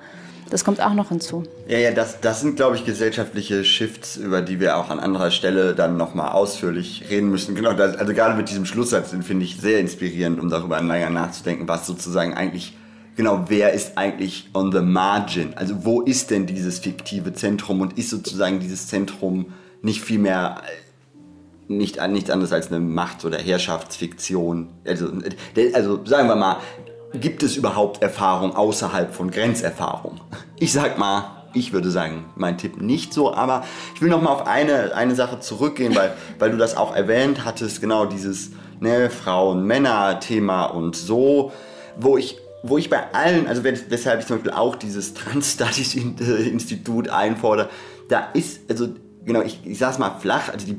Das 0.50 0.64
kommt 0.64 0.80
auch 0.80 0.94
noch 0.94 1.08
hinzu. 1.08 1.42
Ja, 1.66 1.78
ja, 1.78 1.90
das, 1.90 2.20
das 2.20 2.40
sind, 2.40 2.56
glaube 2.56 2.76
ich, 2.76 2.84
gesellschaftliche 2.84 3.64
Shifts, 3.64 4.16
über 4.16 4.42
die 4.42 4.60
wir 4.60 4.76
auch 4.76 4.90
an 4.90 5.00
anderer 5.00 5.30
Stelle 5.30 5.74
dann 5.74 5.96
nochmal 5.96 6.32
ausführlich 6.32 7.06
reden 7.10 7.30
müssen. 7.30 7.54
Genau, 7.54 7.72
das, 7.72 7.96
also 7.96 8.12
gerade 8.12 8.36
mit 8.36 8.50
diesem 8.50 8.66
Schlusssatz, 8.66 9.10
den 9.10 9.22
finde 9.22 9.46
ich 9.46 9.56
sehr 9.56 9.80
inspirierend, 9.80 10.38
um 10.38 10.50
darüber 10.50 10.80
länger 10.80 11.10
nachzudenken, 11.10 11.66
was 11.66 11.86
sozusagen 11.86 12.34
eigentlich 12.34 12.76
genau, 13.16 13.44
wer 13.48 13.72
ist 13.72 13.96
eigentlich 13.96 14.50
on 14.54 14.72
the 14.72 14.80
margin? 14.80 15.54
Also 15.56 15.84
wo 15.84 16.00
ist 16.00 16.30
denn 16.30 16.46
dieses 16.46 16.78
fiktive 16.78 17.32
Zentrum 17.32 17.80
und 17.80 17.98
ist 17.98 18.10
sozusagen 18.10 18.60
dieses 18.60 18.88
Zentrum 18.88 19.46
nicht 19.82 20.00
viel 20.00 20.18
mehr 20.18 20.62
äh, 20.66 21.72
nicht, 21.72 22.00
nichts 22.08 22.30
anderes 22.30 22.52
als 22.52 22.68
eine 22.68 22.80
Macht- 22.80 23.24
oder 23.24 23.38
Herrschaftsfiktion? 23.38 24.68
Also, 24.86 25.10
also 25.72 26.04
sagen 26.04 26.28
wir 26.28 26.36
mal, 26.36 26.58
gibt 27.14 27.42
es 27.42 27.56
überhaupt 27.56 28.02
Erfahrung 28.02 28.54
außerhalb 28.54 29.14
von 29.14 29.30
Grenzerfahrung? 29.30 30.20
Ich 30.58 30.72
sag 30.72 30.98
mal, 30.98 31.44
ich 31.54 31.72
würde 31.72 31.90
sagen, 31.90 32.24
mein 32.34 32.58
Tipp 32.58 32.80
nicht 32.80 33.14
so, 33.14 33.32
aber 33.32 33.64
ich 33.94 34.02
will 34.02 34.10
noch 34.10 34.20
mal 34.20 34.30
auf 34.30 34.46
eine, 34.46 34.94
eine 34.94 35.14
Sache 35.14 35.40
zurückgehen, 35.40 35.94
weil, 35.94 36.12
weil 36.38 36.50
du 36.50 36.56
das 36.56 36.76
auch 36.76 36.94
erwähnt 36.94 37.44
hattest, 37.44 37.80
genau 37.80 38.06
dieses 38.06 38.50
ne, 38.80 39.08
Frauen-Männer-Thema 39.08 40.64
und 40.64 40.96
so, 40.96 41.52
wo 41.96 42.18
ich 42.18 42.38
wo 42.66 42.78
ich 42.78 42.88
bei 42.88 43.12
allen, 43.12 43.46
also 43.46 43.62
weshalb 43.62 44.20
ich 44.20 44.26
zum 44.26 44.38
Beispiel 44.38 44.52
auch 44.52 44.74
dieses 44.74 45.12
Trans-Studies-Institut 45.12 47.10
einfordere, 47.10 47.68
da 48.08 48.30
ist, 48.32 48.60
also 48.70 48.88
genau, 49.24 49.42
ich, 49.42 49.60
ich 49.64 49.78
sage 49.78 49.92
es 49.92 49.98
mal 49.98 50.18
flach, 50.18 50.48
also 50.48 50.66
die, 50.66 50.78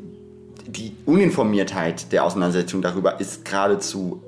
die 0.68 0.96
Uninformiertheit 1.06 2.12
der 2.12 2.24
Auseinandersetzung 2.24 2.82
darüber 2.82 3.20
ist 3.20 3.46
geradezu, 3.46 4.24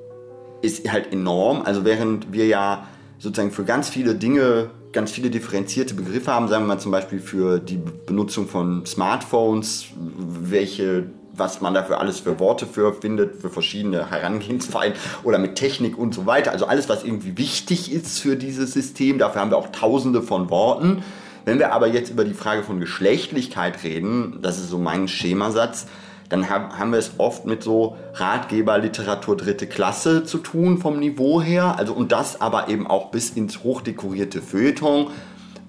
ist 0.62 0.90
halt 0.90 1.12
enorm. 1.12 1.62
Also 1.62 1.84
während 1.84 2.32
wir 2.32 2.46
ja 2.46 2.86
sozusagen 3.18 3.50
für 3.50 3.64
ganz 3.64 3.88
viele 3.88 4.14
Dinge 4.14 4.70
ganz 4.92 5.10
viele 5.10 5.28
differenzierte 5.28 5.94
Begriffe 5.94 6.32
haben, 6.32 6.48
sagen 6.48 6.64
wir 6.64 6.74
mal 6.74 6.80
zum 6.80 6.92
Beispiel 6.92 7.18
für 7.18 7.58
die 7.58 7.78
Benutzung 8.06 8.46
von 8.48 8.86
Smartphones, 8.86 9.86
welche 9.96 11.10
was 11.38 11.60
man 11.60 11.74
dafür 11.74 12.00
alles 12.00 12.20
für 12.20 12.38
Worte 12.38 12.66
für 12.66 12.92
findet, 12.92 13.40
für 13.40 13.50
verschiedene 13.50 14.10
Herangehensweisen 14.10 14.94
oder 15.22 15.38
mit 15.38 15.54
Technik 15.56 15.98
und 15.98 16.14
so 16.14 16.26
weiter. 16.26 16.52
Also 16.52 16.66
alles, 16.66 16.88
was 16.88 17.04
irgendwie 17.04 17.36
wichtig 17.38 17.92
ist 17.92 18.20
für 18.20 18.36
dieses 18.36 18.72
System. 18.72 19.18
Dafür 19.18 19.40
haben 19.40 19.50
wir 19.50 19.58
auch 19.58 19.72
tausende 19.72 20.22
von 20.22 20.50
Worten. 20.50 21.02
Wenn 21.44 21.58
wir 21.58 21.72
aber 21.72 21.86
jetzt 21.88 22.10
über 22.10 22.24
die 22.24 22.34
Frage 22.34 22.62
von 22.62 22.80
Geschlechtlichkeit 22.80 23.82
reden, 23.82 24.38
das 24.42 24.58
ist 24.58 24.68
so 24.68 24.78
mein 24.78 25.08
Schemasatz, 25.08 25.86
dann 26.28 26.50
haben 26.50 26.92
wir 26.92 26.98
es 26.98 27.12
oft 27.16 27.46
mit 27.46 27.62
so 27.62 27.96
Ratgeberliteratur 28.14 29.36
dritte 29.36 29.66
Klasse 29.66 30.24
zu 30.24 30.38
tun 30.38 30.78
vom 30.78 30.98
Niveau 30.98 31.40
her. 31.40 31.76
Also 31.78 31.94
und 31.94 32.12
das 32.12 32.40
aber 32.40 32.68
eben 32.68 32.86
auch 32.86 33.10
bis 33.10 33.30
ins 33.30 33.64
hochdekorierte 33.64 34.42
Feuilleton. 34.42 35.06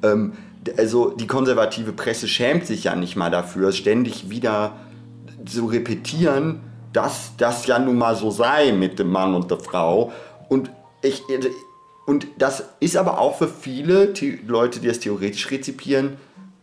Ähm, 0.03 0.33
also 0.77 1.11
die 1.11 1.27
konservative 1.27 1.93
Presse 1.93 2.27
schämt 2.27 2.65
sich 2.65 2.83
ja 2.83 2.95
nicht 2.95 3.15
mal 3.15 3.31
dafür, 3.31 3.71
ständig 3.71 4.29
wieder 4.29 4.73
zu 5.45 5.65
repetieren, 5.65 6.61
dass 6.93 7.33
das 7.37 7.65
ja 7.67 7.79
nun 7.79 7.97
mal 7.97 8.15
so 8.15 8.31
sei 8.31 8.71
mit 8.71 8.99
dem 8.99 9.11
Mann 9.11 9.33
und 9.35 9.51
der 9.51 9.59
Frau. 9.59 10.11
Und 10.47 10.71
ich, 11.01 11.23
und 12.05 12.27
das 12.37 12.63
ist 12.79 12.97
aber 12.97 13.19
auch 13.19 13.37
für 13.37 13.47
viele 13.47 14.13
Leute, 14.47 14.79
die 14.79 14.87
das 14.87 14.99
theoretisch 14.99 15.51
rezipieren, 15.51 16.17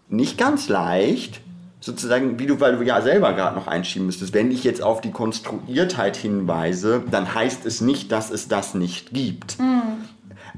nicht 0.08 0.38
ganz 0.38 0.68
leicht. 0.68 1.40
Sozusagen, 1.78 2.40
wie 2.40 2.46
du, 2.46 2.58
weil 2.58 2.76
du 2.76 2.82
ja 2.82 3.00
selber 3.00 3.32
gerade 3.34 3.54
noch 3.54 3.68
einschieben 3.68 4.06
müsstest, 4.06 4.34
wenn 4.34 4.50
ich 4.50 4.64
jetzt 4.64 4.82
auf 4.82 5.00
die 5.00 5.12
Konstruiertheit 5.12 6.16
hinweise, 6.16 7.04
dann 7.10 7.32
heißt 7.32 7.64
es 7.64 7.80
nicht, 7.80 8.10
dass 8.10 8.30
es 8.30 8.48
das 8.48 8.74
nicht 8.74 9.12
gibt. 9.12 9.60
Mhm. 9.60 9.82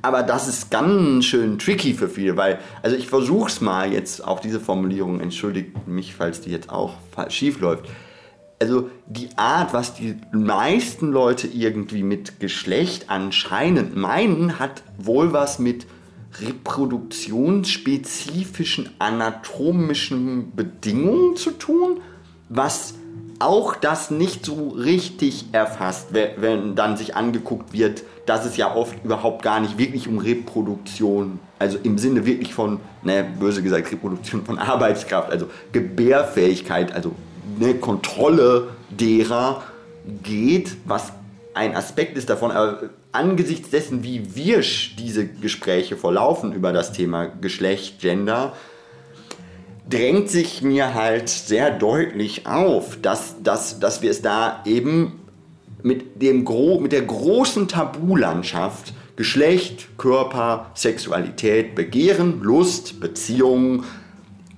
Aber 0.01 0.23
das 0.23 0.49
ist 0.49 0.71
ganz 0.71 1.25
schön 1.25 1.59
tricky 1.59 1.93
für 1.93 2.09
viele, 2.09 2.37
weil, 2.37 2.61
also 2.83 2.97
ich 2.97 3.09
versuche 3.09 3.49
es 3.49 3.61
mal 3.61 3.93
jetzt, 3.93 4.25
auch 4.25 4.41
diese 4.41 4.61
Formulierung, 4.61 5.21
entschuldigt 5.21 5.87
mich, 5.87 6.14
falls 6.14 6.41
die 6.41 6.51
jetzt 6.51 6.71
auch 6.71 6.95
schief 7.29 7.61
läuft 7.61 7.89
also 8.61 8.90
die 9.06 9.30
Art, 9.36 9.72
was 9.72 9.94
die 9.94 10.16
meisten 10.32 11.12
Leute 11.12 11.46
irgendwie 11.46 12.02
mit 12.02 12.40
Geschlecht 12.40 13.09
anscheinend 13.09 13.96
meinen, 13.96 14.59
hat 14.59 14.82
wohl 14.98 15.32
was 15.32 15.59
mit 15.59 15.86
reproduktionsspezifischen 16.40 18.90
anatomischen 18.98 20.54
Bedingungen 20.54 21.36
zu 21.36 21.52
tun, 21.52 22.00
was 22.48 22.94
auch 23.38 23.76
das 23.76 24.11
nicht 24.11 24.44
so 24.44 24.70
richtig 24.70 25.46
erfasst, 25.52 26.09
wenn 26.12 26.74
dann 26.74 26.96
sich 26.96 27.14
angeguckt 27.14 27.72
wird, 27.72 28.02
dass 28.26 28.44
es 28.44 28.56
ja 28.56 28.74
oft 28.74 29.04
überhaupt 29.04 29.42
gar 29.42 29.61
nicht 29.61 29.78
wirklich 29.78 30.09
um 30.09 30.18
Reproduktion, 30.18 31.38
also 31.59 31.78
im 31.82 31.98
Sinne 31.98 32.26
wirklich 32.26 32.52
von, 32.52 32.80
ne, 33.04 33.24
böse 33.38 33.62
gesagt, 33.62 33.92
Reproduktion 33.92 34.44
von 34.44 34.59
Arbeitskraft, 34.59 35.30
also 35.30 35.46
Gebärfähigkeit, 35.70 36.92
also 36.92 37.14
eine 37.61 37.74
Kontrolle 37.74 38.68
derer 38.90 39.62
geht, 40.22 40.76
was 40.84 41.12
ein 41.55 41.74
Aspekt 41.74 42.16
ist 42.16 42.30
davon, 42.30 42.51
aber 42.51 42.90
angesichts 43.12 43.70
dessen, 43.70 44.03
wie 44.05 44.36
wirsch 44.36 44.94
diese 44.96 45.26
Gespräche 45.26 45.96
verlaufen 45.96 46.53
über 46.53 46.72
das 46.72 46.92
Thema 46.92 47.26
Geschlecht, 47.26 48.01
Gender, 48.01 48.53
drängt 49.88 50.30
sich 50.30 50.62
mir 50.62 50.94
halt 50.94 51.28
sehr 51.28 51.70
deutlich 51.70 52.46
auf, 52.46 53.01
dass, 53.01 53.42
dass, 53.42 53.80
dass 53.80 54.03
wir 54.03 54.11
es 54.11 54.22
da 54.22 54.62
eben 54.66 55.20
mit, 55.82 56.22
dem 56.22 56.44
Gro 56.44 56.78
mit 56.80 56.92
der 56.92 57.03
großen 57.03 57.68
Tabulandschaft 57.68 58.92
Geschlecht, 59.16 59.99
Körper, 59.99 60.70
Sexualität, 60.74 61.74
Begehren, 61.74 62.40
Lust, 62.40 63.01
Beziehungen 63.01 63.84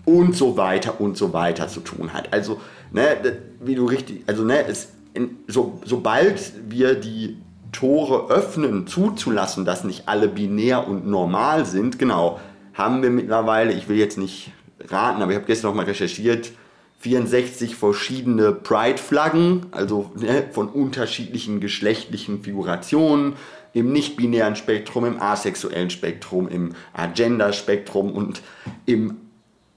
und 0.05 0.37
so 0.37 0.59
weiter 0.59 1.01
und 1.01 1.17
so 1.17 1.33
weiter 1.33 1.69
zu 1.69 1.81
tun 1.81 2.13
hat. 2.13 2.33
Also, 2.35 2.61
ne, 2.93 3.17
wie 3.61 3.75
du 3.75 3.87
richtig, 3.87 4.23
also 4.27 4.45
ne, 4.45 4.67
es, 4.67 4.93
in, 5.15 5.39
so, 5.47 5.81
sobald 5.85 6.53
wir 6.69 6.95
die 6.95 7.37
Tore 7.73 8.31
öffnen, 8.31 8.87
zuzulassen, 8.87 9.65
dass 9.65 9.85
nicht 9.85 10.09
alle 10.09 10.29
binär 10.29 10.89
und 10.89 11.07
normal 11.07 11.67
sind, 11.67 11.99
genau, 11.99 12.41
haben 12.75 13.03
wir 13.03 13.11
mittlerweile, 13.11 13.73
ich 13.73 13.89
will 13.89 13.97
jetzt 13.97 14.19
nicht 14.19 14.53
raten, 14.89 15.23
aber 15.23 15.33
ich 15.33 15.37
habe 15.37 15.47
gestern 15.47 15.71
noch 15.71 15.77
mal 15.77 15.85
recherchiert, 15.85 16.53
64 17.01 17.77
verschiedene 17.77 18.53
Pride-Flaggen, 18.53 19.67
also 19.71 20.11
ne, 20.17 20.45
von 20.53 20.69
unterschiedlichen 20.69 21.61
geschlechtlichen 21.61 22.43
Figurationen, 22.43 23.35
im 23.73 23.93
nicht-binären 23.93 24.57
Spektrum, 24.57 25.05
im 25.05 25.23
asexuellen 25.23 25.91
Spektrum, 25.91 26.49
im 26.49 26.75
Agenda-Spektrum 26.93 28.13
und 28.13 28.43
im, 28.87 29.19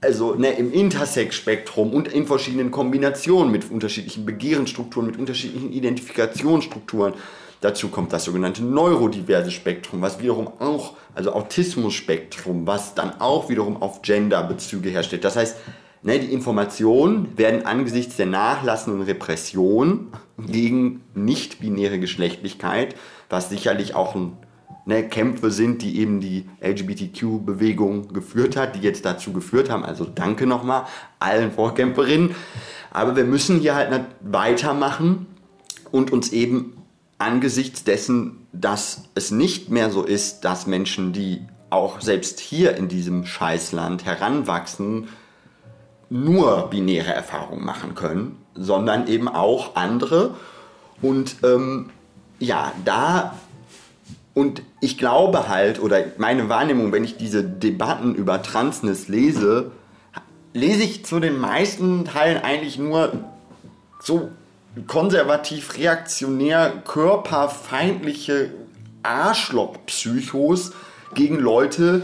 also, 0.04 0.34
ne, 0.34 0.52
im 0.52 0.72
Intersex-Spektrum 0.72 1.92
und 1.92 2.08
in 2.08 2.26
verschiedenen 2.26 2.70
Kombinationen 2.70 3.50
mit 3.50 3.70
unterschiedlichen 3.70 4.26
Begehrensstrukturen, 4.26 5.06
mit 5.06 5.18
unterschiedlichen 5.18 5.72
Identifikationsstrukturen. 5.72 7.14
Dazu 7.60 7.88
kommt 7.88 8.12
das 8.12 8.24
sogenannte 8.24 8.62
neurodiverse 8.62 9.50
Spektrum, 9.50 10.02
was 10.02 10.20
wiederum 10.20 10.48
auch, 10.58 10.92
also 11.14 11.32
Autismus-Spektrum, 11.32 12.66
was 12.66 12.94
dann 12.94 13.20
auch 13.20 13.48
wiederum 13.48 13.80
auf 13.80 14.02
Gender-Bezüge 14.02 14.90
herstellt. 14.90 15.24
Das 15.24 15.36
heißt, 15.36 15.56
ne, 16.02 16.18
die 16.18 16.32
Informationen 16.32 17.36
werden 17.38 17.64
angesichts 17.64 18.16
der 18.16 18.26
nachlassenden 18.26 19.02
Repression 19.02 20.08
gegen 20.36 21.00
nicht-binäre 21.14 21.98
Geschlechtlichkeit, 21.98 22.94
was 23.30 23.48
sicherlich 23.48 23.94
auch 23.94 24.14
ein, 24.14 24.36
ne, 24.86 25.08
Kämpfe 25.08 25.50
sind, 25.50 25.82
die 25.82 25.98
eben 25.98 26.20
die 26.20 26.46
LGBTQ-Bewegung 26.60 28.12
geführt 28.12 28.56
hat, 28.56 28.76
die 28.76 28.80
jetzt 28.80 29.04
dazu 29.04 29.32
geführt 29.32 29.70
haben. 29.70 29.84
Also 29.84 30.04
danke 30.04 30.46
nochmal 30.46 30.84
allen 31.18 31.52
Vorkämpferinnen. 31.52 32.34
Aber 32.90 33.16
wir 33.16 33.24
müssen 33.24 33.60
hier 33.60 33.74
halt 33.74 34.04
weitermachen 34.20 35.26
und 35.90 36.12
uns 36.12 36.32
eben 36.32 36.76
angesichts 37.18 37.84
dessen, 37.84 38.46
dass 38.52 39.04
es 39.14 39.30
nicht 39.30 39.70
mehr 39.70 39.90
so 39.90 40.02
ist, 40.02 40.44
dass 40.44 40.66
Menschen, 40.66 41.12
die 41.12 41.40
auch 41.70 42.00
selbst 42.00 42.38
hier 42.40 42.76
in 42.76 42.88
diesem 42.88 43.26
Scheißland 43.26 44.04
heranwachsen, 44.04 45.08
nur 46.10 46.68
binäre 46.70 47.12
Erfahrungen 47.12 47.64
machen 47.64 47.94
können, 47.94 48.36
sondern 48.54 49.08
eben 49.08 49.28
auch 49.28 49.74
andere. 49.74 50.34
Und 51.02 51.36
ähm, 51.42 51.90
ja, 52.38 52.72
da 52.84 53.34
und 54.34 54.62
ich 54.80 54.98
glaube 54.98 55.48
halt, 55.48 55.80
oder 55.80 56.04
meine 56.18 56.48
Wahrnehmung, 56.48 56.90
wenn 56.90 57.04
ich 57.04 57.16
diese 57.16 57.44
Debatten 57.44 58.16
über 58.16 58.42
Transness 58.42 59.08
lese, 59.08 59.70
lese 60.52 60.82
ich 60.82 61.04
zu 61.04 61.20
den 61.20 61.38
meisten 61.38 62.04
Teilen 62.04 62.42
eigentlich 62.42 62.78
nur 62.78 63.12
so 64.00 64.30
konservativ, 64.88 65.78
reaktionär, 65.78 66.82
körperfeindliche 66.84 68.50
Arschloch-Psychos 69.04 70.72
gegen 71.14 71.38
Leute, 71.38 72.02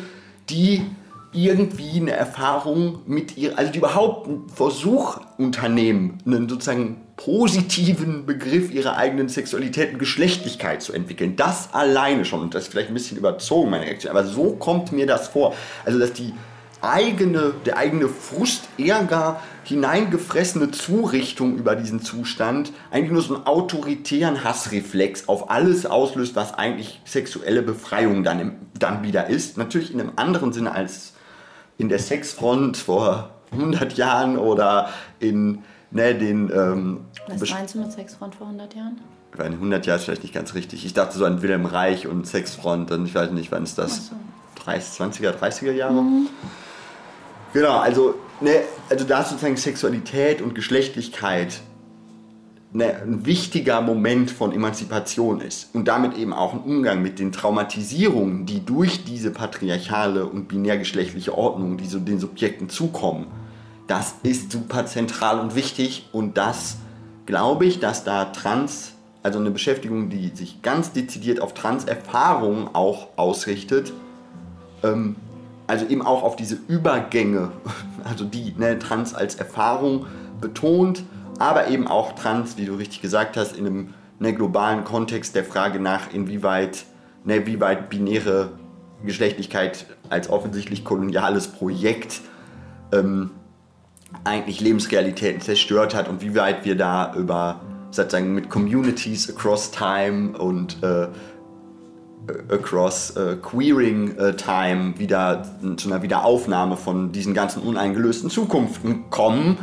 die 0.48 0.84
irgendwie 1.32 2.00
eine 2.00 2.12
Erfahrung 2.12 3.00
mit 3.06 3.36
ihr, 3.36 3.58
also 3.58 3.72
die 3.72 3.78
überhaupt 3.78 4.28
einen 4.28 4.48
Versuch 4.48 5.20
unternehmen, 5.36 6.18
einen 6.26 6.48
sozusagen 6.48 7.00
positiven 7.24 8.24
Begriff 8.24 8.70
ihrer 8.70 8.96
eigenen 8.96 9.28
Sexualität 9.28 9.92
und 9.92 9.98
Geschlechtlichkeit 9.98 10.80
zu 10.80 10.94
entwickeln. 10.94 11.36
Das 11.36 11.74
alleine 11.74 12.24
schon, 12.24 12.40
und 12.40 12.54
das 12.54 12.64
ist 12.64 12.70
vielleicht 12.70 12.88
ein 12.88 12.94
bisschen 12.94 13.18
überzogen, 13.18 13.70
meine 13.70 13.84
Reaktion, 13.84 14.10
aber 14.10 14.24
so 14.24 14.52
kommt 14.52 14.92
mir 14.92 15.06
das 15.06 15.28
vor. 15.28 15.54
Also, 15.84 15.98
dass 15.98 16.14
die 16.14 16.32
eigene, 16.80 17.52
der 17.66 17.76
eigene 17.76 18.08
Frust, 18.08 18.68
Ärger, 18.78 19.42
hineingefressene 19.64 20.70
Zurichtung 20.70 21.58
über 21.58 21.76
diesen 21.76 22.00
Zustand 22.00 22.72
eigentlich 22.90 23.12
nur 23.12 23.20
so 23.20 23.34
einen 23.34 23.46
autoritären 23.46 24.42
Hassreflex 24.42 25.28
auf 25.28 25.50
alles 25.50 25.84
auslöst, 25.84 26.36
was 26.36 26.54
eigentlich 26.54 27.02
sexuelle 27.04 27.60
Befreiung 27.60 28.24
dann, 28.24 28.40
im, 28.40 28.52
dann 28.78 29.02
wieder 29.02 29.28
ist. 29.28 29.58
Natürlich 29.58 29.92
in 29.92 30.00
einem 30.00 30.12
anderen 30.16 30.54
Sinne 30.54 30.72
als 30.72 31.12
in 31.76 31.90
der 31.90 31.98
Sexfront 31.98 32.78
vor 32.78 33.30
100 33.52 33.98
Jahren 33.98 34.38
oder 34.38 34.88
in 35.18 35.58
ne, 35.90 36.14
den... 36.14 36.50
Ähm, 36.50 37.00
Was 37.26 37.50
meinst 37.50 37.74
du 37.74 37.80
mit 37.80 37.92
Sexfront 37.92 38.34
vor 38.34 38.46
100 38.46 38.74
Jahren? 38.74 39.00
100 39.38 39.86
Jahre 39.86 39.98
ist 39.98 40.04
vielleicht 40.04 40.22
nicht 40.22 40.34
ganz 40.34 40.54
richtig. 40.54 40.84
Ich 40.84 40.92
dachte 40.92 41.16
so 41.16 41.24
an 41.24 41.42
Wilhelm 41.42 41.66
Reich 41.66 42.06
und 42.06 42.26
Sexfront, 42.26 42.90
und 42.90 43.06
ich 43.06 43.14
weiß 43.14 43.30
nicht, 43.30 43.52
wann 43.52 43.62
ist 43.62 43.78
das? 43.78 44.08
So. 44.08 44.14
30, 44.64 45.00
20er, 45.00 45.32
30er 45.32 45.72
Jahre? 45.72 46.02
Mhm. 46.02 46.28
Genau, 47.52 47.78
also, 47.78 48.14
ne, 48.40 48.62
also 48.88 49.04
da 49.04 49.20
ist 49.20 49.30
sozusagen 49.30 49.56
Sexualität 49.56 50.42
und 50.42 50.54
Geschlechtlichkeit 50.54 51.60
ne, 52.72 53.02
ein 53.02 53.26
wichtiger 53.26 53.80
Moment 53.80 54.30
von 54.30 54.52
Emanzipation 54.52 55.40
ist 55.40 55.74
und 55.74 55.88
damit 55.88 56.16
eben 56.16 56.32
auch 56.32 56.52
ein 56.52 56.60
Umgang 56.60 57.02
mit 57.02 57.18
den 57.18 57.32
Traumatisierungen, 57.32 58.46
die 58.46 58.64
durch 58.64 59.04
diese 59.04 59.30
patriarchale 59.30 60.26
und 60.26 60.48
binärgeschlechtliche 60.48 61.36
Ordnung, 61.36 61.76
die 61.76 61.86
so 61.86 61.98
den 61.98 62.20
Subjekten 62.20 62.68
zukommen, 62.68 63.26
das 63.90 64.14
ist 64.22 64.52
super 64.52 64.86
zentral 64.86 65.40
und 65.40 65.56
wichtig 65.56 66.08
und 66.12 66.38
das 66.38 66.76
glaube 67.26 67.64
ich, 67.64 67.80
dass 67.80 68.04
da 68.04 68.26
Trans, 68.26 68.92
also 69.24 69.40
eine 69.40 69.50
Beschäftigung, 69.50 70.10
die 70.10 70.28
sich 70.28 70.62
ganz 70.62 70.92
dezidiert 70.92 71.40
auf 71.40 71.54
Trans-Erfahrungen 71.54 72.68
auch 72.72 73.08
ausrichtet, 73.16 73.92
ähm, 74.84 75.16
also 75.66 75.86
eben 75.86 76.02
auch 76.02 76.22
auf 76.22 76.36
diese 76.36 76.56
Übergänge, 76.68 77.50
also 78.04 78.24
die 78.24 78.54
ne, 78.56 78.78
Trans 78.78 79.12
als 79.12 79.34
Erfahrung 79.34 80.06
betont, 80.40 81.02
aber 81.40 81.66
eben 81.66 81.88
auch 81.88 82.12
Trans, 82.12 82.56
wie 82.58 82.66
du 82.66 82.76
richtig 82.76 83.02
gesagt 83.02 83.36
hast, 83.36 83.56
in 83.56 83.66
einem 83.66 83.94
ne, 84.20 84.32
globalen 84.32 84.84
Kontext 84.84 85.34
der 85.34 85.42
Frage 85.44 85.80
nach, 85.80 86.12
inwieweit, 86.12 86.84
ne, 87.24 87.44
wie 87.44 87.58
weit 87.58 87.90
binäre 87.90 88.52
Geschlechtlichkeit 89.04 89.86
als 90.10 90.30
offensichtlich 90.30 90.84
koloniales 90.84 91.48
Projekt 91.48 92.20
ähm, 92.92 93.30
eigentlich 94.24 94.60
Lebensrealitäten 94.60 95.40
zerstört 95.40 95.94
hat 95.94 96.08
und 96.08 96.22
wie 96.22 96.34
weit 96.34 96.64
wir 96.64 96.76
da 96.76 97.14
über 97.14 97.60
sozusagen 97.90 98.34
mit 98.34 98.50
Communities 98.50 99.30
across 99.30 99.70
time 99.70 100.38
und 100.38 100.82
äh, 100.82 101.08
across 102.48 103.16
äh, 103.16 103.36
Queering 103.40 104.16
äh, 104.16 104.36
Time 104.36 104.98
wieder 104.98 105.44
zu 105.76 105.88
einer 105.88 106.02
Wiederaufnahme 106.02 106.76
von 106.76 107.12
diesen 107.12 107.34
ganzen 107.34 107.62
uneingelösten 107.62 108.30
Zukunften 108.30 109.10
kommen, 109.10 109.58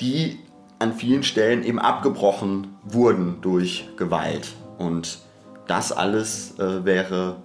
die 0.00 0.38
an 0.78 0.92
vielen 0.92 1.22
Stellen 1.22 1.64
eben 1.64 1.78
abgebrochen 1.78 2.76
wurden 2.84 3.38
durch 3.40 3.88
Gewalt. 3.96 4.52
Und 4.78 5.20
das 5.66 5.92
alles 5.92 6.58
äh, 6.58 6.84
wäre 6.84 7.36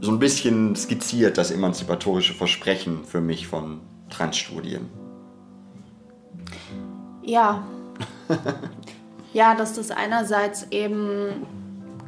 so 0.00 0.10
ein 0.10 0.18
bisschen 0.18 0.74
skizziert, 0.74 1.38
das 1.38 1.50
emanzipatorische 1.50 2.34
Versprechen 2.34 3.04
für 3.04 3.20
mich 3.20 3.46
von 3.46 3.80
Transstudien. 4.10 5.05
Ja. 7.26 7.62
ja, 9.32 9.54
dass 9.54 9.74
das 9.74 9.90
einerseits 9.90 10.68
eben 10.70 11.46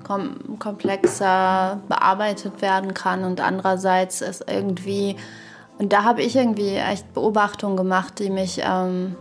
kom 0.05 0.59
komplexer 0.59 1.81
bearbeitet 1.89 2.63
werden 2.63 2.95
kann 2.95 3.25
und 3.25 3.41
andererseits 3.41 4.23
ist 4.23 4.45
irgendwie, 4.49 5.17
und 5.79 5.93
da 5.93 6.05
habe 6.05 6.23
ich 6.23 6.37
irgendwie 6.37 6.77
echt 6.77 7.13
Beobachtungen 7.13 7.77
gemacht, 7.77 8.19
die 8.21 8.31
mich 8.31 8.61
ähm, 8.65 9.17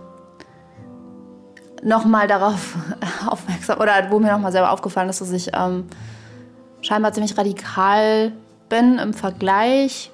nochmal 1.84 2.28
darauf 2.28 2.76
aufmerksam, 3.28 3.80
oder 3.80 4.10
wo 4.12 4.20
mir 4.20 4.32
nochmal 4.32 4.52
selber 4.52 4.72
aufgefallen 4.72 5.10
ist, 5.10 5.20
dass 5.20 5.32
ich 5.32 5.50
ähm, 5.54 5.88
scheinbar 6.82 7.12
ziemlich 7.12 7.38
radikal 7.38 8.32
bin 8.70 9.00
im 9.00 9.14
Vergleich 9.14 10.12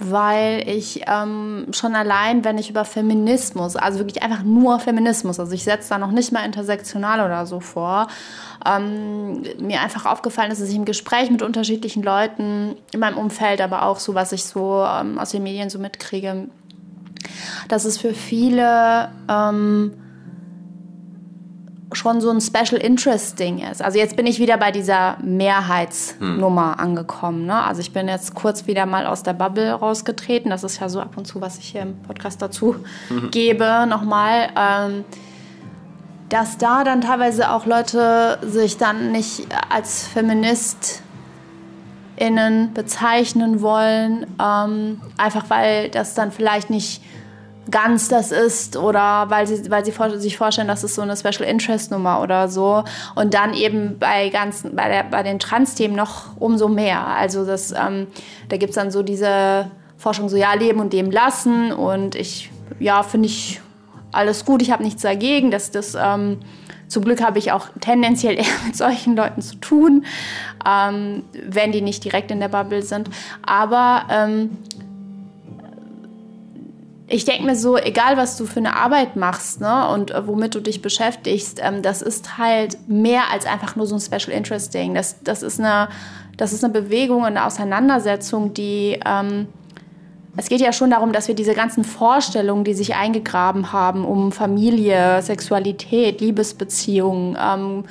weil 0.00 0.66
ich 0.66 1.02
ähm, 1.06 1.66
schon 1.72 1.94
allein, 1.94 2.44
wenn 2.44 2.58
ich 2.58 2.70
über 2.70 2.84
Feminismus, 2.84 3.76
also 3.76 3.98
wirklich 3.98 4.22
einfach 4.22 4.42
nur 4.42 4.80
Feminismus, 4.80 5.38
also 5.38 5.52
ich 5.52 5.64
setze 5.64 5.90
da 5.90 5.98
noch 5.98 6.10
nicht 6.10 6.32
mal 6.32 6.44
intersektional 6.44 7.24
oder 7.24 7.44
so 7.46 7.60
vor, 7.60 8.08
ähm, 8.66 9.42
mir 9.58 9.80
einfach 9.80 10.06
aufgefallen 10.06 10.50
ist, 10.50 10.60
dass 10.60 10.68
ich 10.70 10.76
im 10.76 10.86
Gespräch 10.86 11.30
mit 11.30 11.42
unterschiedlichen 11.42 12.02
Leuten 12.02 12.76
in 12.92 13.00
meinem 13.00 13.18
Umfeld, 13.18 13.60
aber 13.60 13.84
auch 13.84 13.98
so, 13.98 14.14
was 14.14 14.32
ich 14.32 14.44
so 14.44 14.84
ähm, 14.84 15.18
aus 15.18 15.30
den 15.30 15.42
Medien 15.42 15.68
so 15.68 15.78
mitkriege, 15.78 16.48
dass 17.68 17.84
es 17.84 17.98
für 17.98 18.14
viele 18.14 19.10
ähm, 19.28 19.92
schon 21.92 22.20
so 22.20 22.30
ein 22.30 22.40
Special 22.40 22.80
Interest 22.80 23.38
Ding 23.38 23.58
ist. 23.58 23.82
Also 23.82 23.98
jetzt 23.98 24.16
bin 24.16 24.26
ich 24.26 24.38
wieder 24.38 24.56
bei 24.56 24.70
dieser 24.70 25.18
Mehrheitsnummer 25.22 26.72
hm. 26.72 26.80
angekommen. 26.80 27.46
Ne? 27.46 27.54
Also 27.54 27.80
ich 27.80 27.92
bin 27.92 28.08
jetzt 28.08 28.34
kurz 28.34 28.66
wieder 28.66 28.86
mal 28.86 29.06
aus 29.06 29.22
der 29.22 29.32
Bubble 29.32 29.72
rausgetreten. 29.72 30.50
Das 30.50 30.64
ist 30.64 30.80
ja 30.80 30.88
so 30.88 31.00
ab 31.00 31.16
und 31.16 31.26
zu, 31.26 31.40
was 31.40 31.58
ich 31.58 31.66
hier 31.66 31.82
im 31.82 32.00
Podcast 32.02 32.40
dazu 32.40 32.76
mhm. 33.08 33.30
gebe, 33.30 33.86
nochmal. 33.88 34.50
Ähm, 34.56 35.04
dass 36.28 36.58
da 36.58 36.84
dann 36.84 37.00
teilweise 37.00 37.50
auch 37.50 37.66
Leute 37.66 38.38
sich 38.42 38.76
dann 38.76 39.10
nicht 39.10 39.48
als 39.68 40.06
Feminist 40.06 41.02
KünstlerInnen 42.20 42.72
bezeichnen 42.74 43.62
wollen, 43.62 44.26
ähm, 44.40 45.00
einfach 45.16 45.48
weil 45.48 45.88
das 45.88 46.14
dann 46.14 46.30
vielleicht 46.30 46.70
nicht 46.70 47.02
ganz 47.70 48.08
das 48.08 48.32
ist 48.32 48.76
oder 48.76 49.28
weil 49.28 49.46
sie, 49.46 49.70
weil 49.70 49.84
sie 49.84 49.92
sich 50.18 50.36
vorstellen, 50.36 50.68
das 50.68 50.84
ist 50.84 50.94
so 50.94 51.02
eine 51.02 51.16
Special 51.16 51.48
Interest 51.48 51.90
Nummer 51.90 52.20
oder 52.20 52.48
so. 52.48 52.84
Und 53.14 53.34
dann 53.34 53.54
eben 53.54 53.98
bei 53.98 54.28
ganzen, 54.28 54.74
bei, 54.76 54.88
der, 54.88 55.04
bei 55.04 55.22
den 55.22 55.38
Trans-Themen 55.38 55.94
noch 55.94 56.36
umso 56.38 56.68
mehr. 56.68 57.06
Also 57.06 57.44
das, 57.44 57.72
ähm, 57.72 58.06
da 58.48 58.56
gibt 58.56 58.70
es 58.70 58.76
dann 58.76 58.90
so 58.90 59.02
diese 59.02 59.70
Forschung, 59.96 60.28
so 60.28 60.36
ja, 60.36 60.54
leben 60.54 60.80
und 60.80 60.92
leben 60.92 61.10
lassen. 61.10 61.72
Und 61.72 62.14
ich, 62.14 62.50
ja, 62.78 63.02
finde 63.02 63.26
ich 63.26 63.60
alles 64.12 64.44
gut, 64.44 64.62
ich 64.62 64.70
habe 64.70 64.82
nichts 64.82 65.02
dagegen. 65.02 65.50
Das, 65.50 65.70
das, 65.70 65.94
ähm, 65.94 66.38
zum 66.90 67.04
Glück 67.04 67.22
habe 67.22 67.38
ich 67.38 67.52
auch 67.52 67.68
tendenziell 67.80 68.34
eher 68.38 68.44
mit 68.66 68.76
solchen 68.76 69.16
Leuten 69.16 69.40
zu 69.40 69.56
tun, 69.56 70.04
ähm, 70.66 71.22
wenn 71.32 71.72
die 71.72 71.80
nicht 71.80 72.04
direkt 72.04 72.30
in 72.30 72.40
der 72.40 72.48
Bubble 72.48 72.82
sind. 72.82 73.08
Aber 73.42 74.04
ähm, 74.10 74.58
ich 77.12 77.24
denke 77.24 77.44
mir 77.44 77.56
so, 77.56 77.76
egal 77.76 78.16
was 78.16 78.36
du 78.36 78.46
für 78.46 78.60
eine 78.60 78.76
Arbeit 78.76 79.16
machst 79.16 79.60
ne, 79.60 79.88
und 79.88 80.12
äh, 80.12 80.26
womit 80.28 80.54
du 80.54 80.60
dich 80.60 80.80
beschäftigst, 80.80 81.60
ähm, 81.60 81.82
das 81.82 82.02
ist 82.02 82.38
halt 82.38 82.78
mehr 82.88 83.24
als 83.32 83.46
einfach 83.46 83.74
nur 83.74 83.86
so 83.86 83.96
ein 83.96 84.00
Special 84.00 84.30
Interest 84.30 84.72
Ding. 84.72 84.94
Das, 84.94 85.16
das, 85.24 85.42
ist, 85.42 85.58
eine, 85.58 85.88
das 86.36 86.52
ist 86.52 86.62
eine 86.62 86.72
Bewegung, 86.72 87.24
eine 87.24 87.44
Auseinandersetzung, 87.44 88.54
die... 88.54 88.98
Ähm, 89.04 89.48
es 90.36 90.48
geht 90.48 90.60
ja 90.60 90.72
schon 90.72 90.90
darum, 90.90 91.12
dass 91.12 91.26
wir 91.26 91.34
diese 91.34 91.54
ganzen 91.54 91.82
Vorstellungen, 91.82 92.62
die 92.62 92.72
sich 92.72 92.94
eingegraben 92.94 93.72
haben 93.72 94.04
um 94.04 94.30
Familie, 94.30 95.20
Sexualität, 95.22 96.20
Liebesbeziehungen, 96.20 97.36
ähm, 97.38 97.84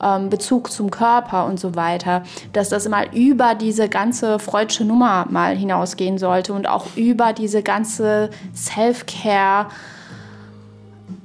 ähm, 0.00 0.30
Bezug 0.30 0.70
zum 0.70 0.90
Körper 0.90 1.46
und 1.46 1.60
so 1.60 1.74
weiter, 1.74 2.22
dass 2.52 2.68
das 2.68 2.88
mal 2.88 3.06
über 3.12 3.54
diese 3.54 3.88
ganze 3.88 4.38
freudsche 4.38 4.84
Nummer 4.84 5.26
mal 5.30 5.56
hinausgehen 5.56 6.18
sollte 6.18 6.52
und 6.52 6.68
auch 6.68 6.86
über 6.96 7.32
diese 7.32 7.62
ganze 7.62 8.30
Self-Care. 8.54 9.66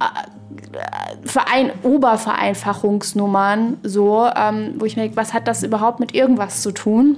Äh, 0.00 0.04
Verein, 1.24 1.72
Obervereinfachungsnummern, 1.82 3.78
so, 3.82 4.28
ähm, 4.36 4.74
wo 4.78 4.84
ich 4.84 4.96
mir 4.96 5.02
denke, 5.02 5.16
was 5.16 5.32
hat 5.32 5.48
das 5.48 5.62
überhaupt 5.62 5.98
mit 6.00 6.14
irgendwas 6.14 6.62
zu 6.62 6.72
tun? 6.72 7.16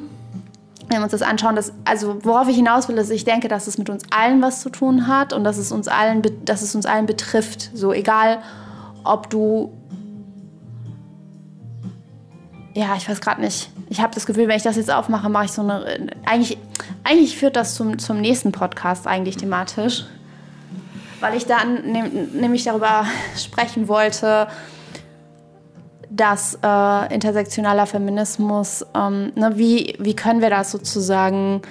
Wenn 0.88 0.98
wir 0.98 1.04
uns 1.04 1.12
das 1.12 1.22
anschauen, 1.22 1.56
dass, 1.56 1.72
also 1.84 2.18
worauf 2.24 2.48
ich 2.48 2.56
hinaus 2.56 2.88
will, 2.88 2.96
ist, 2.98 3.10
ich 3.10 3.24
denke, 3.24 3.48
dass 3.48 3.66
es 3.66 3.78
mit 3.78 3.90
uns 3.90 4.04
allen 4.10 4.42
was 4.42 4.60
zu 4.60 4.70
tun 4.70 5.06
hat 5.06 5.32
und 5.32 5.44
dass 5.44 5.56
es 5.58 5.72
uns 5.72 5.88
allen, 5.88 6.22
dass 6.44 6.62
es 6.62 6.74
uns 6.74 6.86
allen 6.86 7.06
betrifft. 7.06 7.70
So 7.74 7.92
egal, 7.92 8.38
ob 9.04 9.30
du 9.30 9.72
ja, 12.74 12.94
ich 12.96 13.08
weiß 13.08 13.20
gerade 13.20 13.40
nicht. 13.40 13.70
Ich 13.88 14.00
habe 14.00 14.14
das 14.14 14.26
Gefühl, 14.26 14.46
wenn 14.48 14.56
ich 14.56 14.62
das 14.62 14.76
jetzt 14.76 14.90
aufmache, 14.90 15.28
mache 15.28 15.46
ich 15.46 15.52
so 15.52 15.62
eine. 15.62 16.08
Eigentlich, 16.24 16.58
eigentlich 17.02 17.36
führt 17.36 17.56
das 17.56 17.74
zum, 17.74 17.98
zum 17.98 18.20
nächsten 18.20 18.52
Podcast 18.52 19.06
eigentlich 19.06 19.36
thematisch. 19.36 20.04
Weil 21.20 21.36
ich 21.36 21.46
dann 21.46 21.92
nämlich 22.32 22.64
darüber 22.64 23.04
sprechen 23.36 23.88
wollte, 23.88 24.46
dass 26.10 26.58
äh, 26.62 27.14
intersektionaler 27.14 27.86
Feminismus, 27.86 28.84
ähm, 28.94 29.32
ne, 29.34 29.52
wie, 29.54 29.96
wie 29.98 30.14
können 30.14 30.40
wir 30.40 30.50
das 30.50 30.70
sozusagen 30.70 31.62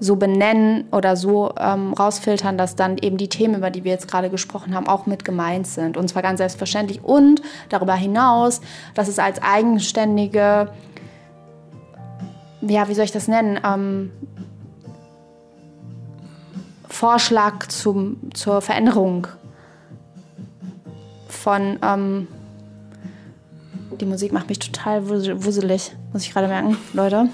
so 0.00 0.16
benennen 0.16 0.84
oder 0.90 1.16
so 1.16 1.54
ähm, 1.58 1.92
rausfiltern, 1.92 2.58
dass 2.58 2.76
dann 2.76 2.98
eben 2.98 3.16
die 3.16 3.28
Themen, 3.28 3.56
über 3.56 3.70
die 3.70 3.84
wir 3.84 3.92
jetzt 3.92 4.08
gerade 4.08 4.28
gesprochen 4.28 4.74
haben, 4.74 4.88
auch 4.88 5.06
mit 5.06 5.24
gemeint 5.24 5.66
sind. 5.66 5.96
Und 5.96 6.08
zwar 6.08 6.22
ganz 6.22 6.38
selbstverständlich. 6.38 7.04
Und 7.04 7.42
darüber 7.68 7.94
hinaus, 7.94 8.60
dass 8.94 9.08
es 9.08 9.18
als 9.18 9.40
eigenständige, 9.42 10.68
ja, 12.60 12.88
wie 12.88 12.94
soll 12.94 13.04
ich 13.04 13.12
das 13.12 13.28
nennen, 13.28 13.58
ähm, 13.64 14.10
Vorschlag 16.88 17.66
zum, 17.68 18.30
zur 18.34 18.60
Veränderung 18.60 19.26
von 21.28 21.78
ähm, 21.82 22.28
die 24.00 24.06
Musik 24.06 24.32
macht 24.32 24.48
mich 24.48 24.58
total 24.58 25.08
wuselig, 25.08 25.92
muss 26.12 26.24
ich 26.24 26.32
gerade 26.32 26.48
merken, 26.48 26.76
Leute. 26.92 27.28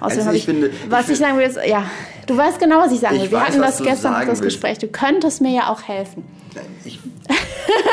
Außerdem 0.00 0.26
also 0.26 0.30
ich, 0.30 0.38
ich 0.38 0.44
finde, 0.44 0.70
was 0.88 1.06
ich, 1.06 1.12
ich 1.12 1.18
sagen 1.18 1.38
will, 1.38 1.46
ist, 1.46 1.58
ja, 1.66 1.84
du 2.26 2.36
weißt 2.36 2.58
genau, 2.58 2.78
was 2.78 2.92
ich 2.92 3.00
sagen 3.00 3.20
will. 3.20 3.30
Wir 3.30 3.38
weiß, 3.38 3.48
hatten 3.48 3.60
das 3.60 3.82
gestern 3.82 4.26
das 4.26 4.40
Gespräch. 4.40 4.78
Du 4.78 4.88
könntest 4.88 5.40
mir 5.40 5.54
ja 5.54 5.68
auch 5.70 5.82
helfen. 5.82 6.24
Ich, 6.84 6.98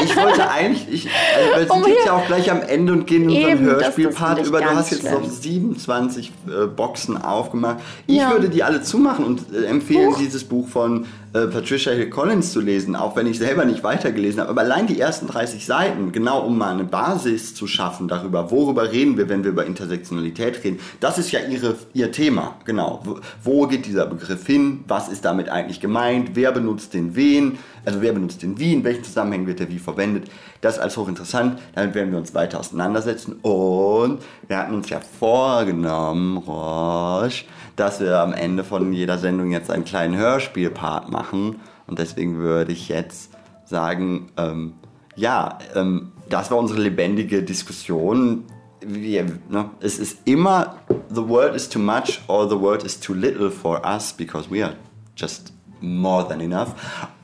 ich 0.04 0.16
wollte 0.16 0.50
eigentlich, 0.50 0.88
ich, 0.92 1.10
also, 1.54 1.76
wir 1.76 1.84
sind 1.84 1.88
jetzt 1.94 2.06
ja 2.06 2.14
auch 2.14 2.26
gleich 2.26 2.50
am 2.50 2.62
Ende 2.62 2.94
und 2.94 3.06
gehen 3.06 3.30
in 3.30 3.46
unseren 3.46 3.66
Hörspielpart 3.66 4.46
über. 4.46 4.62
Du 4.62 4.70
hast 4.70 4.92
jetzt 4.92 5.02
schlimm. 5.02 5.14
noch 5.14 5.30
27 5.30 6.32
äh, 6.48 6.66
Boxen 6.66 7.18
aufgemacht. 7.18 7.78
Ich 8.08 8.18
ja. 8.18 8.32
würde 8.32 8.50
die 8.50 8.64
alle 8.64 8.82
zumachen 8.82 9.26
und 9.26 9.54
äh, 9.54 9.66
empfehlen, 9.66 10.10
Buch. 10.10 10.18
dieses 10.18 10.44
Buch 10.44 10.68
von 10.68 11.06
äh, 11.34 11.46
Patricia 11.48 11.92
Hill 11.92 12.10
Collins 12.10 12.52
zu 12.52 12.62
lesen, 12.62 12.96
auch 12.96 13.16
wenn 13.16 13.28
ich 13.28 13.38
selber 13.38 13.66
nicht 13.66 13.84
weitergelesen 13.84 14.40
habe. 14.40 14.50
Aber 14.50 14.62
allein 14.62 14.88
die 14.88 15.00
ersten 15.00 15.28
30 15.28 15.66
Seiten, 15.66 16.12
genau 16.12 16.42
um 16.46 16.58
mal 16.58 16.74
eine 16.74 16.86
Basis 16.86 17.54
zu 17.54 17.68
schaffen 17.68 18.08
darüber, 18.08 18.50
worüber 18.50 18.92
reden 18.92 19.18
wir, 19.18 19.30
wenn 19.30 19.44
wir 19.44 19.52
über 19.52 19.66
Intersektionalität 19.66 20.64
reden, 20.64 20.80
das 21.00 21.18
ist 21.18 21.32
ja 21.32 21.42
ihre, 21.42 21.76
ihr 21.98 22.12
Thema. 22.12 22.56
Genau. 22.66 23.02
Wo, 23.44 23.68
geht 23.68 23.86
dieser 23.86 24.06
Begriff 24.06 24.46
hin? 24.46 24.84
Was 24.88 25.10
ist 25.10 25.26
damit 25.26 25.50
eigentlich 25.50 25.80
gemeint? 25.80 26.32
Wer 26.36 26.52
benutzt 26.52 26.94
den 26.94 27.16
wen? 27.16 27.58
Also 27.86 28.02
wer 28.02 28.14
benutzt 28.14 28.44
den 28.44 28.60
wie? 28.60 28.74
In 28.74 28.84
welchen 28.84 29.04
Zusammenhängen 29.04 29.48
wird 29.48 29.60
er 29.60 29.70
wie 29.70 29.80
verwendet? 29.80 30.30
Das 30.62 30.78
alles 30.78 30.96
hochinteressant. 30.96 31.60
Damit 31.74 31.96
werden 31.96 32.12
wir 32.12 32.20
uns 32.20 32.36
weiter 32.36 32.60
auseinandersetzen. 32.60 33.34
Und 33.42 34.20
wir 34.48 34.58
hatten 34.58 34.76
uns 34.76 34.90
ja 34.90 35.00
vorgenommen, 35.00 36.38
Roche, 36.38 37.46
dass 37.76 38.00
wir 38.00 38.20
am 38.20 38.34
Ende 38.34 38.64
von 38.64 38.94
jeder 38.94 39.18
Sendung 39.18 39.52
jetzt 39.52 39.72
einen 39.72 39.86
kleinen 39.86 40.16
Hörspielpart 40.16 41.12
machen. 41.12 41.58
Und 41.88 42.00
deswegen 42.00 42.38
würde 42.38 42.74
ich 42.74 42.90
jetzt 42.90 43.32
sagen, 43.66 44.30
ähm, 44.38 44.74
ja, 45.16 45.58
ähm, 45.76 46.12
das 46.30 46.52
war 46.52 46.58
unsere 46.58 46.80
lebendige 46.80 47.42
Diskussion. 47.42 48.44
Wir, 48.86 49.26
ne, 49.50 49.72
es 49.80 49.98
ist 49.98 50.20
immer, 50.26 50.76
the 51.10 51.22
world 51.22 51.56
is 51.56 51.68
too 51.70 51.80
much 51.80 52.22
or 52.28 52.48
the 52.48 52.58
world 52.58 52.84
is 52.84 53.00
too 53.00 53.14
little 53.14 53.50
for 53.50 53.86
us 53.86 54.14
because 54.14 54.50
we 54.50 54.64
are 54.64 54.76
just 55.16 55.54
more 55.82 56.24
than 56.28 56.42
enough. 56.42 56.74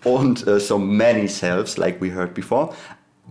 Und 0.03 0.47
uh, 0.47 0.59
so 0.59 0.77
many 0.77 1.27
selves, 1.27 1.77
like 1.77 2.01
we 2.01 2.11
heard 2.11 2.33
before. 2.33 2.73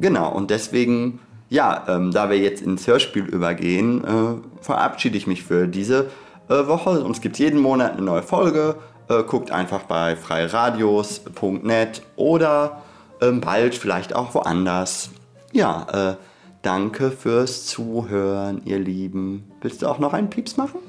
Genau, 0.01 0.33
und 0.33 0.51
deswegen, 0.51 1.21
ja, 1.51 1.85
ähm, 1.89 2.13
da 2.13 2.31
wir 2.31 2.39
jetzt 2.39 2.63
ins 2.63 2.87
Hörspiel 2.87 3.25
übergehen, 3.25 4.05
äh, 4.05 4.63
verabschiede 4.63 5.17
ich 5.19 5.27
mich 5.27 5.43
für 5.43 5.69
diese 5.69 6.11
äh, 6.49 6.67
Woche. 6.67 7.05
Uns 7.05 7.21
gibt 7.21 7.39
jeden 7.39 7.61
Monat 7.61 7.93
eine 7.93 8.03
neue 8.03 8.23
Folge. 8.23 8.77
Äh, 9.09 9.23
guckt 9.25 9.51
einfach 9.51 9.83
bei 9.83 10.17
freiradios.net 10.17 12.03
oder 12.17 12.83
ähm, 13.21 13.41
bald 13.41 13.75
vielleicht 13.75 14.15
auch 14.15 14.35
woanders. 14.35 15.11
Ja, 15.53 15.87
äh, 15.93 16.17
danke 16.63 17.11
fürs 17.11 17.67
Zuhören, 17.67 18.63
ihr 18.65 18.79
Lieben. 18.79 19.45
Willst 19.61 19.83
du 19.83 19.87
auch 19.89 19.99
noch 19.99 20.13
einen 20.13 20.31
Pieps 20.31 20.57
machen? 20.57 20.81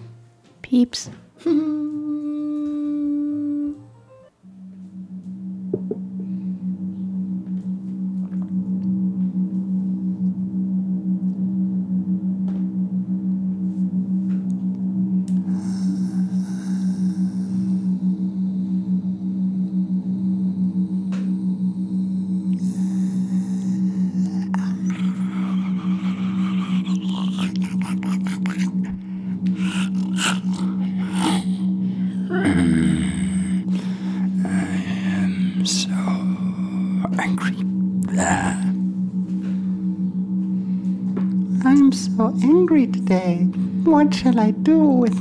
Pieps. 0.62 1.10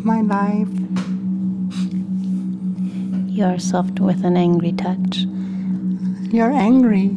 my 0.04 0.20
life? 0.20 0.68
You're 3.28 3.58
soft 3.58 4.00
with 4.00 4.24
an 4.24 4.36
angry 4.36 4.72
touch. 4.72 5.26
You're 6.32 6.52
angry 6.52 7.08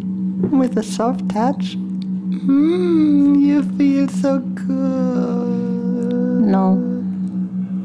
with 0.51 0.77
a 0.77 0.83
soft 0.83 1.29
touch? 1.29 1.77
Mmm, 1.77 3.41
you 3.41 3.63
feel 3.77 4.07
so 4.07 4.39
good. 4.39 4.65
No. 6.45 6.81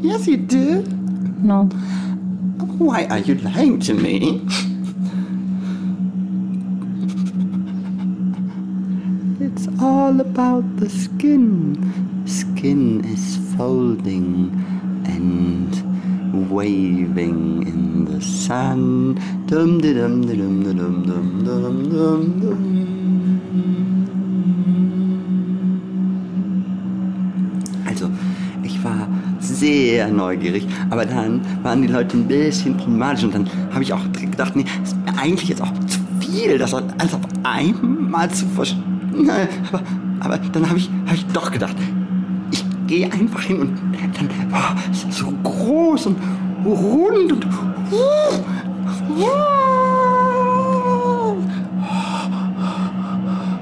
Yes, 0.01 0.27
you 0.27 0.37
do. 0.37 0.83
No. 1.43 1.65
Why 2.79 3.07
are 3.07 3.19
you 3.19 3.35
lying 3.37 3.81
to 3.81 3.95
me? 3.95 4.47
it's 9.41 9.69
all 9.81 10.21
about 10.21 10.77
the 10.77 10.89
skin. 10.89 11.77
Skin 12.27 13.05
is 13.05 13.39
folding 13.57 14.80
wind 15.21 15.85
waving 16.51 17.67
in 17.67 18.07
the 18.07 18.21
sun. 18.21 19.15
Dum 19.47 19.81
di 19.81 19.93
dum 19.95 20.23
di 20.27 20.37
dum 20.37 20.63
di 20.65 20.73
dum 20.75 21.03
dum 21.05 21.45
dum 21.45 21.91
dum 21.91 22.41
dum. 22.41 22.61
Also, 27.87 28.09
ich 28.63 28.83
war 28.85 29.09
sehr 29.41 30.09
neugierig, 30.09 30.67
aber 30.91 31.05
dann 31.05 31.41
waren 31.63 31.83
die 31.83 31.89
Leute 31.89 32.17
ein 32.17 32.27
bisschen 32.27 32.77
problematisch 32.77 33.25
und 33.25 33.35
dann 33.35 33.47
habe 33.73 33.83
ich 33.83 33.93
auch 33.93 34.05
gedacht, 34.13 34.55
nee, 34.55 34.65
das 34.81 34.93
ist 34.93 35.05
mir 35.05 35.19
eigentlich 35.19 35.49
jetzt 35.49 35.63
auch 35.63 35.73
zu 35.87 35.99
viel, 36.21 36.59
das 36.59 36.73
alles 36.75 37.15
auf 37.15 37.21
einmal 37.43 38.31
zu 38.31 38.47
verstehen. 38.47 38.85
Aber, 39.73 39.83
aber 40.21 40.39
dann 40.53 40.69
habe 40.69 40.79
ich, 40.79 40.89
hab 41.07 41.15
ich 41.15 41.27
doch 41.27 41.51
gedacht, 41.51 41.75
einfach 42.91 43.43
hin 43.43 43.61
und 43.61 43.79
dann 44.17 44.29
es 44.91 45.07
so 45.17 45.33
groß 45.43 46.07
und 46.07 46.17
rund 46.65 47.33
und 47.33 47.47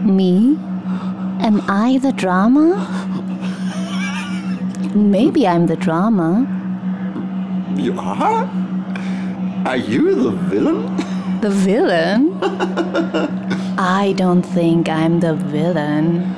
Me? 0.04 0.56
Am 1.40 1.60
I 1.68 1.98
the 1.98 2.12
drama? 2.12 2.86
Maybe 4.94 5.46
I'm 5.46 5.66
the 5.66 5.76
drama. 5.76 6.46
You 7.76 7.98
are? 7.98 8.48
Are 9.66 9.76
you 9.76 10.14
the 10.14 10.30
villain? 10.30 10.96
The 11.42 11.50
villain? 11.50 12.38
I 13.78 14.14
don't 14.16 14.42
think 14.42 14.88
I'm 14.88 15.20
the 15.20 15.34
villain. 15.34 16.37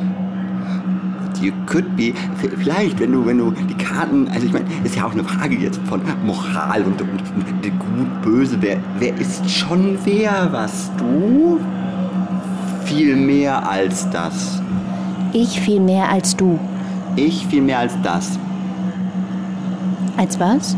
You 1.40 1.52
could 1.66 1.96
be. 1.96 2.12
Vielleicht, 2.58 3.00
wenn 3.00 3.12
du, 3.12 3.24
wenn 3.24 3.38
du 3.38 3.50
die 3.50 3.74
Karten. 3.74 4.28
Also 4.28 4.46
ich 4.46 4.52
meine, 4.52 4.66
ist 4.84 4.96
ja 4.96 5.06
auch 5.06 5.12
eine 5.12 5.24
Frage 5.24 5.56
jetzt 5.56 5.80
von 5.88 6.02
Moral 6.24 6.82
und, 6.84 7.00
und, 7.00 7.10
und 7.10 7.62
gut, 7.78 8.22
böse. 8.22 8.56
Wer, 8.60 8.78
wer 8.98 9.16
ist 9.18 9.48
schon 9.50 9.98
wer? 10.04 10.48
Was 10.50 10.90
du? 10.98 11.58
Viel 12.84 13.16
mehr 13.16 13.68
als 13.68 14.08
das. 14.10 14.60
Ich 15.32 15.60
viel 15.60 15.80
mehr 15.80 16.10
als 16.10 16.36
du. 16.36 16.58
Ich 17.16 17.46
viel 17.46 17.62
mehr 17.62 17.78
als 17.78 17.94
das. 18.02 18.38
Als 20.16 20.38
was? 20.38 20.76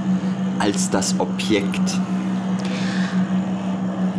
Als 0.59 0.91
das 0.91 1.19
Objekt. 1.19 1.99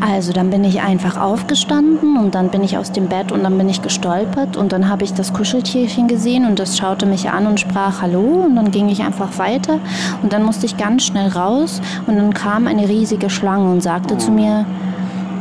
Also 0.06 0.34
dann 0.34 0.50
bin 0.50 0.66
ich 0.66 0.82
einfach 0.82 1.16
aufgestanden 1.16 2.18
und 2.18 2.36
dann 2.36 2.50
bin 2.50 2.62
ich 2.62 2.78
aus 2.78 2.92
dem 2.92 3.08
Bett 3.08 3.32
und 3.32 3.42
dann 3.42 3.58
bin 3.58 3.70
ich 3.70 3.82
gestolpert 3.82 4.58
und 4.58 4.74
dann 4.74 4.90
habe 4.90 5.06
ich 5.06 5.14
das 5.14 5.32
Kuscheltierchen 5.32 6.10
gesehen 6.10 6.46
und 6.46 6.60
das 6.60 6.78
schaute 6.78 7.06
mich 7.06 7.30
an 7.30 7.48
und 7.48 7.62
sprach 7.62 8.02
Hallo 8.02 8.44
und 8.46 8.58
dann 8.58 8.70
ging 8.72 8.90
ich 8.90 9.02
einfach 9.02 9.38
weiter 9.38 9.80
und 10.22 10.34
dann 10.34 10.44
musste 10.44 10.66
ich 10.66 10.76
ganz 10.76 11.06
schnell 11.06 11.30
raus 11.30 11.82
und 12.06 12.18
dann 12.18 12.34
kam 12.34 12.68
eine 12.68 12.90
riesige 12.90 13.30
Schlange 13.30 13.72
und 13.72 13.82
sagte 13.82 14.18
zu 14.18 14.30
mir, 14.32 14.66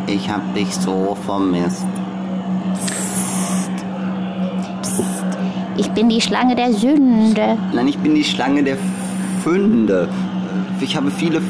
Ich 0.06 0.30
hab 0.30 0.54
dich 0.54 0.72
so 0.76 1.16
vermisst. 1.26 1.84
ich 5.76 5.90
bin 5.90 6.08
die 6.08 6.20
Schlange 6.20 6.54
der 6.54 6.72
Sünde. 6.72 7.58
Nein, 7.72 7.88
ich 7.88 7.98
bin 7.98 8.14
die 8.14 8.22
Schlange 8.24 8.62
der 8.62 8.76
Fünde. 9.42 10.08
Ich 10.80 10.96
habe 10.96 11.10
viele 11.10 11.42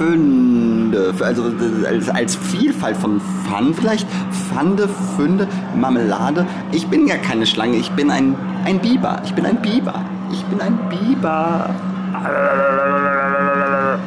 Fünde. 0.00 1.12
Also 1.20 1.52
als, 1.86 2.08
als 2.08 2.34
Vielfalt 2.34 2.96
von 2.96 3.20
Pfann 3.20 3.74
vielleicht. 3.74 4.08
Pfande, 4.30 4.88
Fünde, 5.16 5.46
Marmelade. 5.76 6.46
Ich 6.72 6.88
bin 6.88 7.06
ja 7.06 7.18
keine 7.18 7.44
Schlange, 7.44 7.76
ich 7.76 7.90
bin 7.90 8.10
ein, 8.10 8.34
ein 8.64 8.78
Biber. 8.78 9.20
Ich 9.26 9.34
bin 9.34 9.44
ein 9.44 9.60
Biber. 9.60 10.02
Ich 10.32 10.42
bin 10.44 10.58
ein 10.62 10.78
Biber. 10.88 11.74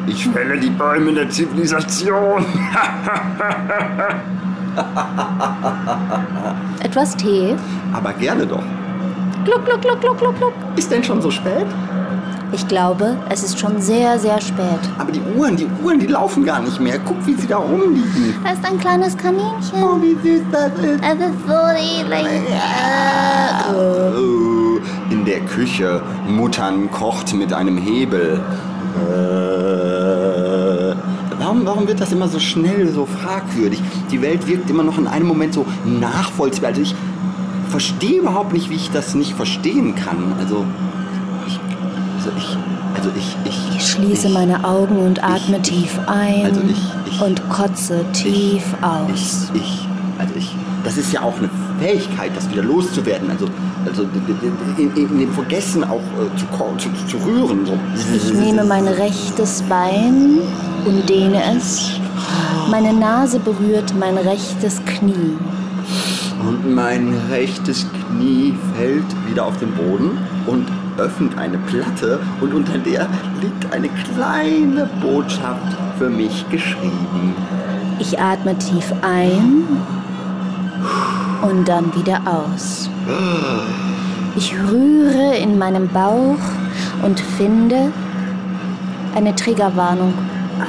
Ich 0.08 0.28
fälle 0.30 0.60
die 0.60 0.72
Bäume 0.72 1.14
der 1.14 1.30
Zivilisation. 1.30 2.44
Etwas 6.84 7.16
Tee? 7.16 7.56
Aber 7.94 8.14
gerne 8.14 8.48
doch. 8.48 8.64
Gluck, 9.46 9.64
gluck, 9.64 9.82
gluck, 9.82 10.02
gluck, 10.02 10.18
gluck, 10.18 10.36
gluck. 10.38 10.54
Ist 10.76 10.91
denn 10.91 11.04
schon 11.04 11.22
so 11.22 11.30
spät? 11.30 11.68
Ich 12.54 12.68
glaube, 12.68 13.18
es 13.30 13.41
ist 13.41 13.60
schon 13.60 13.82
sehr, 13.82 14.20
sehr 14.20 14.39
spät. 14.39 14.80
Aber 14.99 15.12
die 15.12 15.22
Uhren, 15.36 15.56
die 15.56 15.68
Uhren, 15.84 15.99
die 15.99 16.06
laufen 16.06 16.45
gar 16.45 16.62
nicht 16.62 16.80
mehr. 16.80 16.99
Guck, 16.99 17.26
wie 17.26 17.34
sie 17.34 17.47
da 17.47 17.58
rumliegen. 17.58 18.36
Da 18.43 18.51
ist 18.51 18.64
ein 18.64 18.80
kleines 18.80 19.18
Kaninchen. 19.18 19.82
Oh, 19.82 19.99
wie 19.99 20.16
süß 20.22 20.43
das 20.51 20.72
ist. 20.80 21.01
Es 21.04 21.16
ist 21.16 21.47
so 21.47 21.58
niedlich. 21.74 22.28
Oh, 23.76 24.80
in 25.10 25.26
der 25.26 25.39
Küche. 25.41 26.04
Muttern 26.28 26.91
kocht 26.91 27.34
mit 27.34 27.51
einem 27.54 27.78
Hebel. 27.78 28.39
Äh, 29.10 30.93
warum, 31.39 31.66
warum 31.66 31.88
wird 31.88 31.99
das 32.01 32.12
immer 32.12 32.28
so 32.28 32.39
schnell, 32.39 32.88
so 32.89 33.08
fragwürdig? 33.08 33.82
Die 34.12 34.22
Welt 34.22 34.45
wirkt 34.45 34.70
immer 34.70 34.84
noch 34.84 34.99
in 34.99 35.08
einem 35.08 35.26
Moment 35.28 35.56
so 35.56 35.66
nachvollziehbar. 35.86 36.70
Also 36.70 36.84
ich 36.84 36.93
verstehe 37.70 38.20
überhaupt 38.20 38.54
nicht, 38.54 38.70
wie 38.70 38.76
ich 38.76 38.91
das 38.91 39.16
nicht 39.16 39.34
verstehen 39.34 39.95
kann. 39.95 40.34
Also 40.39 40.66
also 42.26 42.38
ich, 42.38 42.57
also 42.95 43.09
ich, 43.17 43.36
ich, 43.45 43.76
Ich 43.78 43.91
schließe 43.91 44.30
meine 44.30 44.63
Augen 44.63 44.97
und 44.97 45.24
atme 45.24 45.57
ich- 45.57 45.63
tief 45.63 45.99
ein 46.07 46.45
also 46.45 46.61
ich- 46.67 47.11
ich- 47.13 47.21
und 47.21 47.49
kotze 47.49 48.05
tief 48.13 48.63
aus. 48.82 49.49
Ich, 49.53 49.61
ich, 49.61 49.88
also 50.17 50.34
ich, 50.38 50.55
das 50.84 50.97
ist 50.97 51.11
ja 51.13 51.21
auch 51.21 51.34
eine 51.38 51.49
Fähigkeit, 51.80 52.32
das 52.36 52.49
wieder 52.49 52.63
loszuwerden. 52.63 53.30
Also, 53.32 53.45
also 53.86 54.03
in, 54.78 54.91
in, 54.95 55.19
dem 55.19 55.34
Vergessen 55.34 55.84
auch 55.84 55.95
äh, 55.97 56.38
zu, 56.38 56.89
zu, 56.89 56.89
zu 57.17 57.17
rühren. 57.26 57.65
So. 57.65 57.74
Ich 58.15 58.34
nehme 58.34 58.63
mein 58.63 58.88
rechtes 58.88 59.61
Bein 59.63 60.39
und 60.86 61.09
dehne 61.09 61.41
es. 61.57 61.91
Meine 62.69 62.93
Nase 62.93 63.39
berührt 63.39 63.93
mein 63.99 64.17
rechtes 64.17 64.82
Knie. 64.86 65.38
Und 66.47 66.74
mein 66.74 67.13
rechtes 67.30 67.86
Knie 68.09 68.53
fällt 68.76 69.05
wieder 69.30 69.45
auf 69.45 69.57
den 69.59 69.71
Boden 69.71 70.17
und 70.47 70.65
öffnet 70.98 71.38
eine 71.38 71.58
Platte 71.58 72.20
und 72.41 72.54
unter 72.54 72.78
der 72.78 73.08
liegt 73.41 73.74
eine 73.74 73.89
kleine 73.89 74.89
Botschaft 75.02 75.76
für 75.98 76.10
mich 76.10 76.46
geschrieben. 76.50 77.36
Ich 78.00 78.20
atme 78.20 78.58
tief 78.58 78.91
ein 79.02 79.64
und 81.41 81.68
dann 81.68 81.94
wieder 81.96 82.22
aus. 82.26 82.89
Ich 84.36 84.54
rühre 84.54 85.36
in 85.38 85.58
meinem 85.58 85.88
Bauch 85.89 86.38
und 87.04 87.20
finde 87.38 87.91
eine 89.16 89.36
Triggerwarnung. 89.36 90.14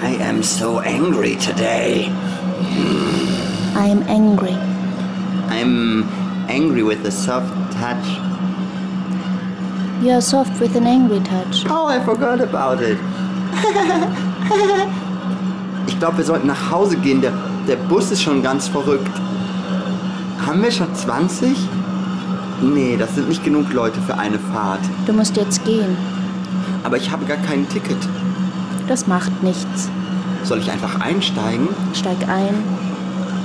I 0.02 0.22
am 0.28 0.42
so 0.42 0.78
angry 0.78 1.36
today. 1.36 2.10
I 3.76 3.90
am 3.90 4.02
angry. 4.08 4.56
I'm 5.48 6.04
angry 6.48 6.82
with 6.82 7.04
a 7.06 7.10
soft 7.10 7.52
touch. 7.72 8.33
You 10.04 10.10
are 10.10 10.20
soft 10.20 10.60
with 10.60 10.76
an 10.76 10.86
angry 10.86 11.18
touch. 11.20 11.64
Oh, 11.70 11.86
I 11.86 11.98
forgot 12.04 12.38
about 12.38 12.82
it. 12.84 12.98
ich 15.86 15.98
glaube, 15.98 16.18
wir 16.18 16.24
sollten 16.26 16.46
nach 16.46 16.70
Hause 16.70 16.98
gehen. 16.98 17.22
Der, 17.22 17.32
der 17.66 17.76
Bus 17.76 18.10
ist 18.10 18.22
schon 18.22 18.42
ganz 18.42 18.68
verrückt. 18.68 19.08
Haben 20.46 20.62
wir 20.62 20.70
schon 20.70 20.94
20? 20.94 21.56
Nee, 22.60 22.98
das 22.98 23.14
sind 23.14 23.30
nicht 23.30 23.42
genug 23.44 23.72
Leute 23.72 23.98
für 24.02 24.18
eine 24.18 24.38
Fahrt. 24.38 24.80
Du 25.06 25.14
musst 25.14 25.38
jetzt 25.38 25.64
gehen. 25.64 25.96
Aber 26.82 26.98
ich 26.98 27.10
habe 27.10 27.24
gar 27.24 27.38
kein 27.38 27.66
Ticket. 27.70 27.96
Das 28.86 29.06
macht 29.06 29.42
nichts. 29.42 29.88
Soll 30.42 30.58
ich 30.58 30.70
einfach 30.70 31.00
einsteigen? 31.00 31.68
Steig 31.94 32.28
ein, 32.28 32.62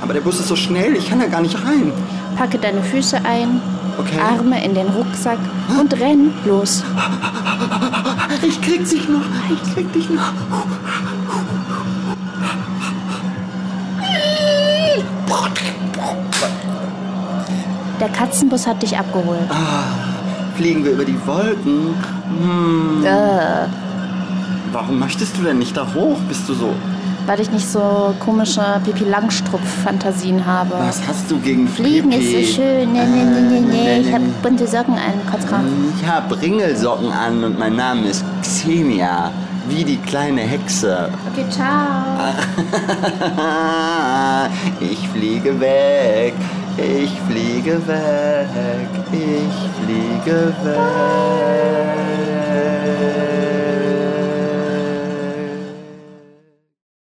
Aber 0.02 0.12
der 0.12 0.20
Bus 0.20 0.38
ist 0.38 0.48
so 0.48 0.56
schnell, 0.56 0.94
ich 0.94 1.08
kann 1.08 1.20
da 1.20 1.26
gar 1.26 1.40
nicht 1.40 1.56
rein. 1.64 1.90
packe 2.36 2.58
deine 2.58 2.82
Füße 2.82 3.24
ein, 3.24 3.62
Okay. 3.98 4.18
Arme 4.18 4.64
in 4.64 4.74
den 4.74 4.88
Rucksack 4.88 5.38
und 5.78 5.92
renn 6.00 6.32
los. 6.46 6.82
Ich 8.42 8.60
krieg 8.62 8.88
dich 8.88 9.08
noch, 9.08 9.20
ich 9.50 9.74
krieg 9.74 9.92
dich 9.92 10.08
noch. 10.10 10.32
Der 18.00 18.08
Katzenbus 18.08 18.66
hat 18.66 18.82
dich 18.82 18.96
abgeholt. 18.96 19.40
Fliegen 20.56 20.84
wir 20.84 20.92
über 20.92 21.04
die 21.04 21.18
Wolken? 21.26 21.94
Hm, 22.40 23.04
Äh, 23.04 23.66
warum 24.72 24.98
möchtest 24.98 25.36
du 25.36 25.42
denn 25.42 25.58
nicht 25.58 25.76
da 25.76 25.86
hoch? 25.94 26.18
Bist 26.28 26.48
du 26.48 26.54
so... 26.54 26.74
weil 27.26 27.40
ich 27.40 27.50
nicht 27.50 27.68
so 27.68 28.14
komische 28.20 28.62
Pipi 28.84 29.04
Langstrumpf-Fantasien 29.04 30.44
habe. 30.46 30.74
Was 30.78 31.00
hast 31.06 31.30
du 31.30 31.38
gegen 31.38 31.68
Fliegen 31.68 32.10
ist 32.12 32.30
Pipi? 32.30 32.44
so 32.44 32.52
schön. 32.54 32.92
Nee, 32.92 33.04
nee, 33.06 33.24
nee, 33.24 33.40
nee, 33.40 33.60
nee. 33.60 34.00
Ich 34.00 34.12
habe 34.12 34.24
bunte 34.42 34.66
Socken 34.66 34.94
an, 34.94 35.14
Kotzkrank. 35.30 35.64
Ich 36.00 36.06
habe 36.08 36.40
Ringelsocken 36.40 37.12
an 37.12 37.44
und 37.44 37.58
mein 37.58 37.76
Name 37.76 38.06
ist 38.08 38.24
Xenia, 38.42 39.30
wie 39.68 39.84
die 39.84 39.96
kleine 39.98 40.40
Hexe. 40.42 41.10
Okay, 41.32 41.44
ciao. 41.50 41.66
Ich 44.80 45.08
fliege 45.08 45.60
weg, 45.60 46.34
ich 46.76 47.10
fliege 47.28 47.86
weg, 47.86 48.48
ich 49.12 49.84
fliege 49.84 50.52
weg. 50.64 52.49